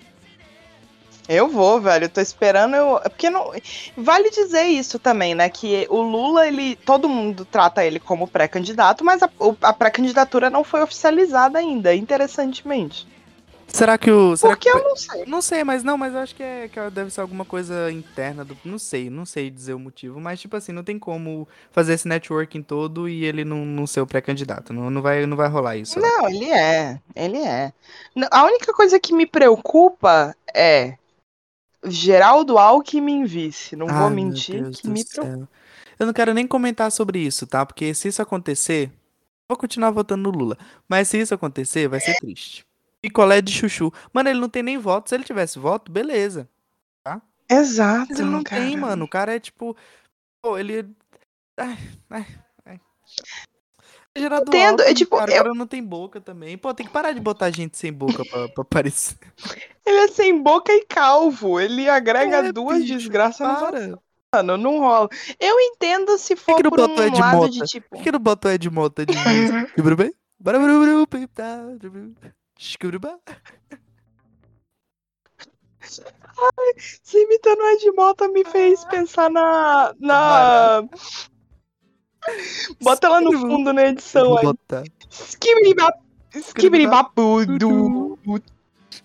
Eu 1.32 1.46
vou, 1.46 1.80
velho. 1.80 2.06
Eu 2.06 2.08
tô 2.08 2.20
esperando. 2.20 2.74
Eu... 2.74 3.00
Porque 3.04 3.30
não. 3.30 3.52
Vale 3.96 4.30
dizer 4.30 4.64
isso 4.64 4.98
também, 4.98 5.32
né? 5.32 5.48
Que 5.48 5.86
o 5.88 6.02
Lula, 6.02 6.44
ele. 6.44 6.74
Todo 6.74 7.08
mundo 7.08 7.44
trata 7.44 7.84
ele 7.84 8.00
como 8.00 8.26
pré-candidato, 8.26 9.04
mas 9.04 9.22
a, 9.22 9.30
a 9.62 9.72
pré-candidatura 9.72 10.50
não 10.50 10.64
foi 10.64 10.82
oficializada 10.82 11.56
ainda, 11.56 11.94
interessantemente. 11.94 13.06
Será 13.68 13.96
que 13.96 14.10
o. 14.10 14.36
Será 14.36 14.54
Porque 14.56 14.68
que... 14.68 14.76
eu 14.76 14.82
não 14.82 14.96
sei. 14.96 15.24
Não 15.24 15.40
sei, 15.40 15.62
mas 15.62 15.84
não, 15.84 15.96
mas 15.96 16.12
eu 16.14 16.18
acho 16.18 16.34
que, 16.34 16.42
é, 16.42 16.66
que 16.66 16.90
deve 16.90 17.12
ser 17.12 17.20
alguma 17.20 17.44
coisa 17.44 17.92
interna 17.92 18.44
do. 18.44 18.58
Não 18.64 18.80
sei, 18.80 19.08
não 19.08 19.24
sei 19.24 19.50
dizer 19.50 19.74
o 19.74 19.78
motivo. 19.78 20.20
Mas, 20.20 20.40
tipo 20.40 20.56
assim, 20.56 20.72
não 20.72 20.82
tem 20.82 20.98
como 20.98 21.46
fazer 21.70 21.92
esse 21.92 22.08
networking 22.08 22.60
todo 22.60 23.08
e 23.08 23.24
ele 23.24 23.44
não, 23.44 23.64
não 23.64 23.86
ser 23.86 24.00
o 24.00 24.06
pré-candidato. 24.06 24.72
Não, 24.72 24.90
não, 24.90 25.00
vai, 25.00 25.24
não 25.26 25.36
vai 25.36 25.48
rolar 25.48 25.76
isso. 25.76 26.00
Não, 26.00 26.28
ele 26.28 26.50
é. 26.50 26.98
Ele 27.14 27.38
é. 27.38 27.72
A 28.32 28.44
única 28.46 28.72
coisa 28.72 28.98
que 28.98 29.14
me 29.14 29.26
preocupa 29.26 30.34
é 30.52 30.94
Geraldo 31.84 32.58
Alckmin 32.58 33.24
vice. 33.24 33.76
Não 33.76 33.86
vou 33.86 34.10
mentir 34.10 34.70
que 34.70 34.88
me 34.88 35.04
preocupa. 35.04 35.48
Eu 35.98 36.06
não 36.06 36.12
quero 36.12 36.32
nem 36.32 36.46
comentar 36.46 36.90
sobre 36.90 37.18
isso, 37.18 37.46
tá? 37.46 37.64
Porque 37.64 37.92
se 37.92 38.08
isso 38.08 38.22
acontecer, 38.22 38.90
vou 39.48 39.58
continuar 39.58 39.90
votando 39.90 40.22
no 40.22 40.38
Lula. 40.38 40.56
Mas 40.88 41.08
se 41.08 41.18
isso 41.18 41.34
acontecer, 41.34 41.88
vai 41.88 42.00
ser 42.00 42.18
triste. 42.18 42.64
Picolé 43.02 43.40
de 43.40 43.52
chuchu. 43.52 43.92
Mano, 44.12 44.28
ele 44.28 44.40
não 44.40 44.48
tem 44.48 44.62
nem 44.62 44.78
voto. 44.78 45.08
Se 45.08 45.14
ele 45.14 45.24
tivesse 45.24 45.58
voto, 45.58 45.90
beleza. 45.90 46.48
Tá? 47.02 47.20
Exato. 47.48 48.08
Mas 48.10 48.20
ele 48.20 48.30
não 48.30 48.42
cara. 48.42 48.62
tem, 48.62 48.76
mano. 48.76 49.04
O 49.04 49.08
cara 49.08 49.34
é 49.34 49.40
tipo. 49.40 49.76
Pô, 50.42 50.56
ele. 50.58 50.86
Ai, 51.56 51.78
ai, 52.10 52.26
ai. 52.64 52.80
Gerado 54.16 54.44
Entendo, 54.48 54.82
é 54.82 54.92
tipo. 54.92 55.16
Cara, 55.16 55.30
eu... 55.30 55.40
O 55.40 55.44
cara 55.44 55.54
não 55.54 55.66
tem 55.66 55.82
boca 55.82 56.20
também. 56.20 56.58
Pô, 56.58 56.74
tem 56.74 56.84
que 56.84 56.92
parar 56.92 57.12
de 57.12 57.20
botar 57.20 57.50
gente 57.50 57.78
sem 57.78 57.92
boca 57.92 58.24
pra, 58.24 58.48
pra 58.48 58.62
aparecer. 58.62 59.16
Ele 59.86 59.98
é 59.98 60.08
sem 60.08 60.42
boca 60.42 60.72
e 60.72 60.84
calvo. 60.84 61.60
Ele 61.60 61.88
agrega 61.88 62.38
é, 62.38 62.52
duas 62.52 62.84
desgraças 62.84 63.46
no 63.46 64.00
Mano, 64.32 64.56
não 64.56 64.78
rola. 64.78 65.08
Eu 65.40 65.58
entendo 65.60 66.16
se 66.16 66.36
for 66.36 66.56
que 66.56 66.62
que 66.62 66.70
por 66.70 66.80
um 66.80 67.02
Ed 67.02 67.20
lado 67.20 67.36
Mota? 67.38 67.50
de 67.50 67.60
tipo... 67.62 67.88
Por 67.88 68.02
que 68.02 68.12
não 68.12 68.20
botou 68.20 68.50
Ed 68.50 68.70
Mota 68.70 69.04
de 69.04 69.12
Tudo 69.74 69.96
bem? 69.96 70.14
Ai, 76.38 76.74
você 76.78 77.24
imitando 77.24 77.58
o 77.58 77.68
Ed 77.70 77.90
Mota 77.90 78.28
me 78.28 78.44
fez 78.44 78.84
pensar 78.84 79.28
na... 79.30 79.92
na... 79.98 80.82
Bota 82.80 83.06
ela 83.06 83.20
no 83.20 83.32
fundo 83.32 83.72
na 83.72 83.86
edição 83.86 84.36
aí. 84.36 84.46
Skibidi 85.10 85.74
Skibidi 86.34 86.86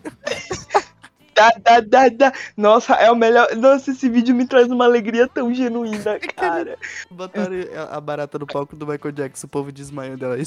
Da, 1.35 1.49
da, 1.61 1.81
da, 1.81 2.07
da. 2.07 2.33
Nossa, 2.55 2.93
é 2.93 3.11
o 3.11 3.15
melhor. 3.15 3.53
Nossa, 3.57 3.91
esse 3.91 4.07
vídeo 4.07 4.33
me 4.33 4.47
traz 4.47 4.71
uma 4.71 4.85
alegria 4.85 5.27
tão 5.27 5.53
genuína, 5.53 6.17
cara. 6.33 6.77
Botaram 7.11 7.57
a 7.91 7.99
barata 7.99 8.39
no 8.39 8.47
palco 8.47 8.73
do 8.73 8.87
Michael 8.87 9.11
Jackson, 9.11 9.45
o 9.45 9.49
povo 9.49 9.69
desmaiando 9.69 10.19
dela. 10.19 10.37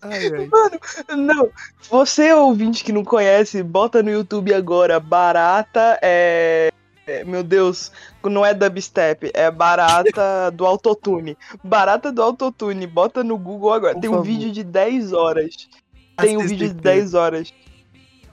Ai, 0.00 0.26
ai. 0.32 0.46
Mano, 0.46 0.78
não. 1.16 1.50
Você, 1.90 2.32
ouvinte 2.32 2.84
que 2.84 2.92
não 2.92 3.04
conhece, 3.04 3.64
bota 3.64 4.00
no 4.00 4.10
YouTube 4.10 4.54
agora. 4.54 5.00
Barata 5.00 5.98
é. 6.00 6.70
É 7.08 7.24
meu 7.24 7.42
Deus, 7.42 7.90
não 8.22 8.44
é 8.44 8.52
dubstep, 8.52 9.30
é 9.34 9.50
barata 9.50 10.50
do 10.54 10.66
autotune. 10.66 11.36
Barata 11.64 12.12
do 12.12 12.22
autotune, 12.22 12.86
bota 12.86 13.24
no 13.24 13.38
Google 13.38 13.72
agora. 13.72 13.94
Por 13.94 14.00
Tem 14.00 14.10
favor. 14.10 14.22
um 14.22 14.24
vídeo 14.24 14.52
de 14.52 14.62
10 14.62 15.12
horas. 15.12 15.68
Tem 16.16 16.36
um 16.36 16.46
vídeo 16.46 16.68
de 16.68 16.74
10 16.74 17.14
horas. 17.14 17.52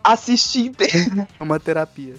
Assistir 0.04 0.68
inteiro. 0.68 1.28
É 1.40 1.44
uma 1.44 1.60
terapia. 1.60 2.16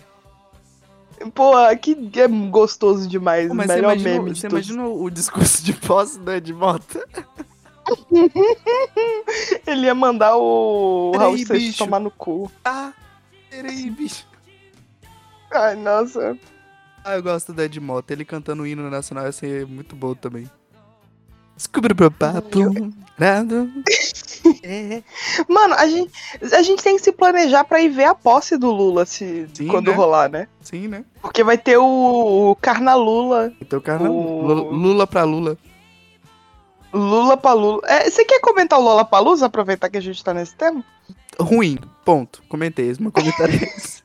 Pô, 1.34 1.52
que 1.80 2.20
é 2.20 2.28
gostoso 2.28 3.08
demais. 3.08 3.48
Pô, 3.48 3.54
mas 3.54 3.68
Melhor 3.68 3.94
você 3.94 4.00
imagina, 4.00 4.22
meme. 4.22 4.36
Você 4.36 4.46
imagina 4.46 4.86
o 4.86 5.10
discurso 5.10 5.64
de 5.64 5.72
posse 5.72 6.18
né, 6.20 6.40
de 6.40 6.52
moto? 6.52 7.00
Ele 9.66 9.86
ia 9.86 9.94
mandar 9.94 10.36
o 10.36 11.12
Raul 11.16 11.38
Seixas 11.38 11.76
tomar 11.76 12.00
no 12.00 12.10
cu. 12.10 12.50
Ah, 12.64 12.92
peraí, 13.48 13.88
bicho. 13.90 14.26
Ai, 15.52 15.76
nossa. 15.76 16.36
Ah, 17.04 17.16
eu 17.16 17.22
gosto 17.22 17.52
do 17.52 17.62
Ed 17.62 17.78
Mota. 17.80 18.12
Ele 18.12 18.24
cantando 18.24 18.64
o 18.64 18.66
hino 18.66 18.90
nacional 18.90 19.26
ia 19.26 19.32
ser 19.32 19.64
muito 19.66 19.94
bom 19.94 20.14
também. 20.14 20.50
Descubra 21.56 21.94
pro 21.94 22.10
papo. 22.10 22.58
Mano, 25.48 25.74
a 25.74 25.86
gente, 25.86 26.12
a 26.52 26.62
gente 26.62 26.82
tem 26.82 26.96
que 26.96 27.02
se 27.02 27.12
planejar 27.12 27.64
pra 27.64 27.80
ir 27.80 27.88
ver 27.88 28.04
a 28.04 28.14
posse 28.14 28.58
do 28.58 28.70
Lula 28.70 29.06
se, 29.06 29.48
Sim, 29.54 29.68
quando 29.68 29.90
né? 29.90 29.94
rolar, 29.94 30.28
né? 30.28 30.48
Sim, 30.60 30.88
né? 30.88 31.04
Porque 31.22 31.42
vai 31.42 31.56
ter 31.56 31.78
o, 31.78 32.50
o 32.50 32.56
Carna 32.56 32.94
Lula. 32.94 33.52
Então, 33.60 33.80
Carna 33.80 34.10
o... 34.10 34.70
Lula 34.70 35.06
pra 35.06 35.24
Lula. 35.24 35.56
Lula 36.92 37.40
Lula. 37.54 37.80
É, 37.84 38.10
você 38.10 38.24
quer 38.24 38.40
comentar 38.40 38.78
o 38.78 38.82
Lola 38.82 39.04
Palusa, 39.04 39.46
aproveitar 39.46 39.88
que 39.88 39.96
a 39.96 40.02
gente 40.02 40.22
tá 40.22 40.34
nesse 40.34 40.54
tema? 40.54 40.84
Ruim, 41.38 41.78
ponto. 42.04 42.42
Comentei, 42.48 42.94
meu 42.98 43.12
comentário 43.12 43.54
é 43.54 43.64
esse. 43.76 44.02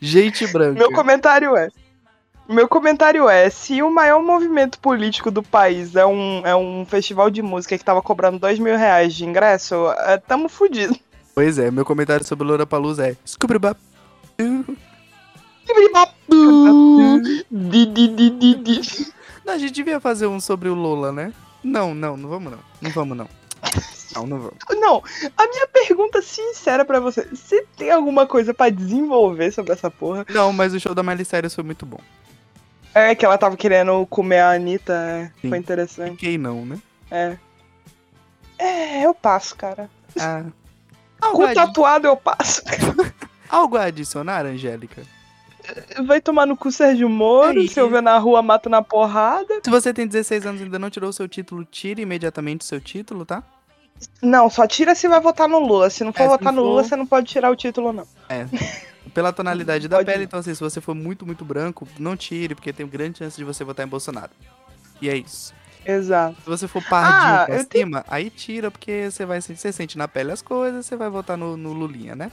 Gente 0.00 0.46
branca. 0.46 0.78
Meu 0.78 0.92
comentário 0.92 1.56
é. 1.56 1.68
Meu 2.48 2.66
comentário 2.66 3.28
é: 3.28 3.50
se 3.50 3.82
o 3.82 3.90
maior 3.90 4.22
movimento 4.22 4.78
político 4.78 5.30
do 5.30 5.42
país 5.42 5.94
é 5.94 6.06
um, 6.06 6.46
é 6.46 6.56
um 6.56 6.86
festival 6.86 7.30
de 7.30 7.42
música 7.42 7.76
que 7.76 7.84
tava 7.84 8.00
cobrando 8.00 8.38
dois 8.38 8.58
mil 8.58 8.76
reais 8.76 9.14
de 9.14 9.24
ingresso, 9.24 9.74
é, 9.98 10.16
tamo 10.16 10.48
fudido. 10.48 10.96
Pois 11.34 11.58
é, 11.58 11.70
meu 11.70 11.84
comentário 11.84 12.24
sobre 12.24 12.46
o 12.46 12.48
Lola 12.48 12.66
Palusa 12.66 13.08
é: 13.08 13.16
Scooby-Bap. 13.26 13.78
Não, 19.44 19.54
a 19.54 19.58
gente 19.58 19.72
devia 19.72 20.00
fazer 20.00 20.26
um 20.26 20.40
sobre 20.40 20.68
o 20.68 20.74
Lola, 20.74 21.12
né? 21.12 21.32
Não, 21.62 21.94
não, 21.94 22.16
não 22.16 22.28
vamos 22.30 22.52
não. 22.52 22.58
Não 22.80 22.90
vamos 22.90 23.16
não. 23.16 23.28
Não, 24.14 24.26
não 24.26 24.38
vamos. 24.38 24.56
Não, 24.70 25.02
a 25.36 25.46
minha 25.46 25.66
pergunta 25.66 26.22
sincera 26.22 26.84
para 26.84 27.00
você, 27.00 27.26
você 27.26 27.64
tem 27.76 27.90
alguma 27.90 28.26
coisa 28.26 28.54
para 28.54 28.70
desenvolver 28.70 29.52
sobre 29.52 29.72
essa 29.72 29.90
porra? 29.90 30.26
Não, 30.28 30.52
mas 30.52 30.72
o 30.74 30.80
show 30.80 30.94
da 30.94 31.02
Miley 31.02 31.24
Cyrus 31.24 31.54
foi 31.54 31.64
muito 31.64 31.84
bom. 31.84 32.00
É, 32.94 33.14
que 33.14 33.24
ela 33.24 33.38
tava 33.38 33.56
querendo 33.56 34.06
comer 34.06 34.40
a 34.40 34.52
Anitta, 34.52 34.92
é. 34.92 35.30
Sim. 35.40 35.48
foi 35.50 35.58
interessante. 35.58 36.12
Fiquei 36.12 36.38
não, 36.38 36.64
né? 36.64 36.78
É. 37.10 37.36
É, 38.58 39.06
eu 39.06 39.14
passo, 39.14 39.54
cara. 39.54 39.88
Ah. 40.18 40.44
Com 41.20 41.52
tatuado 41.52 42.06
eu 42.06 42.16
passo. 42.16 42.62
Algo 43.48 43.76
a 43.76 43.84
adicionar, 43.84 44.44
Angélica? 44.44 45.02
Vai 46.04 46.20
tomar 46.20 46.46
no 46.46 46.56
cu 46.56 46.72
Sérgio 46.72 47.08
Moro, 47.08 47.62
é 47.62 47.66
se 47.66 47.78
eu 47.78 47.90
ver 47.90 48.02
na 48.02 48.16
rua, 48.18 48.42
mato 48.42 48.68
na 48.68 48.82
porrada. 48.82 49.60
Se 49.62 49.70
você 49.70 49.92
tem 49.92 50.06
16 50.06 50.46
anos 50.46 50.60
e 50.60 50.64
ainda 50.64 50.78
não 50.78 50.88
tirou 50.88 51.10
o 51.10 51.12
seu 51.12 51.28
título, 51.28 51.64
tire 51.64 52.02
imediatamente 52.02 52.62
o 52.62 52.64
seu 52.64 52.80
título, 52.80 53.26
tá? 53.26 53.42
Não, 54.22 54.50
só 54.50 54.66
tira 54.66 54.94
se 54.94 55.08
vai 55.08 55.20
votar 55.20 55.48
no 55.48 55.58
Lula. 55.58 55.90
Se 55.90 56.04
não 56.04 56.12
for 56.12 56.24
é, 56.24 56.28
votar 56.28 56.52
no 56.52 56.62
for... 56.62 56.68
Lula, 56.68 56.84
você 56.84 56.96
não 56.96 57.06
pode 57.06 57.26
tirar 57.26 57.50
o 57.50 57.56
título, 57.56 57.92
não. 57.92 58.06
É. 58.28 58.46
Pela 59.14 59.32
tonalidade 59.32 59.86
da 59.88 60.04
pele, 60.04 60.24
então 60.24 60.40
assim, 60.40 60.54
se 60.54 60.60
você 60.60 60.80
for 60.80 60.94
muito, 60.94 61.24
muito 61.24 61.44
branco, 61.44 61.86
não 61.98 62.16
tire, 62.16 62.54
porque 62.54 62.72
tem 62.72 62.86
grande 62.86 63.18
chance 63.18 63.36
de 63.36 63.44
você 63.44 63.64
votar 63.64 63.86
em 63.86 63.88
Bolsonaro. 63.88 64.30
E 65.00 65.08
é 65.08 65.16
isso. 65.16 65.54
Exato. 65.86 66.36
Se 66.42 66.46
você 66.46 66.68
for 66.68 66.82
pardinho 66.84 67.34
ah, 67.34 67.44
pra 67.46 67.58
cima, 67.58 68.02
tenho... 68.02 68.04
aí 68.08 68.28
tira, 68.28 68.70
porque 68.70 69.10
você 69.10 69.24
vai 69.24 69.40
você 69.40 69.72
sente 69.72 69.96
na 69.96 70.06
pele 70.06 70.32
as 70.32 70.42
coisas, 70.42 70.84
você 70.84 70.96
vai 70.96 71.08
votar 71.08 71.36
no, 71.36 71.56
no 71.56 71.72
Lulinha, 71.72 72.14
né? 72.14 72.30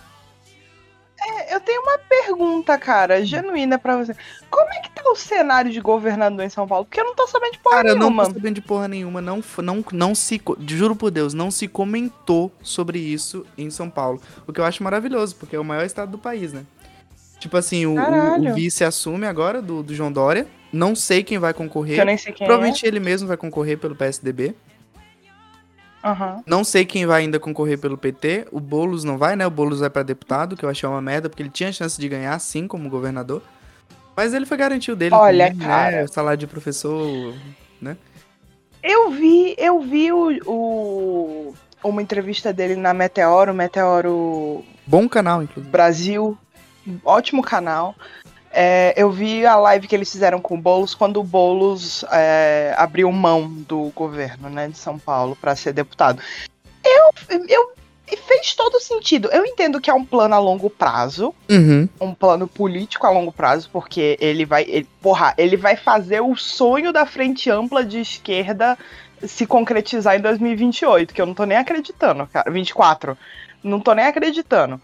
É, 1.46 1.56
eu 1.56 1.60
tenho 1.60 1.82
uma 1.82 1.98
pergunta, 1.98 2.78
cara, 2.78 3.24
genuína 3.26 3.78
para 3.78 3.98
você. 3.98 4.16
Como 4.50 4.70
é 4.74 4.80
que 4.80 4.90
tá 4.90 5.04
o 5.10 5.16
cenário 5.16 5.72
de 5.72 5.80
governador 5.80 6.46
em 6.46 6.50
São 6.50 6.68
Paulo? 6.68 6.86
Porque 6.86 7.00
eu 7.00 7.06
não 7.06 7.16
tô 7.16 7.28
sabendo 7.28 7.54
de 7.54 7.60
porra 7.60 7.76
cara, 7.78 7.90
nenhuma. 7.90 8.06
Cara, 8.06 8.16
não 8.16 8.26
tô 8.26 8.40
sabendo 8.40 8.56
de 8.56 8.62
porra 8.62 8.88
nenhuma. 8.88 9.22
Não, 9.22 9.44
não, 9.58 9.86
não 9.92 10.16
se. 10.16 10.42
Juro 10.68 10.96
por 10.96 11.12
Deus, 11.12 11.34
não 11.34 11.52
se 11.52 11.68
comentou 11.68 12.52
sobre 12.62 13.00
isso 13.00 13.46
em 13.58 13.70
São 13.70 13.90
Paulo. 13.90 14.22
O 14.48 14.54
que 14.54 14.60
eu 14.60 14.66
acho 14.66 14.84
maravilhoso, 14.84 15.36
porque 15.36 15.56
é 15.56 15.60
o 15.60 15.66
maior 15.66 15.86
estado 15.86 16.12
do 16.12 16.18
país, 16.18 16.54
né? 16.54 16.66
Tipo 17.40 17.58
assim, 17.58 17.86
o, 17.86 17.96
o, 17.96 18.50
o 18.50 18.54
vice 18.54 18.84
assume 18.84 19.28
agora 19.28 19.62
do, 19.62 19.84
do 19.84 19.94
João 19.94 20.12
Dória. 20.12 20.48
Não 20.72 20.96
sei 20.96 21.24
quem 21.24 21.38
vai 21.38 21.54
concorrer. 21.54 22.00
Eu 22.00 22.06
nem 22.06 22.18
sei 22.18 22.34
quem 22.34 22.46
Provavelmente 22.46 22.86
é. 22.86 22.88
ele 22.88 23.00
mesmo 23.00 23.28
vai 23.28 23.38
concorrer 23.38 23.78
pelo 23.78 23.96
PSDB. 23.96 24.56
Uhum. 26.06 26.44
Não 26.46 26.64
sei 26.64 26.86
quem 26.86 27.08
vai 27.08 27.24
ainda 27.24 27.40
concorrer 27.40 27.80
pelo 27.80 27.98
PT. 27.98 28.48
O 28.52 28.60
Boulos 28.60 29.04
não 29.04 29.18
vai, 29.18 29.36
né? 29.36 29.48
O 29.48 29.50
Boulos 29.50 29.80
vai 29.80 29.90
para 29.90 30.04
deputado, 30.04 30.56
que 30.56 30.64
eu 30.64 30.70
achei 30.70 30.88
uma 30.88 31.02
merda, 31.02 31.28
porque 31.28 31.42
ele 31.42 31.50
tinha 31.50 31.72
chance 31.72 32.00
de 32.00 32.08
ganhar, 32.08 32.38
sim, 32.40 32.68
como 32.68 32.90
governador. 32.90 33.42
Mas 34.16 34.34
ele 34.34 34.46
foi 34.46 34.56
garantido 34.56 34.96
dele. 34.96 35.16
Olha, 35.16 35.48
também, 35.48 35.60
né? 35.60 35.66
cara. 35.66 35.98
Né? 35.98 36.04
O 36.04 36.08
salário 36.08 36.38
de 36.38 36.46
professor, 36.46 37.34
né? 37.82 37.98
Eu 38.84 39.10
vi, 39.10 39.56
eu 39.58 39.82
vi 39.82 40.12
o, 40.12 40.40
o, 40.46 41.54
uma 41.84 42.04
entrevista 42.04 42.54
dele 42.54 42.76
na 42.76 42.94
Meteoro, 42.94 43.52
Meteoro. 43.52 44.64
Bom 44.86 45.10
canal, 45.10 45.42
inclusive. 45.42 45.72
Brasil. 45.72 46.38
Ótimo 47.04 47.42
canal. 47.42 47.96
É, 48.58 48.94
eu 48.96 49.12
vi 49.12 49.46
a 49.46 49.58
live 49.58 49.86
que 49.86 49.94
eles 49.94 50.10
fizeram 50.10 50.40
com 50.40 50.56
o 50.56 50.58
Boulos 50.58 50.96
quando 50.96 51.20
o 51.20 51.24
Boulos 51.24 52.06
é, 52.10 52.74
abriu 52.78 53.12
mão 53.12 53.50
do 53.50 53.92
governo 53.94 54.50
né, 54.50 54.70
de 54.70 54.78
São 54.78 54.98
Paulo 54.98 55.36
para 55.36 55.58
ser 55.58 55.74
deputado. 55.74 56.22
Eu, 56.82 57.38
eu 57.50 57.76
fez 58.16 58.56
todo 58.56 58.80
sentido. 58.80 59.30
Eu 59.34 59.46
entendo 59.46 59.82
que 59.82 59.90
é 59.90 59.94
um 59.94 60.06
plano 60.06 60.36
a 60.36 60.40
longo 60.40 60.70
prazo, 60.70 61.36
uhum. 61.50 61.90
um 62.00 62.14
plano 62.14 62.48
político 62.48 63.06
a 63.06 63.10
longo 63.10 63.32
prazo, 63.32 63.70
porque 63.74 64.18
ele 64.22 64.46
vai, 64.46 64.64
ele, 64.64 64.88
porra, 65.02 65.34
ele 65.38 65.58
vai 65.58 65.76
fazer 65.76 66.22
o 66.22 66.34
sonho 66.38 66.94
da 66.94 67.06
frente 67.06 67.50
ampla 67.50 67.84
de 67.84 68.00
esquerda 68.00 68.78
se 69.22 69.46
concretizar 69.46 70.16
em 70.16 70.22
2028, 70.22 71.14
que 71.14 71.22
eu 71.22 71.26
não 71.26 71.34
tô 71.34 71.44
nem 71.44 71.58
acreditando, 71.58 72.26
cara. 72.28 72.50
24. 72.50 73.18
Não 73.62 73.82
tô 73.82 73.94
nem 73.94 74.06
acreditando 74.06 74.80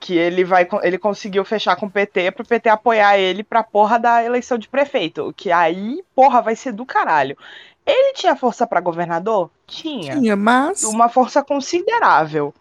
que 0.00 0.16
ele 0.16 0.44
vai 0.44 0.66
ele 0.82 0.98
conseguiu 0.98 1.44
fechar 1.44 1.76
com 1.76 1.86
o 1.86 1.90
PT 1.90 2.30
pro 2.32 2.46
PT 2.46 2.68
apoiar 2.68 3.18
ele 3.18 3.42
pra 3.42 3.62
porra 3.62 3.98
da 3.98 4.24
eleição 4.24 4.58
de 4.58 4.68
prefeito, 4.68 5.32
que 5.36 5.50
aí, 5.50 6.02
porra, 6.14 6.40
vai 6.40 6.54
ser 6.54 6.72
do 6.72 6.86
caralho. 6.86 7.36
Ele 7.84 8.12
tinha 8.12 8.36
força 8.36 8.66
para 8.66 8.80
governador? 8.80 9.50
Tinha. 9.66 10.18
Tinha, 10.18 10.36
mas 10.36 10.84
uma 10.84 11.08
força 11.08 11.42
considerável. 11.42 12.54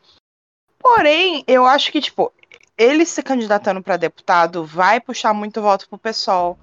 Porém, 0.79 1.43
eu 1.45 1.65
acho 1.65 1.91
que 1.91 1.99
tipo, 1.99 2.31
ele 2.77 3.05
se 3.05 3.21
candidatando 3.21 3.81
para 3.81 3.97
deputado 3.97 4.63
vai 4.63 4.99
puxar 4.99 5.33
muito 5.33 5.61
voto 5.61 5.87
pro 5.89 5.97
pessoal 5.97 6.57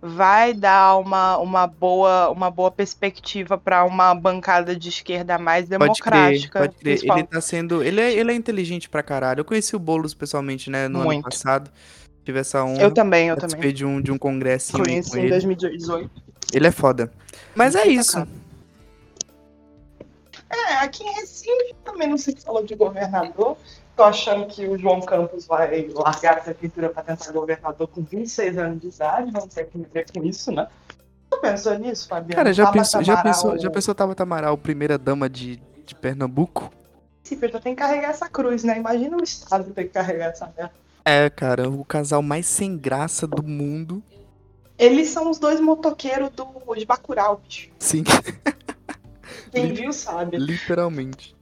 vai 0.00 0.52
dar 0.52 0.98
uma, 0.98 1.36
uma, 1.38 1.66
boa, 1.66 2.30
uma 2.30 2.50
boa 2.50 2.70
perspectiva 2.70 3.56
para 3.56 3.84
uma 3.84 4.14
bancada 4.14 4.76
de 4.76 4.88
esquerda 4.88 5.38
mais 5.38 5.68
democrática. 5.68 6.60
Pode 6.60 6.74
crer, 6.76 6.98
pode 6.98 7.06
crer. 7.06 7.18
Ele 7.18 7.26
tá 7.26 7.40
sendo. 7.40 7.82
Ele 7.82 8.00
é, 8.00 8.12
ele 8.12 8.32
é 8.32 8.34
inteligente 8.34 8.88
pra 8.88 9.02
caralho. 9.02 9.40
Eu 9.40 9.44
conheci 9.44 9.74
o 9.74 9.78
Boulos 9.78 10.14
pessoalmente, 10.14 10.70
né, 10.70 10.88
no 10.88 11.00
Muito. 11.00 11.18
ano 11.18 11.22
passado. 11.24 11.70
Tive 12.24 12.40
essa 12.40 12.64
honra. 12.64 12.82
Eu 12.82 12.92
também, 12.92 13.28
eu 13.28 13.36
também. 13.36 13.72
de 13.72 13.84
um, 13.84 14.00
de 14.00 14.10
um 14.10 14.18
congresso. 14.18 14.72
Conheci 14.72 15.18
em 15.18 15.28
2018. 15.28 16.10
Ele 16.52 16.66
é 16.66 16.72
foda. 16.72 17.12
Mas 17.54 17.74
é 17.74 17.86
isso. 17.86 18.26
É, 20.48 20.74
aqui 20.74 21.04
em 21.04 21.12
Recife 21.14 21.74
também 21.84 22.08
não 22.08 22.16
se 22.16 22.34
falou 22.36 22.64
de 22.64 22.74
governador. 22.74 23.56
Tô 23.96 24.02
achando 24.02 24.46
que 24.46 24.66
o 24.68 24.76
João 24.76 25.00
Campos 25.00 25.46
vai 25.46 25.88
largar 25.88 26.36
essa 26.36 26.52
pintura 26.52 26.90
para 26.90 27.02
tentar 27.02 27.32
governador 27.32 27.88
com 27.88 28.02
26 28.02 28.58
anos 28.58 28.80
de 28.80 28.88
idade, 28.88 29.30
vamos 29.32 29.54
ter 29.54 29.64
que 29.64 29.78
ver 29.78 30.06
com 30.12 30.22
isso, 30.22 30.52
né? 30.52 30.68
Você 31.30 31.40
pensou 31.40 31.78
nisso, 31.78 32.06
Fabiano? 32.06 32.34
Cara, 32.34 32.52
já 32.52 32.70
pensou, 32.70 33.02
já 33.02 33.22
pensou, 33.22 33.58
já 33.58 33.70
pensou 33.70 33.94
Tabata 33.94 34.22
Amaral, 34.22 34.58
primeira 34.58 34.98
dama 34.98 35.30
de, 35.30 35.56
de 35.86 35.94
Pernambuco? 35.94 36.70
Sim, 37.24 37.38
já 37.40 37.58
tem 37.58 37.74
que 37.74 37.80
carregar 37.80 38.10
essa 38.10 38.28
cruz, 38.28 38.62
né? 38.62 38.78
Imagina 38.78 39.16
o 39.16 39.24
Estado 39.24 39.72
ter 39.72 39.84
que 39.84 39.90
carregar 39.90 40.26
essa 40.26 40.52
merda. 40.56 40.72
É, 41.04 41.30
cara, 41.30 41.70
o 41.70 41.84
casal 41.84 42.20
mais 42.20 42.46
sem 42.46 42.76
graça 42.76 43.26
do 43.26 43.42
mundo. 43.42 44.02
Eles 44.78 45.08
são 45.08 45.30
os 45.30 45.38
dois 45.38 45.58
motoqueiros 45.60 46.30
do, 46.30 46.46
de 46.74 46.84
Bacurau, 46.84 47.40
bicho. 47.42 47.70
Sim. 47.78 48.04
Quem 49.50 49.72
viu 49.74 49.92
sabe. 49.92 50.36
Literalmente. 50.36 51.35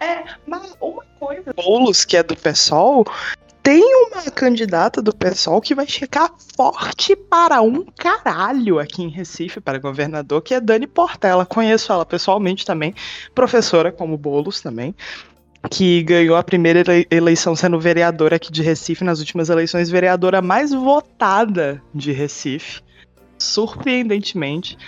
É, 0.00 0.24
mas 0.46 0.76
uma 0.80 1.04
coisa. 1.18 1.52
Boulos, 1.54 2.04
que 2.04 2.16
é 2.16 2.22
do 2.22 2.36
PSOL, 2.36 3.06
tem 3.66 3.82
uma 4.06 4.22
candidata 4.30 5.02
do 5.02 5.12
PSOL 5.12 5.60
que 5.60 5.74
vai 5.74 5.88
chegar 5.88 6.30
forte 6.56 7.16
para 7.16 7.60
um 7.60 7.84
caralho 7.84 8.78
aqui 8.78 9.02
em 9.02 9.08
Recife, 9.08 9.60
para 9.60 9.78
governador, 9.78 10.40
que 10.40 10.54
é 10.54 10.60
Dani 10.60 10.86
Portela. 10.86 11.44
Conheço 11.44 11.92
ela 11.92 12.06
pessoalmente 12.06 12.64
também, 12.64 12.94
professora 13.34 13.90
como 13.90 14.16
Bolos 14.16 14.60
também, 14.60 14.94
que 15.68 16.02
ganhou 16.04 16.36
a 16.36 16.44
primeira 16.44 16.84
eleição 17.10 17.56
sendo 17.56 17.80
vereadora 17.80 18.36
aqui 18.36 18.52
de 18.52 18.62
Recife, 18.62 19.02
nas 19.02 19.18
últimas 19.18 19.48
eleições, 19.48 19.90
vereadora 19.90 20.40
mais 20.40 20.72
votada 20.72 21.82
de 21.92 22.12
Recife, 22.12 22.82
surpreendentemente 23.36 24.78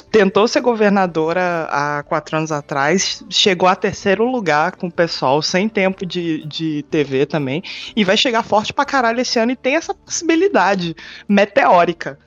tentou 0.00 0.48
ser 0.48 0.60
governadora 0.60 1.68
há 1.70 2.02
quatro 2.02 2.36
anos 2.36 2.50
atrás, 2.50 3.24
chegou 3.28 3.68
a 3.68 3.76
terceiro 3.76 4.24
lugar 4.24 4.76
com 4.76 4.86
o 4.86 4.92
pessoal, 4.92 5.42
sem 5.42 5.68
tempo 5.68 6.06
de, 6.06 6.46
de 6.46 6.82
TV 6.90 7.26
também, 7.26 7.62
e 7.94 8.04
vai 8.04 8.16
chegar 8.16 8.42
forte 8.42 8.72
pra 8.72 8.84
caralho 8.84 9.20
esse 9.20 9.38
ano 9.38 9.52
e 9.52 9.56
tem 9.56 9.76
essa 9.76 9.92
possibilidade 9.92 10.96
meteórica. 11.28 12.18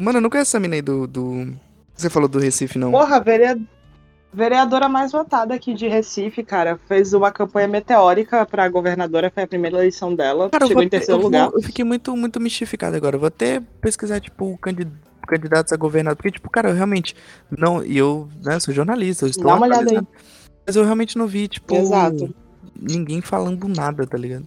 Mano, 0.00 0.18
eu 0.18 0.22
não 0.22 0.30
conheço 0.30 0.50
essa 0.50 0.60
mina 0.60 0.76
aí 0.76 0.82
do, 0.82 1.06
do. 1.06 1.52
Você 1.94 2.08
falou 2.08 2.28
do 2.28 2.38
Recife, 2.38 2.78
não? 2.78 2.90
Porra, 2.90 3.20
vereadora. 3.20 3.66
Vereadora 4.32 4.88
mais 4.88 5.10
votada 5.10 5.52
aqui 5.52 5.74
de 5.74 5.88
Recife, 5.88 6.44
cara, 6.44 6.78
fez 6.86 7.12
uma 7.12 7.32
campanha 7.32 7.66
meteórica 7.66 8.46
pra 8.46 8.68
governadora, 8.68 9.28
foi 9.28 9.42
a 9.42 9.46
primeira 9.46 9.78
eleição 9.78 10.14
dela, 10.14 10.48
cara, 10.48 10.68
chegou 10.68 10.84
em 10.84 10.88
terceiro 10.88 11.20
eu 11.20 11.24
lugar. 11.24 11.48
Vou, 11.50 11.58
eu 11.58 11.62
fiquei 11.64 11.84
muito, 11.84 12.16
muito 12.16 12.38
mistificado 12.38 12.96
agora. 12.96 13.16
Eu 13.16 13.20
vou 13.20 13.26
até 13.26 13.60
pesquisar, 13.80 14.20
tipo, 14.20 14.52
o 14.52 14.56
candidato 14.56 15.09
candidatos 15.30 15.72
a 15.72 15.76
governador. 15.76 16.16
Porque, 16.16 16.32
tipo, 16.32 16.50
cara, 16.50 16.70
eu 16.70 16.74
realmente. 16.74 17.14
Não, 17.50 17.84
e 17.84 17.96
eu 17.96 18.28
né, 18.42 18.58
sou 18.58 18.74
jornalista, 18.74 19.24
eu 19.24 19.30
estou. 19.30 19.46
Dá 19.46 19.54
uma 19.54 19.66
olhada 19.66 19.90
aí. 19.90 20.00
Mas 20.66 20.76
eu 20.76 20.84
realmente 20.84 21.16
não 21.16 21.26
vi, 21.26 21.48
tipo. 21.48 21.74
Exato. 21.74 22.34
Ninguém 22.78 23.20
falando 23.20 23.68
nada, 23.68 24.06
tá 24.06 24.18
ligado? 24.18 24.46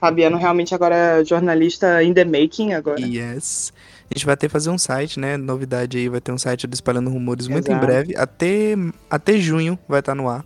Fabiano 0.00 0.36
realmente 0.36 0.74
agora 0.74 0.94
é 0.94 1.24
jornalista 1.24 2.02
in 2.02 2.14
the 2.14 2.24
making 2.24 2.72
agora. 2.72 3.00
Yes. 3.00 3.72
A 4.10 4.14
gente 4.16 4.24
vai 4.24 4.36
ter 4.36 4.46
que 4.46 4.52
fazer 4.52 4.70
um 4.70 4.78
site, 4.78 5.18
né? 5.18 5.36
Novidade 5.36 5.98
aí, 5.98 6.08
vai 6.08 6.20
ter 6.20 6.32
um 6.32 6.38
site 6.38 6.66
do 6.66 6.74
Espalhando 6.74 7.10
Rumores 7.10 7.46
Exato. 7.46 7.52
muito 7.52 7.72
em 7.72 7.78
breve. 7.78 8.16
Até, 8.16 8.74
até 9.10 9.36
junho 9.38 9.78
vai 9.88 10.00
estar 10.00 10.14
no 10.14 10.28
ar. 10.28 10.44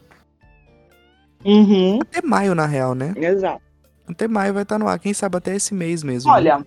Uhum. 1.44 2.00
Até 2.00 2.22
maio, 2.22 2.54
na 2.54 2.66
real, 2.66 2.94
né? 2.94 3.12
Exato. 3.16 3.62
Até 4.08 4.26
maio 4.26 4.54
vai 4.54 4.62
estar 4.62 4.78
no 4.78 4.88
ar. 4.88 4.98
Quem 4.98 5.12
sabe 5.12 5.36
até 5.36 5.54
esse 5.54 5.74
mês 5.74 6.02
mesmo. 6.02 6.30
Olha, 6.30 6.58
né? 6.58 6.64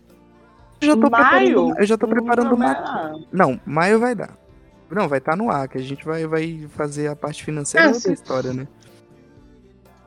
Eu 0.82 0.88
já 0.88 0.98
tô 0.98 1.10
maio? 1.10 1.74
Eu 1.78 1.86
já 1.86 1.98
tô 1.98 2.08
preparando 2.08 2.54
uma. 2.54 3.16
Não, 3.32 3.60
maio 3.66 4.00
vai 4.00 4.16
dar. 4.16 4.38
Não, 4.90 5.08
vai 5.08 5.18
estar 5.20 5.32
tá 5.32 5.38
no 5.38 5.50
ar, 5.50 5.68
que 5.68 5.78
a 5.78 5.82
gente 5.82 6.06
vai, 6.06 6.26
vai 6.28 6.68
fazer 6.76 7.08
a 7.08 7.16
parte 7.16 7.44
financeira 7.44 7.90
ah, 7.90 7.92
da 7.92 8.14
história, 8.14 8.54
né? 8.54 8.68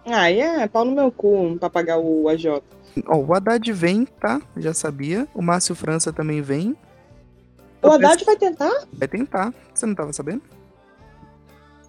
Ah, 0.07 0.31
é, 0.31 0.67
pau 0.69 0.85
no 0.85 0.93
meu 0.93 1.11
cu 1.11 1.57
pra 1.59 1.69
pagar 1.69 1.99
o 1.99 2.29
AJ. 2.29 2.63
Ó, 3.07 3.17
o 3.17 3.35
Haddad 3.35 3.73
vem, 3.73 4.05
tá? 4.05 4.41
Já 4.57 4.73
sabia. 4.73 5.29
O 5.35 5.43
Márcio 5.43 5.75
França 5.75 6.13
também 6.13 6.41
vem. 6.41 6.77
O 7.83 7.91
Haddad 7.91 8.25
vai 8.25 8.37
tentar? 8.37 8.87
Vai 8.93 9.09
tentar. 9.09 9.53
Você 9.75 9.87
não 9.87 9.95
tava 9.95 10.13
sabendo? 10.13 10.43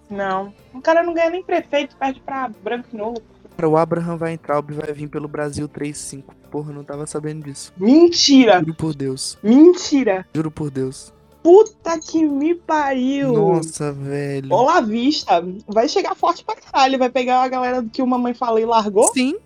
Não. 0.08 0.52
O 0.74 0.80
cara 0.80 1.02
não 1.02 1.14
ganha 1.14 1.30
nem 1.30 1.42
prefeito, 1.42 1.96
perde 1.96 2.20
pra 2.20 2.48
Branco 2.62 2.88
e 2.92 2.96
Novo. 2.96 3.22
O 3.68 3.76
Abraham 3.76 4.16
vai 4.16 4.32
entrar, 4.32 4.58
o 4.58 4.62
vai 4.62 4.92
vir 4.92 5.08
pelo 5.08 5.28
Brasil 5.28 5.68
3-5. 5.68 6.24
Porra, 6.50 6.72
não 6.72 6.84
tava 6.84 7.06
sabendo 7.06 7.44
disso. 7.44 7.72
Mentira! 7.76 8.60
Juro 8.60 8.74
por 8.74 8.94
Deus. 8.94 9.38
Mentira! 9.42 10.26
Juro 10.34 10.50
por 10.50 10.70
Deus. 10.70 11.12
Puta 11.42 11.98
que 11.98 12.26
me 12.26 12.54
pariu! 12.54 13.32
Nossa, 13.32 13.92
velho. 13.92 14.52
Olá 14.52 14.80
vista. 14.80 15.42
Vai 15.66 15.88
chegar 15.88 16.14
forte 16.14 16.44
pra 16.44 16.56
caralho. 16.56 16.98
Vai 16.98 17.08
pegar 17.08 17.42
a 17.42 17.48
galera 17.48 17.84
que 17.90 18.02
o 18.02 18.06
mamãe 18.06 18.34
falou 18.34 18.58
e 18.58 18.64
largou? 18.64 19.12
Sim. 19.12 19.36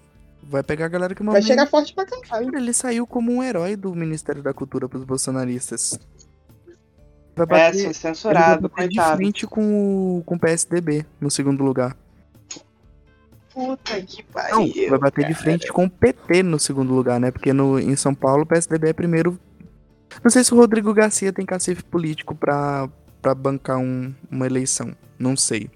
Vai 0.43 0.63
pegar 0.63 0.87
a 0.87 0.89
galera 0.89 1.15
que 1.15 1.23
o 1.23 1.25
mamãe... 1.25 1.41
Vai 1.41 1.49
chegar 1.49 1.67
forte 1.67 1.95
pra 1.95 2.05
caralho. 2.05 2.57
Ele 2.57 2.73
saiu 2.73 3.07
como 3.07 3.33
um 3.33 3.43
herói 3.43 3.77
do 3.77 3.95
Ministério 3.95 4.43
da 4.43 4.53
Cultura 4.53 4.89
pros 4.89 5.05
bolsonaristas. 5.05 5.99
Vai 7.37 7.47
bater, 7.47 7.87
é, 7.87 7.93
censurado, 7.93 8.69
vai 8.69 8.87
bater 8.87 8.89
de 8.89 9.17
frente 9.17 9.47
com 9.47 10.23
com 10.25 10.37
o 10.37 10.39
PSDB 10.39 11.05
no 11.21 11.31
segundo 11.31 11.65
lugar. 11.65 11.97
Puta 13.55 14.03
que 14.03 14.21
pariu. 14.25 14.67
Não, 14.67 14.91
vai 14.91 14.99
bater 14.99 15.23
cara. 15.23 15.33
de 15.33 15.35
frente 15.35 15.73
com 15.73 15.85
o 15.85 15.91
PT 15.91 16.43
no 16.43 16.59
segundo 16.59 16.93
lugar, 16.93 17.21
né? 17.21 17.31
Porque 17.31 17.53
no, 17.53 17.79
em 17.79 17.95
São 17.95 18.13
Paulo 18.13 18.43
o 18.43 18.47
PSDB 18.47 18.89
é 18.89 18.93
primeiro. 18.93 19.39
Não 20.23 20.31
sei 20.31 20.43
se 20.43 20.53
o 20.53 20.57
Rodrigo 20.57 20.93
Garcia 20.93 21.33
tem 21.33 21.47
cacife 21.47 21.85
político 21.85 22.35
pra, 22.35 22.89
pra 23.23 23.33
bancar 23.33 23.79
um, 23.79 24.13
uma 24.29 24.45
eleição. 24.45 24.91
Não 25.17 25.37
sei. 25.37 25.71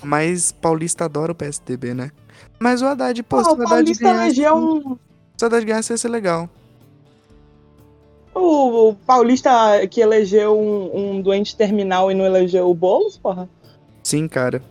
Mas 0.00 0.52
paulista 0.52 1.06
adora 1.06 1.32
o 1.32 1.34
PSDB, 1.34 1.92
né? 1.92 2.12
Mas 2.60 2.82
o 2.82 2.86
Haddad, 2.86 3.20
pô, 3.24 3.42
se 3.42 3.50
o 3.50 3.62
Haddad 3.62 3.92
ganhasse... 3.94 4.48
Um... 4.52 4.96
Se 5.36 5.44
o 5.44 5.46
Haddad 5.46 5.66
ganhasse, 5.66 5.92
ia 5.92 5.96
ser 5.96 6.08
legal. 6.08 6.48
O, 8.32 8.90
o 8.90 8.94
paulista 8.94 9.50
que 9.90 10.00
elegeu 10.00 10.56
um, 10.56 11.16
um 11.16 11.20
doente 11.20 11.56
terminal 11.56 12.12
e 12.12 12.14
não 12.14 12.24
elegeu 12.24 12.70
o 12.70 12.74
Boulos, 12.74 13.16
porra? 13.18 13.48
Sim, 14.02 14.28
cara 14.28 14.62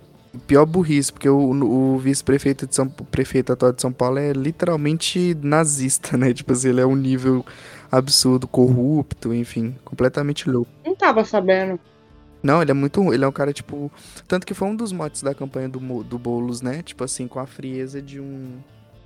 pior 0.47 0.65
burrice, 0.65 1.11
porque 1.11 1.29
o, 1.29 1.38
o 1.38 1.97
vice-prefeito 1.97 2.67
de 2.67 2.75
São 2.75 2.88
prefeito 2.88 3.53
atual 3.53 3.71
de 3.71 3.81
São 3.81 3.91
Paulo 3.91 4.17
é 4.17 4.34
literalmente 4.34 5.38
nazista, 5.41 6.17
né? 6.17 6.34
Tipo 6.34 6.53
assim, 6.53 6.69
ele 6.69 6.81
é 6.81 6.86
um 6.86 6.95
nível 6.95 7.45
absurdo, 7.91 8.47
corrupto, 8.47 9.34
enfim, 9.34 9.75
completamente 9.86 10.49
louco. 10.49 10.71
Não 10.86 10.95
tava 10.95 11.23
sabendo. 11.23 11.79
Não, 12.41 12.61
ele 12.61 12.71
é 12.71 12.73
muito. 12.73 13.13
Ele 13.13 13.23
é 13.23 13.27
um 13.27 13.31
cara, 13.31 13.53
tipo. 13.53 13.89
Tanto 14.27 14.45
que 14.45 14.53
foi 14.53 14.67
um 14.67 14.75
dos 14.75 14.91
motes 14.91 15.23
da 15.23 15.34
campanha 15.34 15.69
do, 15.69 16.03
do 16.03 16.19
Boulos, 16.19 16.61
né? 16.61 16.84
Tipo 16.84 17.05
assim, 17.05 17.27
com 17.27 17.39
a 17.39 17.47
frieza 17.47 18.01
de 18.01 18.19
um. 18.19 18.57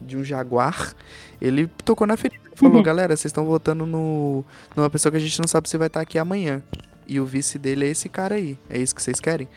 De 0.01 0.17
um 0.17 0.23
jaguar. 0.23 0.95
Ele 1.39 1.67
tocou 1.85 2.07
na 2.07 2.17
ferida. 2.17 2.41
Falou, 2.55 2.77
uhum. 2.77 2.83
galera, 2.83 3.15
vocês 3.15 3.29
estão 3.29 3.45
votando 3.45 3.85
no, 3.85 4.43
numa 4.75 4.89
pessoa 4.89 5.11
que 5.11 5.17
a 5.17 5.21
gente 5.21 5.39
não 5.39 5.47
sabe 5.47 5.69
se 5.69 5.77
vai 5.77 5.87
estar 5.87 6.01
aqui 6.01 6.17
amanhã. 6.17 6.63
E 7.07 7.19
o 7.19 7.25
vice 7.25 7.59
dele 7.59 7.85
é 7.85 7.89
esse 7.89 8.09
cara 8.09 8.35
aí. 8.35 8.57
É 8.69 8.79
isso 8.79 8.95
que 8.95 9.01
vocês 9.01 9.19
querem? 9.19 9.47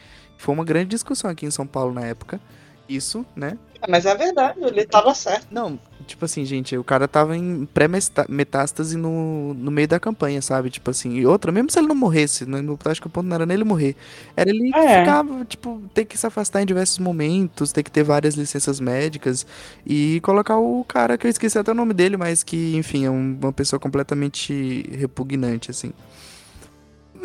Foi 0.40 0.54
uma 0.54 0.64
grande 0.64 0.88
discussão 0.88 1.30
aqui 1.30 1.44
em 1.44 1.50
São 1.50 1.66
Paulo 1.66 1.92
na 1.92 2.00
época. 2.00 2.40
Isso, 2.88 3.26
né? 3.36 3.58
Mas 3.88 4.06
é 4.06 4.14
verdade, 4.14 4.58
ele 4.62 4.86
tava 4.86 5.14
certo. 5.14 5.46
Não, 5.50 5.78
tipo 6.06 6.24
assim, 6.24 6.44
gente, 6.44 6.76
o 6.76 6.82
cara 6.82 7.06
tava 7.06 7.36
em 7.36 7.66
pré-metástase 7.66 8.96
no, 8.96 9.52
no 9.54 9.70
meio 9.70 9.86
da 9.86 10.00
campanha, 10.00 10.40
sabe? 10.42 10.70
Tipo 10.70 10.90
assim, 10.90 11.14
e 11.14 11.26
outra, 11.26 11.52
mesmo 11.52 11.70
se 11.70 11.78
ele 11.78 11.86
não 11.86 11.94
morresse, 11.94 12.46
né? 12.46 12.58
acho 12.86 13.00
que 13.00 13.06
o 13.06 13.10
ponto 13.10 13.26
não 13.26 13.34
era 13.36 13.46
nele 13.46 13.64
morrer. 13.64 13.94
Era 14.34 14.50
ele 14.50 14.70
é. 14.74 15.00
ficar, 15.00 15.24
tipo, 15.46 15.80
ter 15.94 16.06
que 16.06 16.16
se 16.16 16.26
afastar 16.26 16.62
em 16.62 16.66
diversos 16.66 16.98
momentos, 16.98 17.70
ter 17.70 17.82
que 17.82 17.90
ter 17.90 18.02
várias 18.02 18.34
licenças 18.34 18.80
médicas 18.80 19.46
e 19.86 20.20
colocar 20.22 20.56
o 20.58 20.84
cara, 20.84 21.16
que 21.16 21.26
eu 21.26 21.30
esqueci 21.30 21.58
até 21.58 21.70
o 21.70 21.74
nome 21.74 21.94
dele, 21.94 22.16
mas 22.16 22.42
que, 22.42 22.74
enfim, 22.76 23.04
é 23.04 23.10
uma 23.10 23.52
pessoa 23.52 23.78
completamente 23.78 24.88
repugnante, 24.90 25.70
assim. 25.70 25.92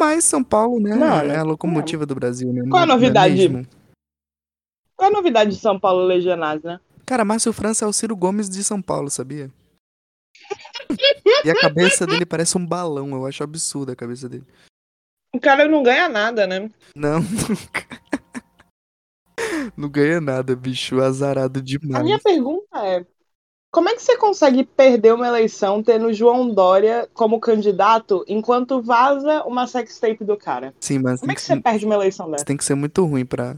Mas 0.05 0.23
São 0.23 0.43
Paulo, 0.43 0.79
né? 0.79 0.95
Não, 0.95 1.19
é 1.19 1.37
a 1.37 1.43
locomotiva 1.43 2.01
não. 2.01 2.07
do 2.07 2.15
Brasil, 2.15 2.53
né? 2.53 2.63
Qual 2.69 2.81
a 2.81 2.85
é 2.85 2.87
novidade? 2.87 3.47
É 3.47 3.65
Qual 4.95 5.09
a 5.09 5.13
novidade 5.13 5.49
de 5.51 5.57
São 5.57 5.79
Paulo 5.79 6.05
Legionais, 6.05 6.61
né? 6.61 6.79
Cara, 7.05 7.25
Márcio 7.25 7.51
França 7.51 7.85
é 7.85 7.87
o 7.87 7.93
Ciro 7.93 8.15
Gomes 8.15 8.47
de 8.47 8.63
São 8.63 8.81
Paulo, 8.81 9.09
sabia? 9.09 9.51
e 11.43 11.49
a 11.49 11.59
cabeça 11.59 12.05
dele 12.05 12.25
parece 12.25 12.55
um 12.57 12.65
balão, 12.65 13.09
eu 13.11 13.25
acho 13.25 13.43
absurda 13.43 13.93
a 13.93 13.95
cabeça 13.95 14.29
dele. 14.29 14.45
O 15.33 15.39
cara 15.39 15.67
não 15.67 15.81
ganha 15.81 16.07
nada, 16.07 16.45
né? 16.45 16.69
Não, 16.95 17.19
nunca. 17.19 17.85
não 19.75 19.89
ganha 19.89 20.21
nada, 20.21 20.55
bicho, 20.55 21.01
azarado 21.01 21.61
demais. 21.61 22.01
A 22.01 22.03
minha 22.03 22.19
pergunta 22.19 22.85
é: 22.85 23.05
como 23.75 23.89
é 23.89 23.93
que 23.93 24.01
você 24.01 24.15
consegue 24.15 24.63
perder 24.63 25.13
uma 25.13 25.27
eleição 25.27 25.83
tendo 25.83 26.13
João 26.13 26.49
Dória 26.49 27.09
como 27.13 27.41
candidato 27.41 28.23
enquanto 28.25 28.81
vaza 28.81 29.43
uma 29.43 29.67
sextape 29.67 30.23
do 30.23 30.37
cara? 30.37 30.73
Sim, 30.79 30.99
mas. 30.99 31.19
Como 31.19 31.29
é 31.29 31.35
que, 31.35 31.41
que 31.41 31.45
você 31.45 31.55
ser... 31.55 31.61
perde 31.61 31.85
uma 31.85 31.95
eleição 31.95 32.31
dessa? 32.31 32.45
Tem 32.45 32.55
que 32.55 32.63
ser 32.63 32.75
muito 32.75 33.03
ruim 33.05 33.25
pra. 33.25 33.57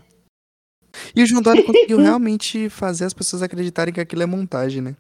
E 1.16 1.22
o 1.22 1.26
João 1.28 1.44
Dória 1.44 1.64
conseguiu 1.64 2.00
realmente 2.02 2.68
fazer 2.68 3.06
as 3.06 3.14
pessoas 3.14 3.44
acreditarem 3.44 3.94
que 3.94 4.02
aquilo 4.02 4.24
é 4.24 4.26
montagem, 4.26 4.82
né? 4.82 4.96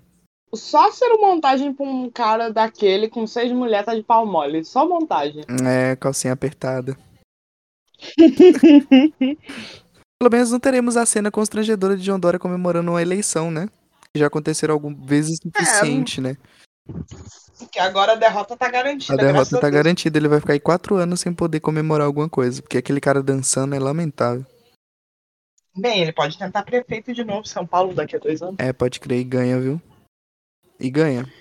Só 0.53 0.91
ser 0.91 1.09
montagem 1.18 1.74
pra 1.74 1.84
um 1.84 2.11
cara 2.11 2.49
daquele 2.49 3.09
com 3.09 3.26
seis 3.26 3.51
mulheres 3.51 3.88
tá 3.88 3.95
de 3.95 4.03
pau 4.03 4.24
mole. 4.24 4.63
Só 4.63 4.88
montagem. 4.88 5.43
É, 5.65 5.95
calcinha 5.95 6.34
apertada. 6.34 6.95
Pelo 10.20 10.32
menos 10.32 10.51
não 10.51 10.59
teremos 10.59 10.95
a 10.95 11.07
cena 11.07 11.32
constrangedora 11.32 11.97
de 11.97 12.03
João 12.03 12.20
Dória 12.20 12.38
comemorando 12.38 12.91
uma 12.91 13.01
eleição, 13.01 13.49
né? 13.49 13.68
Já 14.18 14.28
aconteceram 14.28 14.74
algumas 14.74 15.05
vezes 15.07 15.39
o 15.39 15.49
suficiente, 15.49 16.20
é, 16.20 16.24
né? 16.24 16.38
Que 17.72 17.80
agora 17.80 18.13
a 18.13 18.15
derrota 18.15 18.55
tá 18.55 18.70
garantida. 18.70 19.13
A 19.13 19.18
derrota 19.18 19.59
tá 19.59 19.68
a 19.68 19.70
garantida, 19.70 20.18
ele 20.18 20.28
vai 20.28 20.39
ficar 20.39 20.53
aí 20.53 20.59
quatro 20.59 20.95
anos 20.95 21.20
sem 21.20 21.34
poder 21.34 21.59
comemorar 21.59 22.05
alguma 22.05 22.30
coisa, 22.30 22.61
porque 22.61 22.78
aquele 22.78 23.01
cara 23.01 23.22
dançando 23.22 23.76
é 23.76 23.80
lamentável. 23.80 24.45
Bem, 25.76 26.01
ele 26.01 26.11
pode 26.11 26.38
tentar 26.38 26.63
prefeito 26.63 27.13
de 27.13 27.24
novo 27.24 27.47
São 27.47 27.65
Paulo 27.65 27.93
daqui 27.93 28.15
a 28.15 28.20
dois 28.20 28.41
anos. 28.41 28.55
É, 28.57 28.74
pode 28.74 28.99
crer, 28.99 29.20
e 29.20 29.24
ganha, 29.24 29.59
viu? 29.59 29.82
E 30.80 30.89
ganha. 30.89 31.32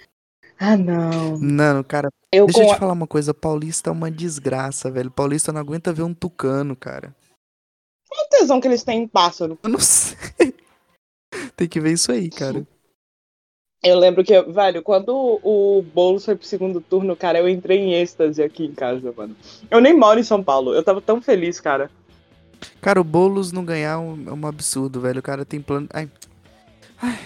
Ah, 0.59 0.77
não. 0.77 1.39
Não, 1.39 1.83
cara, 1.83 2.11
eu 2.33 2.47
deixa 2.47 2.61
com... 2.61 2.67
eu 2.67 2.75
te 2.75 2.79
falar 2.79 2.93
uma 2.93 3.07
coisa, 3.07 3.33
Paulista 3.33 3.91
é 3.91 3.93
uma 3.93 4.11
desgraça, 4.11 4.91
velho. 4.91 5.11
Paulista 5.11 5.53
não 5.53 5.61
aguenta 5.61 5.93
ver 5.93 6.03
um 6.03 6.15
tucano, 6.15 6.75
cara. 6.75 7.15
Qual 8.09 8.25
o 8.25 8.29
tesão 8.29 8.61
que 8.61 8.69
eles 8.69 8.83
têm 8.83 9.03
em 9.03 9.09
pássaro? 9.09 9.59
Eu 9.63 9.69
não 9.69 9.81
sei. 9.81 10.55
Tem 11.57 11.67
que 11.69 11.81
ver 11.81 11.93
isso 11.93 12.13
aí, 12.13 12.29
cara. 12.31 12.67
Eu 13.83 13.99
lembro 13.99 14.25
que, 14.25 14.41
velho, 14.43 14.83
quando 14.83 15.11
o 15.43 15.83
Boulos 15.95 16.25
foi 16.25 16.35
pro 16.35 16.47
segundo 16.47 16.81
turno, 16.81 17.15
cara, 17.17 17.39
eu 17.39 17.49
entrei 17.49 17.79
em 17.79 17.95
êxtase 17.95 18.43
aqui 18.43 18.65
em 18.65 18.73
casa, 18.75 19.13
mano. 19.17 19.37
Eu 19.71 19.81
nem 19.81 19.97
moro 19.97 20.19
em 20.19 20.25
São 20.25 20.43
Paulo, 20.43 20.75
eu 20.75 20.83
tava 20.83 21.01
tão 21.01 21.21
feliz, 21.23 21.61
cara. 21.61 21.91
Cara, 22.81 23.01
o 23.01 23.05
Boulos 23.05 23.53
não 23.53 23.65
ganhar 23.65 23.93
é 23.93 23.97
um, 23.97 24.25
é 24.29 24.33
um 24.33 24.47
absurdo, 24.47 25.01
velho. 25.01 25.21
O 25.21 25.23
cara 25.23 25.45
tem 25.45 25.61
plano. 25.61 25.87
Ai. 25.93 26.11
Ai. 27.01 27.19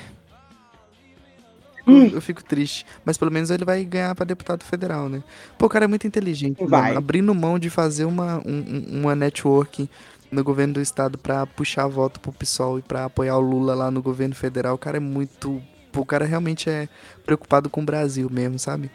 Hum. 1.87 2.07
Eu 2.13 2.21
fico 2.21 2.45
triste. 2.45 2.85
Mas 3.05 3.17
pelo 3.17 3.31
menos 3.31 3.51
ele 3.51 3.65
vai 3.65 3.83
ganhar 3.85 4.15
pra 4.15 4.25
deputado 4.27 4.63
federal, 4.65 5.09
né? 5.09 5.23
Pô, 5.57 5.67
o 5.67 5.69
cara 5.69 5.87
é 5.87 5.89
muito 5.89 6.07
inteligente. 6.07 6.65
Vai. 6.65 6.89
Mano. 6.89 6.99
Abrindo 6.99 7.35
mão 7.35 7.59
de 7.59 7.71
fazer 7.71 8.05
uma, 8.05 8.39
um- 8.47 8.65
um- 8.69 9.01
uma 9.01 9.15
network 9.15 9.89
no 10.31 10.45
governo 10.45 10.75
do 10.75 10.81
estado 10.81 11.19
pra 11.19 11.47
puxar 11.47 11.87
voto 11.87 12.21
pro 12.21 12.33
PSOL 12.33 12.79
e 12.79 12.83
pra 12.83 13.07
apoiar 13.07 13.37
o 13.37 13.41
Lula 13.41 13.75
lá 13.75 13.91
no 13.91 14.03
governo 14.03 14.35
federal. 14.35 14.75
O 14.75 14.79
cara 14.79 14.99
é 14.99 15.01
muito. 15.01 15.61
O 15.95 16.07
cara 16.07 16.25
realmente 16.25 16.71
é 16.71 16.89
preocupado 17.25 17.69
com 17.69 17.83
o 17.83 17.85
Brasil 17.85 18.29
mesmo, 18.31 18.59
sabe? 18.59 18.91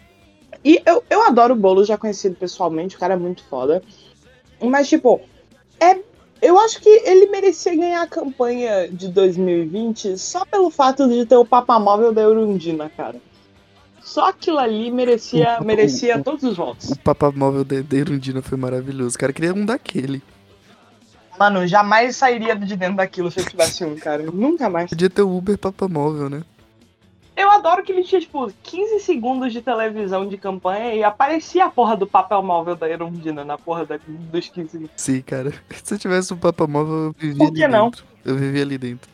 E 0.63 0.81
eu, 0.85 1.03
eu 1.09 1.23
adoro 1.23 1.53
o 1.53 1.57
Boulos, 1.57 1.87
já 1.87 1.97
conhecido 1.97 2.35
pessoalmente, 2.35 2.95
o 2.95 2.99
cara 2.99 3.13
é 3.13 3.17
muito 3.17 3.43
foda. 3.43 3.83
Mas, 4.61 4.87
tipo, 4.87 5.21
é. 5.79 5.99
Eu 6.41 6.59
acho 6.59 6.81
que 6.81 6.89
ele 6.89 7.27
merecia 7.27 7.75
ganhar 7.75 8.01
a 8.01 8.07
campanha 8.07 8.89
de 8.89 9.07
2020 9.07 10.17
só 10.17 10.45
pelo 10.45 10.69
fato 10.69 11.07
de 11.07 11.25
ter 11.25 11.37
o 11.37 11.45
Papa 11.45 11.79
Móvel 11.79 12.13
da 12.13 12.21
Eurundina, 12.21 12.89
cara. 12.89 13.15
Só 14.03 14.29
aquilo 14.29 14.59
ali 14.59 14.91
merecia, 14.91 15.59
merecia 15.61 16.21
todos 16.21 16.43
os 16.43 16.57
votos. 16.57 16.91
O 16.91 16.99
Papa 16.99 17.31
Móvel 17.31 17.63
da 17.63 17.81
da 17.81 17.97
Erundina 17.97 18.41
foi 18.41 18.57
maravilhoso. 18.57 19.15
O 19.15 19.19
cara 19.19 19.33
queria 19.33 19.53
um 19.53 19.65
daquele. 19.65 20.21
Mano, 21.39 21.67
jamais 21.67 22.15
sairia 22.15 22.55
de 22.55 22.75
dentro 22.75 22.97
daquilo 22.97 23.29
se 23.31 23.39
eu 23.39 23.45
tivesse 23.45 23.83
um, 23.83 23.95
cara. 23.95 24.23
Nunca 24.23 24.69
mais. 24.69 24.89
Podia 24.89 25.09
ter 25.09 25.21
o 25.21 25.35
Uber 25.37 25.57
Papa 25.57 25.87
Móvel, 25.87 26.29
né? 26.29 26.43
Eu 27.35 27.51
adoro 27.51 27.83
que 27.83 27.91
ele 27.91 28.03
tinha, 28.03 28.21
tipo, 28.21 28.49
15 28.63 29.01
segundos 29.01 29.51
de 29.51 29.61
televisão 29.61 30.25
de 30.25 30.37
campanha 30.37 30.93
e 30.95 31.03
aparecia 31.03 31.65
a 31.65 31.69
porra 31.69 31.97
do 31.97 32.07
papel 32.07 32.41
móvel 32.41 32.77
da 32.77 32.89
Erundina 32.89 33.43
na 33.43 33.57
porra 33.57 33.85
da- 33.85 33.99
dos 34.07 34.47
15 34.47 34.69
segundos. 34.69 34.91
Sim, 34.95 35.21
cara. 35.21 35.51
Se 35.83 35.93
eu 35.93 35.99
tivesse 35.99 36.33
um 36.33 36.37
Papa 36.37 36.65
Móvel, 36.65 36.95
eu 36.95 37.15
vivia 37.17 37.37
Por 37.37 37.47
ali 37.49 37.55
que 37.59 37.67
não? 37.67 37.85
dentro. 37.89 38.05
Eu 38.23 38.37
vivia 38.37 38.61
ali 38.61 38.77
dentro. 38.77 39.09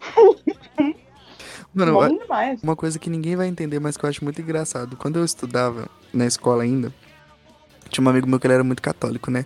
Mano, 1.74 1.92
Bom 1.92 2.08
demais. 2.08 2.62
uma 2.62 2.74
coisa 2.74 2.98
que 2.98 3.10
ninguém 3.10 3.36
vai 3.36 3.46
entender, 3.48 3.78
mas 3.78 3.98
que 3.98 4.04
eu 4.04 4.08
acho 4.08 4.24
muito 4.24 4.40
engraçado. 4.40 4.96
Quando 4.96 5.18
eu 5.18 5.24
estudava 5.24 5.86
na 6.12 6.24
escola 6.26 6.62
ainda, 6.62 6.90
tinha 7.90 8.02
um 8.02 8.08
amigo 8.08 8.26
meu 8.26 8.40
que 8.40 8.46
ele 8.46 8.54
era 8.54 8.64
muito 8.64 8.80
católico, 8.80 9.30
né? 9.30 9.44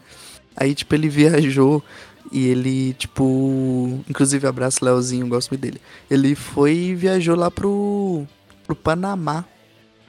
Aí, 0.57 0.73
tipo, 0.73 0.95
ele 0.95 1.09
viajou 1.09 1.83
e 2.31 2.47
ele, 2.47 2.95
tipo. 2.95 4.03
Inclusive, 4.09 4.47
abraço 4.47 4.85
Leozinho, 4.85 5.27
gosto 5.29 5.51
muito 5.51 5.63
dele. 5.63 5.81
Ele 6.11 6.35
foi 6.35 6.75
e 6.75 6.95
viajou 6.95 7.37
lá 7.37 7.51
pro. 7.51 8.25
pro 8.67 8.77
Panamá 8.77 9.45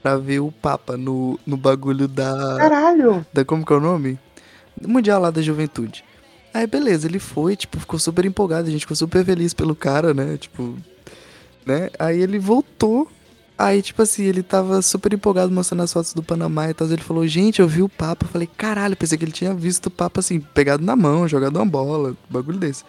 pra 0.02 0.18
ver 0.18 0.40
o 0.40 0.52
Papa 0.52 0.98
no, 0.98 1.40
no 1.46 1.58
bagulho 1.58 2.08
da. 2.08 2.58
Caralho. 2.58 3.26
da 3.34 3.46
como 3.46 3.66
que 3.66 3.74
é 3.74 3.76
o 3.76 3.82
nome? 3.82 4.20
Mundial 4.86 5.22
lá 5.22 5.30
da 5.30 5.42
Juventude. 5.42 6.04
Aí 6.54 6.68
beleza, 6.68 7.08
ele 7.08 7.20
foi, 7.20 7.56
tipo, 7.56 7.80
ficou 7.80 7.98
super 7.98 8.26
empolgado, 8.26 8.68
a 8.68 8.72
gente 8.72 8.82
ficou 8.82 8.96
super 8.96 9.24
feliz 9.24 9.54
pelo 9.54 9.76
cara, 9.76 10.14
né? 10.14 10.38
Tipo, 10.38 10.76
né? 11.66 11.90
Aí 11.98 12.20
ele 12.20 12.40
voltou. 12.40 13.08
Aí, 13.64 13.80
tipo 13.80 14.02
assim, 14.02 14.24
ele 14.24 14.42
tava 14.42 14.82
super 14.82 15.14
empolgado 15.14 15.52
mostrando 15.52 15.84
as 15.84 15.94
fotos 15.94 16.16
do 16.16 16.24
Panamá 16.24 16.72
e 16.72 16.74
tal. 16.74 16.88
Ele 16.88 17.00
falou, 17.00 17.28
gente, 17.28 17.62
eu 17.62 17.68
vi 17.68 17.84
o 17.84 17.88
Papa. 17.88 18.26
Eu 18.26 18.30
falei, 18.30 18.50
caralho, 18.58 18.98
pensei 18.98 19.20
que 19.20 19.24
ele 19.24 19.32
tinha 19.32 19.54
visto 19.54 19.86
o 19.86 19.92
Papa 19.92 20.20
assim, 20.20 20.40
pegado 20.40 20.84
na 20.84 20.96
mão, 20.96 21.28
jogado 21.28 21.58
uma 21.58 21.66
bola, 21.66 22.18
bagulho 22.28 22.58
desse. 22.58 22.84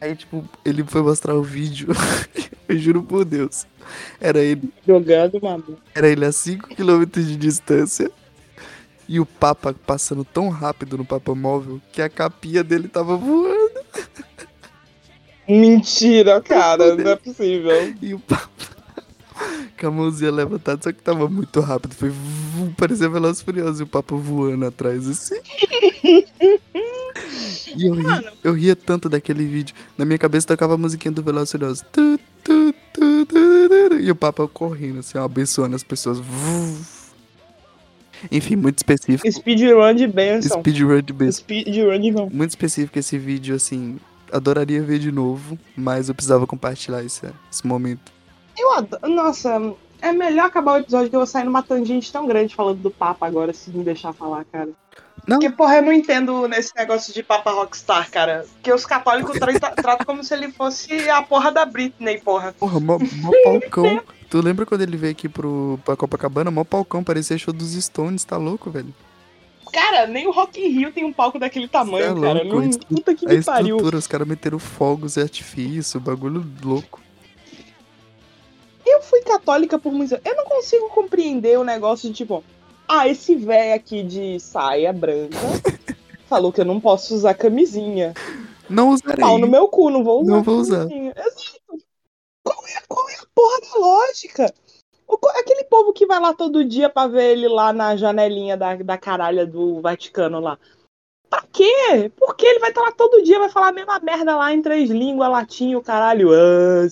Aí, 0.00 0.16
tipo, 0.16 0.44
ele 0.64 0.82
foi 0.82 1.02
mostrar 1.02 1.36
o 1.36 1.42
vídeo. 1.42 1.86
eu 2.68 2.76
juro 2.76 3.00
por 3.00 3.24
Deus. 3.24 3.64
Era 4.20 4.40
ele 4.40 4.68
Jogando 4.84 5.38
uma. 5.38 5.62
era 5.94 6.08
ele 6.08 6.24
a 6.24 6.30
5km 6.30 7.24
de 7.24 7.36
distância. 7.36 8.10
E 9.08 9.20
o 9.20 9.24
Papa 9.24 9.72
passando 9.86 10.24
tão 10.24 10.48
rápido 10.48 10.98
no 10.98 11.04
Papa 11.04 11.32
Móvel 11.32 11.80
que 11.92 12.02
a 12.02 12.08
capinha 12.08 12.64
dele 12.64 12.88
tava 12.88 13.16
voando. 13.16 13.70
Mentira, 15.46 16.40
cara. 16.40 16.96
Não 16.96 17.08
é 17.08 17.14
possível. 17.14 17.94
E 18.02 18.12
o 18.14 18.18
Papa 18.18 18.75
com 19.78 19.86
a 19.86 19.90
mãozinha 19.90 20.30
levantada, 20.30 20.80
só 20.82 20.92
que 20.92 21.02
tava 21.02 21.28
muito 21.28 21.60
rápido. 21.60 21.94
Foi 21.94 22.08
vum, 22.10 22.72
parecia 22.76 23.08
Veloz 23.08 23.40
e 23.40 23.44
Furioso 23.44 23.82
e 23.82 23.84
o 23.84 23.86
Papa 23.86 24.14
voando 24.16 24.66
atrás 24.66 25.06
assim. 25.08 25.36
E 27.76 27.86
eu, 27.86 27.94
ri- 27.94 28.28
eu 28.44 28.52
ria 28.52 28.76
tanto 28.76 29.08
daquele 29.08 29.44
vídeo. 29.46 29.74
Na 29.98 30.04
minha 30.04 30.18
cabeça 30.18 30.46
tocava 30.46 30.74
a 30.74 30.78
musiquinha 30.78 31.12
do 31.12 31.22
Veloz 31.22 31.48
e 31.48 31.52
Furioso. 31.52 31.84
Tu, 31.92 32.18
tu, 32.44 32.72
tu, 32.92 33.26
tu, 33.26 33.26
tu, 33.26 33.88
tu, 33.90 33.94
E 34.00 34.10
o 34.10 34.14
Papa 34.16 34.46
correndo, 34.48 35.00
assim, 35.00 35.18
ó, 35.18 35.24
abençoando 35.24 35.76
as 35.76 35.82
pessoas. 35.82 36.18
Vum. 36.18 36.78
Enfim, 38.32 38.56
muito 38.56 38.78
específico. 38.78 39.30
Speedrun 39.30 39.94
de 39.94 40.06
benção. 40.06 40.60
Speedrun 40.60 41.02
de 41.02 41.12
besta. 41.12 41.40
Speedrun 41.42 42.00
de 42.00 42.10
não. 42.10 42.30
Muito 42.30 42.50
específico 42.50 42.98
esse 42.98 43.18
vídeo, 43.18 43.54
assim. 43.54 43.98
Adoraria 44.32 44.82
ver 44.82 44.98
de 44.98 45.12
novo, 45.12 45.58
mas 45.76 46.08
eu 46.08 46.14
precisava 46.14 46.46
compartilhar 46.46 47.04
esse, 47.04 47.26
esse 47.52 47.66
momento. 47.66 48.10
Eu 48.58 48.72
adoro. 48.74 49.08
Nossa, 49.08 49.74
é 50.00 50.12
melhor 50.12 50.46
acabar 50.46 50.72
o 50.74 50.78
episódio 50.78 51.10
que 51.10 51.16
eu 51.16 51.20
vou 51.20 51.26
sair 51.26 51.44
numa 51.44 51.62
tangente 51.62 52.12
tão 52.12 52.26
grande 52.26 52.54
falando 52.54 52.78
do 52.78 52.90
Papa 52.90 53.26
agora, 53.26 53.52
se 53.52 53.70
me 53.70 53.84
deixar 53.84 54.12
falar, 54.12 54.44
cara. 54.46 54.68
Não. 55.26 55.38
Porque, 55.40 55.50
porra, 55.54 55.76
eu 55.76 55.82
não 55.82 55.92
entendo 55.92 56.46
nesse 56.46 56.72
negócio 56.76 57.12
de 57.12 57.20
Papa 57.22 57.50
Rockstar, 57.50 58.08
cara. 58.10 58.46
Que 58.62 58.72
os 58.72 58.86
católicos 58.86 59.36
tra- 59.38 59.70
tratam 59.72 60.06
como 60.06 60.22
se 60.22 60.32
ele 60.32 60.52
fosse 60.52 61.10
a 61.10 61.20
porra 61.20 61.50
da 61.50 61.64
Britney, 61.66 62.18
porra. 62.20 62.54
Porra, 62.58 62.78
mó, 62.78 62.98
mó 62.98 63.30
palcão. 63.42 64.00
Tu 64.30 64.40
lembra 64.40 64.64
quando 64.64 64.82
ele 64.82 64.96
veio 64.96 65.10
aqui 65.12 65.28
pro, 65.28 65.80
pra 65.84 65.96
Copacabana? 65.96 66.50
Mó 66.50 66.62
palcão, 66.62 67.02
parecia 67.02 67.36
show 67.38 67.52
dos 67.52 67.72
Stones, 67.72 68.24
tá 68.24 68.36
louco, 68.36 68.70
velho? 68.70 68.94
Cara, 69.72 70.06
nem 70.06 70.26
o 70.28 70.30
Rock 70.30 70.60
in 70.60 70.68
Rio 70.68 70.92
tem 70.92 71.04
um 71.04 71.12
palco 71.12 71.38
daquele 71.40 71.66
tamanho, 71.66 72.04
Cê 72.04 72.18
é 72.18 72.20
cara. 72.28 72.42
louco, 72.44 72.60
Não, 72.62 72.70
puta 72.96 73.14
que 73.14 73.26
A 73.26 73.28
me 73.30 73.42
pariu. 73.42 73.76
os 73.78 74.06
caras 74.06 74.28
meteram 74.28 74.58
fogos 74.60 75.16
e 75.16 75.20
artifício, 75.20 75.98
bagulho 75.98 76.46
louco. 76.62 77.00
Eu 78.96 79.02
fui 79.02 79.20
católica 79.20 79.78
por 79.78 79.92
muitos 79.92 80.14
anos. 80.14 80.24
Eu 80.24 80.36
não 80.36 80.44
consigo 80.44 80.88
compreender 80.88 81.58
o 81.58 81.64
negócio 81.64 82.08
de 82.08 82.14
tipo, 82.14 82.42
ah, 82.88 83.06
esse 83.06 83.34
velho 83.36 83.74
aqui 83.74 84.02
de 84.02 84.40
saia 84.40 84.90
branca 84.90 85.36
falou 86.26 86.50
que 86.50 86.62
eu 86.62 86.64
não 86.64 86.80
posso 86.80 87.14
usar 87.14 87.34
camisinha. 87.34 88.14
Não 88.70 88.90
usarei. 88.90 89.22
Pau 89.22 89.38
no 89.38 89.46
meu 89.46 89.68
cu, 89.68 89.90
não 89.90 90.02
vou 90.02 90.22
usar. 90.22 90.32
Não 90.32 90.42
vou 90.42 90.56
usar. 90.56 90.88
Exato. 90.90 91.84
Qual 92.42 92.66
é, 92.66 92.82
qual 92.88 93.08
é 93.10 93.14
a 93.14 93.26
porra 93.34 93.60
da 93.60 93.78
lógica? 93.78 94.54
O 95.06 95.18
aquele 95.38 95.64
povo 95.64 95.92
que 95.92 96.06
vai 96.06 96.18
lá 96.18 96.32
todo 96.32 96.64
dia 96.64 96.88
pra 96.88 97.06
ver 97.06 97.32
ele 97.32 97.48
lá 97.48 97.72
na 97.72 97.96
janelinha 97.96 98.56
da, 98.56 98.76
da 98.76 98.96
caralha 98.96 99.46
do 99.46 99.80
Vaticano 99.82 100.40
lá. 100.40 100.58
Pra 101.28 101.42
quê? 101.52 102.10
Porque 102.16 102.46
ele 102.46 102.60
vai 102.60 102.68
estar 102.70 102.82
lá 102.82 102.92
todo 102.92 103.22
dia, 103.22 103.38
vai 103.38 103.48
falar 103.48 103.68
a 103.68 103.72
mesma 103.72 103.98
merda 104.00 104.36
lá 104.36 104.52
em 104.52 104.62
três 104.62 104.88
línguas, 104.90 105.30
latim, 105.30 105.74
o 105.74 105.82
caralho. 105.82 106.30
Ah. 106.32 106.86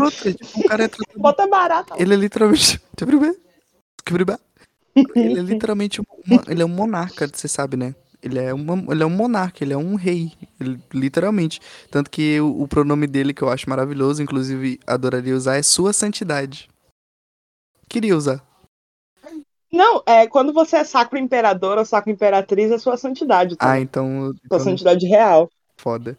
Outra, 0.00 0.32
tipo, 0.32 0.60
o 0.60 0.64
cara 0.68 0.84
é 0.84 0.88
tratado 0.88 1.18
Bota 1.20 1.46
barata. 1.46 1.94
Ele 1.98 2.14
é 2.14 2.16
literalmente. 2.16 2.80
Ele 5.16 5.40
é 5.40 5.42
literalmente 5.42 6.00
uma- 6.00 6.42
ele 6.48 6.62
é 6.62 6.64
um 6.64 6.68
monarca, 6.68 7.26
você 7.26 7.48
sabe, 7.48 7.76
né? 7.76 7.94
Ele 8.22 8.38
é, 8.38 8.54
uma, 8.54 8.92
ele 8.92 9.02
é 9.02 9.06
um 9.06 9.10
monarca, 9.10 9.64
ele 9.64 9.72
é 9.72 9.76
um 9.76 9.96
rei, 9.96 10.32
ele- 10.60 10.78
literalmente. 10.92 11.60
Tanto 11.90 12.08
que 12.10 12.40
o, 12.40 12.62
o 12.62 12.68
pronome 12.68 13.06
dele, 13.08 13.34
que 13.34 13.42
eu 13.42 13.48
acho 13.50 13.68
maravilhoso, 13.68 14.22
inclusive 14.22 14.78
adoraria 14.86 15.34
usar, 15.34 15.56
é 15.56 15.62
Sua 15.62 15.92
Santidade. 15.92 16.68
Queria 17.88 18.16
usar. 18.16 18.40
Não, 19.74 20.04
é 20.06 20.28
quando 20.28 20.52
você 20.52 20.76
é 20.76 20.84
sacro 20.84 21.18
imperador 21.18 21.78
ou 21.78 21.84
sacro 21.84 22.08
imperatriz, 22.08 22.70
é 22.70 22.78
sua 22.78 22.96
santidade. 22.96 23.56
Tá? 23.56 23.72
Ah, 23.72 23.80
então. 23.80 24.26
sua 24.26 24.36
então 24.44 24.60
santidade 24.60 25.04
real. 25.04 25.50
foda. 25.76 26.16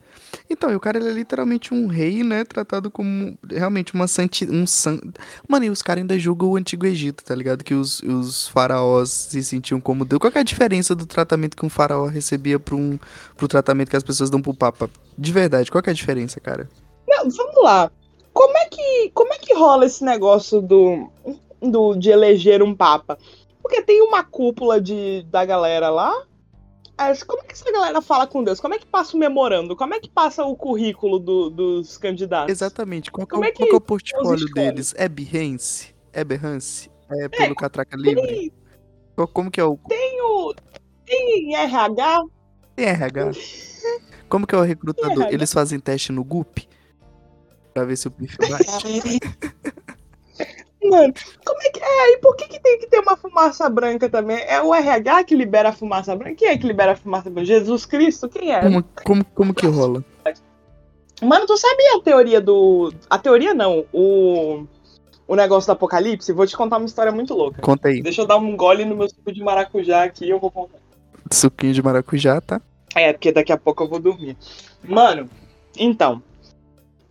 Então, 0.50 0.70
e 0.70 0.76
o 0.76 0.80
cara 0.80 0.98
ele 0.98 1.08
é 1.08 1.14
literalmente 1.14 1.74
um 1.74 1.88
rei, 1.88 2.22
né? 2.22 2.44
Tratado 2.44 2.92
como 2.92 3.38
realmente 3.50 3.94
uma 3.94 4.08
santi... 4.08 4.46
um 4.46 4.68
san... 4.68 5.00
Mano, 5.48 5.66
e 5.66 5.70
os 5.70 5.82
caras 5.82 6.02
ainda 6.02 6.20
julgam 6.20 6.50
o 6.50 6.58
Antigo 6.58 6.86
Egito, 6.86 7.24
tá 7.24 7.34
ligado? 7.34 7.64
Que 7.64 7.74
os, 7.74 8.02
os 8.02 8.50
faraós 8.50 9.10
se 9.10 9.42
sentiam 9.42 9.80
como 9.80 10.04
Deus. 10.04 10.20
Qual 10.20 10.34
é 10.36 10.40
a 10.40 10.44
diferença 10.44 10.94
do 10.94 11.06
tratamento 11.06 11.56
que 11.56 11.66
um 11.66 11.70
faraó 11.70 12.08
recebia 12.08 12.60
pro, 12.60 12.76
um, 12.76 13.00
pro 13.38 13.48
tratamento 13.48 13.90
que 13.90 13.96
as 13.96 14.04
pessoas 14.04 14.30
dão 14.30 14.42
pro 14.42 14.54
Papa? 14.54 14.90
De 15.18 15.32
verdade, 15.32 15.72
qual 15.72 15.82
que 15.82 15.90
é 15.90 15.94
a 15.94 15.96
diferença, 15.96 16.42
cara? 16.42 16.70
Não, 17.08 17.30
vamos 17.30 17.64
lá. 17.64 17.90
Como 18.34 18.58
é 18.58 18.66
que, 18.66 19.12
como 19.14 19.34
é 19.34 19.38
que 19.38 19.54
rola 19.54 19.86
esse 19.86 20.04
negócio 20.04 20.62
do, 20.62 21.10
do 21.62 21.96
de 21.96 22.10
eleger 22.10 22.62
um 22.62 22.76
papa? 22.76 23.18
Porque 23.66 23.82
tem 23.82 24.00
uma 24.04 24.24
cúpula 24.24 24.80
de, 24.80 25.24
da 25.24 25.44
galera 25.44 25.90
lá. 25.90 26.14
Como 27.26 27.42
é 27.42 27.46
que 27.46 27.54
essa 27.54 27.72
galera 27.72 28.00
fala 28.00 28.28
com 28.28 28.44
Deus? 28.44 28.60
Como 28.60 28.76
é 28.76 28.78
que 28.78 28.86
passa 28.86 29.18
o 29.18 29.20
memorando? 29.20 29.76
Como 29.76 29.92
é 29.96 30.00
que 30.00 30.08
passa 30.08 30.44
o 30.46 30.56
currículo 30.56 31.18
do- 31.18 31.50
dos 31.50 31.98
candidatos? 31.98 32.52
Exatamente, 32.52 33.10
qual 33.12 33.26
que, 33.26 33.34
é, 33.34 33.36
Como 33.36 33.44
o- 33.44 33.48
é 33.48 33.52
qual 33.52 33.68
que 33.68 33.74
é 33.74 33.78
o 33.78 33.82
portfólio 33.82 34.46
deles? 34.54 34.94
É 34.96 35.10
Behance? 35.10 35.96
É 36.14 36.24
Behance? 36.24 36.92
É 37.10 37.28
pelo 37.28 37.56
Catraca 37.56 37.98
Livre? 37.98 38.22
Tem, 38.28 38.52
Qual- 39.16 39.28
Como 39.30 39.50
que 39.50 39.60
é 39.60 39.64
o... 39.64 39.78
tem 39.90 40.22
o. 40.22 40.54
Tem 41.04 41.56
RH? 41.56 42.24
Tem 42.76 42.86
RH. 42.86 43.32
Como 44.30 44.46
que 44.46 44.54
é 44.54 44.58
o 44.60 44.62
recrutador? 44.62 45.26
Eles 45.32 45.52
fazem 45.52 45.80
teste 45.80 46.12
no 46.12 46.24
GUP? 46.24 46.70
Pra 47.74 47.84
ver 47.84 47.96
se 47.98 48.08
o 48.08 48.12
perfil 48.12 48.38
bate. 48.48 49.20
Mano, 50.90 51.14
como 51.46 51.62
é 51.62 51.70
que 51.70 51.80
é? 51.84 52.14
E 52.14 52.18
por 52.20 52.36
que, 52.36 52.48
que 52.48 52.60
tem 52.60 52.80
que 52.80 52.88
ter 52.88 53.00
uma 53.00 53.18
fumaça 53.18 53.70
branca 53.70 54.10
também? 54.10 54.38
É 54.48 54.62
o 54.62 54.74
RH 54.74 55.24
que 55.26 55.36
libera 55.36 55.70
a 55.70 55.74
fumaça 55.74 56.16
branca? 56.16 56.36
Quem 56.36 56.50
é 56.50 56.58
que 56.58 56.68
libera 56.68 56.94
a 56.94 56.96
fumaça 56.96 57.30
branca? 57.30 57.46
Jesus 57.46 57.86
Cristo? 57.86 58.30
Quem 58.30 58.54
é? 58.54 58.62
Como, 58.62 58.84
como, 59.04 59.26
como 59.26 59.54
que 59.54 59.68
rola? 59.68 60.04
Mano, 61.22 61.46
tu 61.46 61.58
sabia 61.58 61.98
a 61.98 62.02
teoria 62.02 62.42
do. 62.42 62.94
A 63.10 63.18
teoria 63.18 63.54
não, 63.54 63.86
o. 63.94 64.66
O 65.28 65.36
negócio 65.36 65.68
do 65.68 65.72
apocalipse? 65.72 66.32
Vou 66.32 66.46
te 66.46 66.56
contar 66.56 66.78
uma 66.78 66.86
história 66.86 67.12
muito 67.12 67.34
louca. 67.34 67.60
Conta 67.60 67.88
aí. 67.88 68.00
Deixa 68.00 68.22
eu 68.22 68.28
dar 68.28 68.38
um 68.38 68.56
gole 68.56 68.86
no 68.86 68.96
meu 68.96 69.10
suco 69.10 69.32
de 69.32 69.44
maracujá 69.44 70.04
aqui 70.04 70.26
e 70.26 70.30
eu 70.30 70.40
vou 70.40 70.52
contar. 70.52 70.78
Suquinho 71.32 71.74
de 71.74 71.82
maracujá, 71.82 72.40
tá? 72.40 72.62
É, 72.94 73.12
porque 73.12 73.32
daqui 73.32 73.52
a 73.52 73.58
pouco 73.58 73.84
eu 73.84 73.90
vou 73.90 74.00
dormir. 74.00 74.38
Mano, 74.84 75.28
então. 75.76 76.22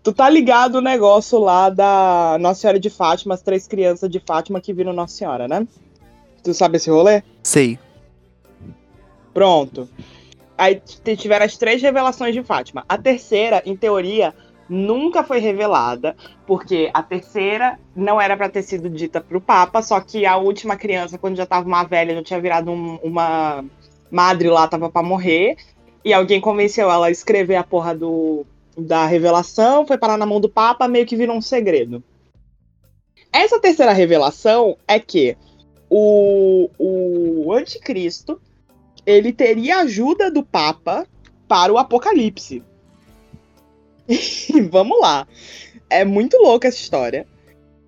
Tu 0.05 0.13
tá 0.13 0.29
ligado 0.29 0.75
o 0.75 0.81
negócio 0.83 1.39
lá 1.39 1.71
da 1.71 2.37
Nossa 2.39 2.61
Senhora 2.61 2.79
de 2.79 2.91
Fátima, 2.91 3.35
as 3.35 3.41
três 3.41 3.67
crianças 3.67 4.11
de 4.11 4.21
Fátima 4.21 4.61
que 4.61 4.71
viram 4.71 4.93
Nossa 4.93 5.17
Senhora, 5.17 5.49
né? 5.49 5.67
Tu 6.43 6.53
sabe 6.53 6.77
esse 6.77 6.91
rolê? 6.91 7.23
Sei. 7.43 7.79
Pronto. 9.33 9.89
Aí 10.59 10.79
tiveram 11.17 11.47
as 11.47 11.57
três 11.57 11.81
revelações 11.81 12.35
de 12.35 12.43
Fátima. 12.43 12.85
A 12.87 12.99
terceira, 12.99 13.63
em 13.65 13.75
teoria, 13.75 14.35
nunca 14.69 15.25
foi 15.25 15.39
revelada, 15.39 16.15
porque 16.47 16.91
a 16.93 17.03
terceira 17.03 17.81
não 17.97 18.21
era 18.21 18.37
para 18.37 18.51
ter 18.51 18.63
sido 18.63 18.91
dita 18.91 19.23
pro 19.23 19.41
Papa, 19.41 19.81
só 19.81 19.99
que 20.01 20.27
a 20.27 20.37
última 20.37 20.77
criança, 20.77 21.17
quando 21.17 21.37
já 21.37 21.47
tava 21.47 21.67
uma 21.67 21.83
velha, 21.83 22.15
já 22.17 22.23
tinha 22.23 22.41
virado 22.43 22.71
um, 22.71 22.97
uma 23.03 23.65
madre 24.11 24.51
lá, 24.51 24.69
tava 24.69 24.91
para 24.91 25.03
morrer, 25.03 25.57
e 26.05 26.13
alguém 26.13 26.43
convenceu 26.43 26.91
ela 26.91 27.07
a 27.07 27.11
escrever 27.11 27.57
a 27.57 27.65
porra 27.65 27.95
do, 27.95 28.45
da 28.77 29.07
revelação, 29.07 29.87
foi 29.87 29.99
parar 29.99 30.17
na 30.17 30.27
mão 30.27 30.41
do 30.41 30.49
Papa, 30.49 30.89
meio 30.89 31.07
que 31.07 31.17
virou 31.17 31.37
um 31.37 31.43
segredo. 31.43 32.03
Essa 33.33 33.61
terceira 33.61 33.93
revelação 33.93 34.77
é 34.87 34.99
que 34.99 35.37
o, 35.91 36.71
o 36.79 37.53
anticristo 37.53 38.41
ele 39.07 39.33
teria 39.33 39.79
ajuda 39.79 40.31
do 40.31 40.43
Papa 40.43 41.07
para 41.47 41.73
o 41.73 41.79
Apocalipse. 41.79 42.63
E 44.09 44.61
vamos 44.71 45.01
lá. 45.01 45.27
É 45.91 46.05
muito 46.05 46.37
louca 46.39 46.69
essa 46.69 46.79
história. 46.79 47.27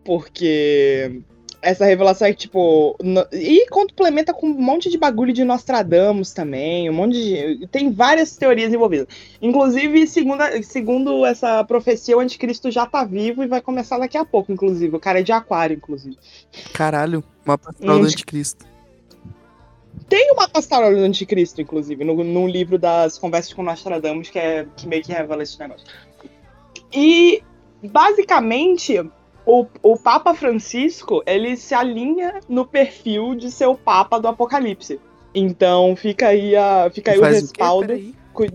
Porque 0.04 1.22
essa 1.62 1.84
revelação 1.84 2.28
é 2.28 2.32
tipo. 2.32 2.96
No... 3.02 3.26
E 3.32 3.66
complementa 3.68 4.32
com 4.32 4.46
um 4.46 4.60
monte 4.60 4.90
de 4.90 4.98
bagulho 4.98 5.32
de 5.32 5.44
Nostradamus 5.44 6.32
também. 6.32 6.88
Um 6.88 6.92
monte 6.92 7.12
de. 7.14 7.66
Tem 7.68 7.90
várias 7.90 8.36
teorias 8.36 8.72
envolvidas. 8.72 9.08
Inclusive, 9.40 10.06
segundo, 10.06 10.42
segundo 10.62 11.26
essa 11.26 11.64
profecia, 11.64 12.16
o 12.16 12.20
anticristo 12.20 12.70
já 12.70 12.86
tá 12.86 13.04
vivo 13.04 13.42
e 13.42 13.46
vai 13.46 13.60
começar 13.60 13.98
daqui 13.98 14.16
a 14.16 14.24
pouco, 14.24 14.52
inclusive. 14.52 14.96
O 14.96 15.00
cara 15.00 15.20
é 15.20 15.22
de 15.22 15.32
aquário, 15.32 15.76
inclusive. 15.76 16.16
Caralho, 16.72 17.24
uma 17.44 17.58
pastoral 17.58 17.98
do 17.98 18.06
anticristo. 18.06 18.64
Tem 20.08 20.32
uma 20.32 20.48
pastoral 20.48 20.94
do 20.94 21.00
anticristo, 21.00 21.60
inclusive, 21.60 22.04
no, 22.04 22.22
no 22.22 22.46
livro 22.46 22.78
das 22.78 23.18
Conversas 23.18 23.52
com 23.52 23.62
Nostradamus, 23.62 24.30
que, 24.30 24.38
é, 24.38 24.66
que 24.76 24.86
meio 24.86 25.02
que 25.02 25.12
revela 25.12 25.42
esse 25.42 25.58
negócio. 25.58 25.86
E, 26.92 27.42
basicamente, 27.82 29.02
o, 29.46 29.64
o 29.80 29.96
Papa 29.96 30.34
Francisco, 30.34 31.22
ele 31.24 31.56
se 31.56 31.72
alinha 31.72 32.40
no 32.48 32.66
perfil 32.66 33.36
de 33.36 33.50
ser 33.50 33.66
o 33.66 33.76
Papa 33.76 34.18
do 34.18 34.26
Apocalipse. 34.26 35.00
Então 35.32 35.94
fica 35.94 36.28
aí, 36.28 36.56
a, 36.56 36.90
fica 36.92 37.12
aí 37.12 37.18
o 37.18 37.22
respaldo. 37.22 37.94
O 38.34 38.46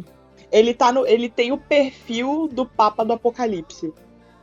ele, 0.52 0.74
tá 0.74 0.92
no, 0.92 1.08
ele 1.08 1.30
tem 1.30 1.54
o 1.54 1.58
perfil 1.58 2.50
do 2.52 2.66
Papa 2.66 3.06
do 3.06 3.14
Apocalipse. 3.14 3.94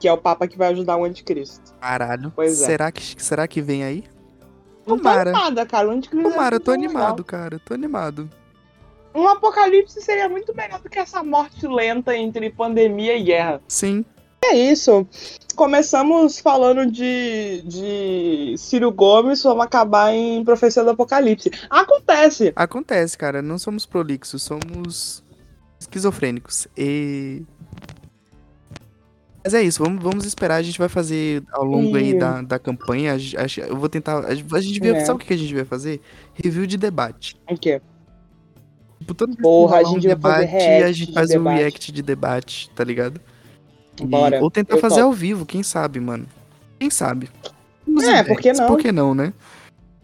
Que 0.01 0.09
é 0.09 0.13
o 0.13 0.17
Papa 0.17 0.49
que 0.49 0.57
vai 0.57 0.69
ajudar 0.69 0.97
o 0.97 1.05
anticristo. 1.05 1.75
Caralho. 1.81 2.33
Pois 2.35 2.63
é. 2.63 2.67
será, 2.67 2.91
que, 2.91 3.23
será 3.23 3.47
que 3.47 3.61
vem 3.61 3.85
aí? 3.85 4.05
Não 4.87 4.99
tô 4.99 5.09
animada, 5.09 5.67
cara. 5.67 5.89
O 5.89 5.91
anticristo 5.91 6.31
Tomara, 6.31 6.55
é 6.55 6.57
eu 6.57 6.61
tô 6.61 6.71
animado, 6.71 7.19
legal. 7.19 7.25
cara. 7.25 7.61
Tô 7.63 7.75
animado. 7.75 8.31
Um 9.15 9.27
apocalipse 9.29 10.01
seria 10.01 10.29
muito 10.29 10.55
melhor 10.55 10.81
do 10.81 10.89
que 10.89 10.99
essa 10.99 11.23
morte 11.23 11.67
lenta 11.67 12.17
entre 12.17 12.49
pandemia 12.49 13.17
e 13.17 13.23
guerra. 13.25 13.61
Sim. 13.69 14.05
É 14.51 14.57
isso. 14.57 15.07
Começamos 15.55 16.39
falando 16.39 16.91
de, 16.91 17.63
de 17.67 18.55
Ciro 18.57 18.91
Gomes, 18.91 19.43
vamos 19.43 19.65
acabar 19.65 20.15
em 20.15 20.43
Profecia 20.43 20.83
do 20.85 20.91
Apocalipse. 20.91 21.51
Acontece. 21.69 22.53
Acontece, 22.57 23.19
cara. 23.19 23.43
Não 23.43 23.59
somos 23.59 23.85
prolixos, 23.85 24.43
somos 24.43 25.23
esquizofrênicos. 25.79 26.67
E. 26.77 27.43
Mas 29.45 29.53
é 29.53 29.63
isso, 29.63 29.83
vamos, 29.83 30.03
vamos 30.03 30.25
esperar. 30.25 30.57
A 30.57 30.63
gente 30.63 30.79
vai 30.79 30.89
fazer 30.89 31.43
ao 31.53 31.65
longo 31.65 31.99
e... 31.99 32.01
aí 32.01 32.19
da, 32.19 32.41
da 32.41 32.59
campanha. 32.59 33.15
A, 33.15 33.67
eu 33.69 33.77
vou 33.77 33.89
tentar. 33.89 34.25
A, 34.25 34.61
gente 34.61 34.81
vê, 34.81 34.91
é. 34.91 35.05
sabe 35.05 35.23
o 35.23 35.27
que 35.27 35.35
a 35.35 35.39
gente 35.39 35.55
vai 35.55 35.65
fazer? 35.65 36.01
Review 36.35 36.67
de 36.67 36.79
debate. 36.79 37.39
O 37.51 37.59
quê? 37.59 37.83
Tipo, 39.01 39.15
todo 39.15 39.37
Porra, 39.37 39.79
a 39.79 39.85
gente 39.85 40.07
um 40.07 40.17
vai 40.19 40.47
debate, 40.47 40.53
fazer 40.53 40.83
a 40.85 40.93
gente 40.93 41.13
faz 41.13 41.29
de 41.29 41.37
um 41.37 41.41
debate. 41.41 41.59
react 41.59 41.93
de 41.93 42.03
debate, 42.03 42.71
tá 42.71 42.85
ligado? 42.85 43.21
Bora. 44.07 44.41
Ou 44.43 44.51
tentar 44.51 44.79
fazer 44.79 45.01
ao 45.01 45.13
vivo, 45.13 45.47
quem 45.47 45.63
sabe, 45.63 46.01
mano. 46.01 46.27
Quem 46.79 46.91
sabe? 46.91 47.29
Temos 47.85 48.05
é, 48.05 48.21
ideias. 48.21 48.27
por 48.27 48.41
que 48.41 48.53
não? 48.53 48.67
Por 48.67 48.79
que 48.79 48.93
não, 48.93 49.15
né? 49.15 49.33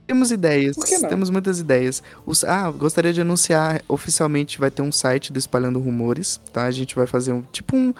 Temos 0.06 0.30
ideias, 0.30 0.76
temos 1.08 1.30
muitas 1.30 1.58
ideias. 1.58 2.02
Os, 2.26 2.44
ah, 2.44 2.70
gostaria 2.70 3.12
de 3.12 3.22
anunciar 3.22 3.82
oficialmente, 3.88 4.58
vai 4.58 4.70
ter 4.70 4.82
um 4.82 4.92
site 4.92 5.32
do 5.32 5.38
Espalhando 5.38 5.78
Rumores, 5.78 6.38
tá? 6.52 6.64
A 6.64 6.70
gente 6.70 6.94
vai 6.94 7.06
fazer 7.06 7.32
um 7.32 7.40
tipo 7.40 7.74
um, 7.74 7.94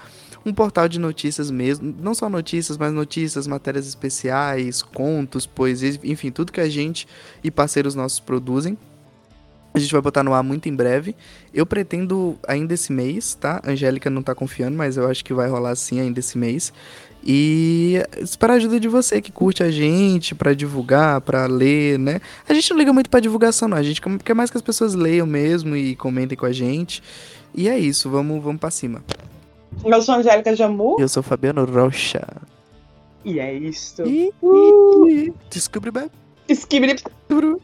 um 0.44 0.52
portal 0.52 0.86
de 0.86 0.98
notícias 0.98 1.50
mesmo, 1.50 1.94
não 1.98 2.14
só 2.14 2.28
notícias, 2.28 2.76
mas 2.76 2.92
notícias, 2.92 3.46
matérias 3.46 3.86
especiais, 3.86 4.82
contos, 4.82 5.46
poesias, 5.46 5.98
enfim, 6.04 6.30
tudo 6.30 6.52
que 6.52 6.60
a 6.60 6.68
gente 6.68 7.08
e 7.42 7.50
parceiros 7.50 7.94
nossos 7.94 8.20
produzem. 8.20 8.76
A 9.74 9.78
gente 9.80 9.90
vai 9.90 10.00
botar 10.00 10.22
no 10.22 10.32
ar 10.32 10.42
muito 10.44 10.68
em 10.68 10.74
breve. 10.74 11.16
Eu 11.52 11.66
pretendo 11.66 12.38
ainda 12.46 12.74
esse 12.74 12.92
mês, 12.92 13.34
tá? 13.34 13.60
A 13.64 13.72
Angélica 13.72 14.08
não 14.08 14.22
tá 14.22 14.32
confiando, 14.32 14.76
mas 14.76 14.96
eu 14.96 15.08
acho 15.08 15.24
que 15.24 15.34
vai 15.34 15.48
rolar 15.48 15.74
sim 15.74 15.98
ainda 15.98 16.20
esse 16.20 16.38
mês. 16.38 16.72
E 17.26 18.00
esperar 18.18 18.52
a 18.52 18.56
ajuda 18.56 18.78
de 18.78 18.86
você 18.86 19.20
que 19.20 19.32
curte 19.32 19.64
a 19.64 19.72
gente 19.72 20.32
para 20.32 20.54
divulgar, 20.54 21.20
para 21.22 21.46
ler, 21.46 21.98
né? 21.98 22.20
A 22.48 22.54
gente 22.54 22.70
não 22.70 22.78
liga 22.78 22.92
muito 22.92 23.10
para 23.10 23.18
divulgação, 23.18 23.66
não. 23.66 23.76
A 23.76 23.82
gente 23.82 24.00
quer 24.22 24.34
mais 24.34 24.48
que 24.48 24.56
as 24.56 24.62
pessoas 24.62 24.94
leiam 24.94 25.26
mesmo 25.26 25.74
e 25.74 25.96
comentem 25.96 26.38
com 26.38 26.46
a 26.46 26.52
gente. 26.52 27.02
E 27.52 27.68
é 27.68 27.76
isso, 27.76 28.08
vamos, 28.08 28.42
vamos 28.44 28.60
para 28.60 28.70
cima. 28.70 29.02
Eu 29.84 30.02
sou 30.02 30.14
a 30.14 30.18
Angélica 30.18 30.54
Jamu. 30.54 30.96
Eu 31.00 31.08
sou 31.08 31.22
Fabiano 31.22 31.64
Rocha. 31.64 32.24
E 33.24 33.40
é 33.40 33.52
isso. 33.52 34.02
Uh! 34.02 35.34
Descubra. 35.50 36.10
Descubra. 37.26 37.56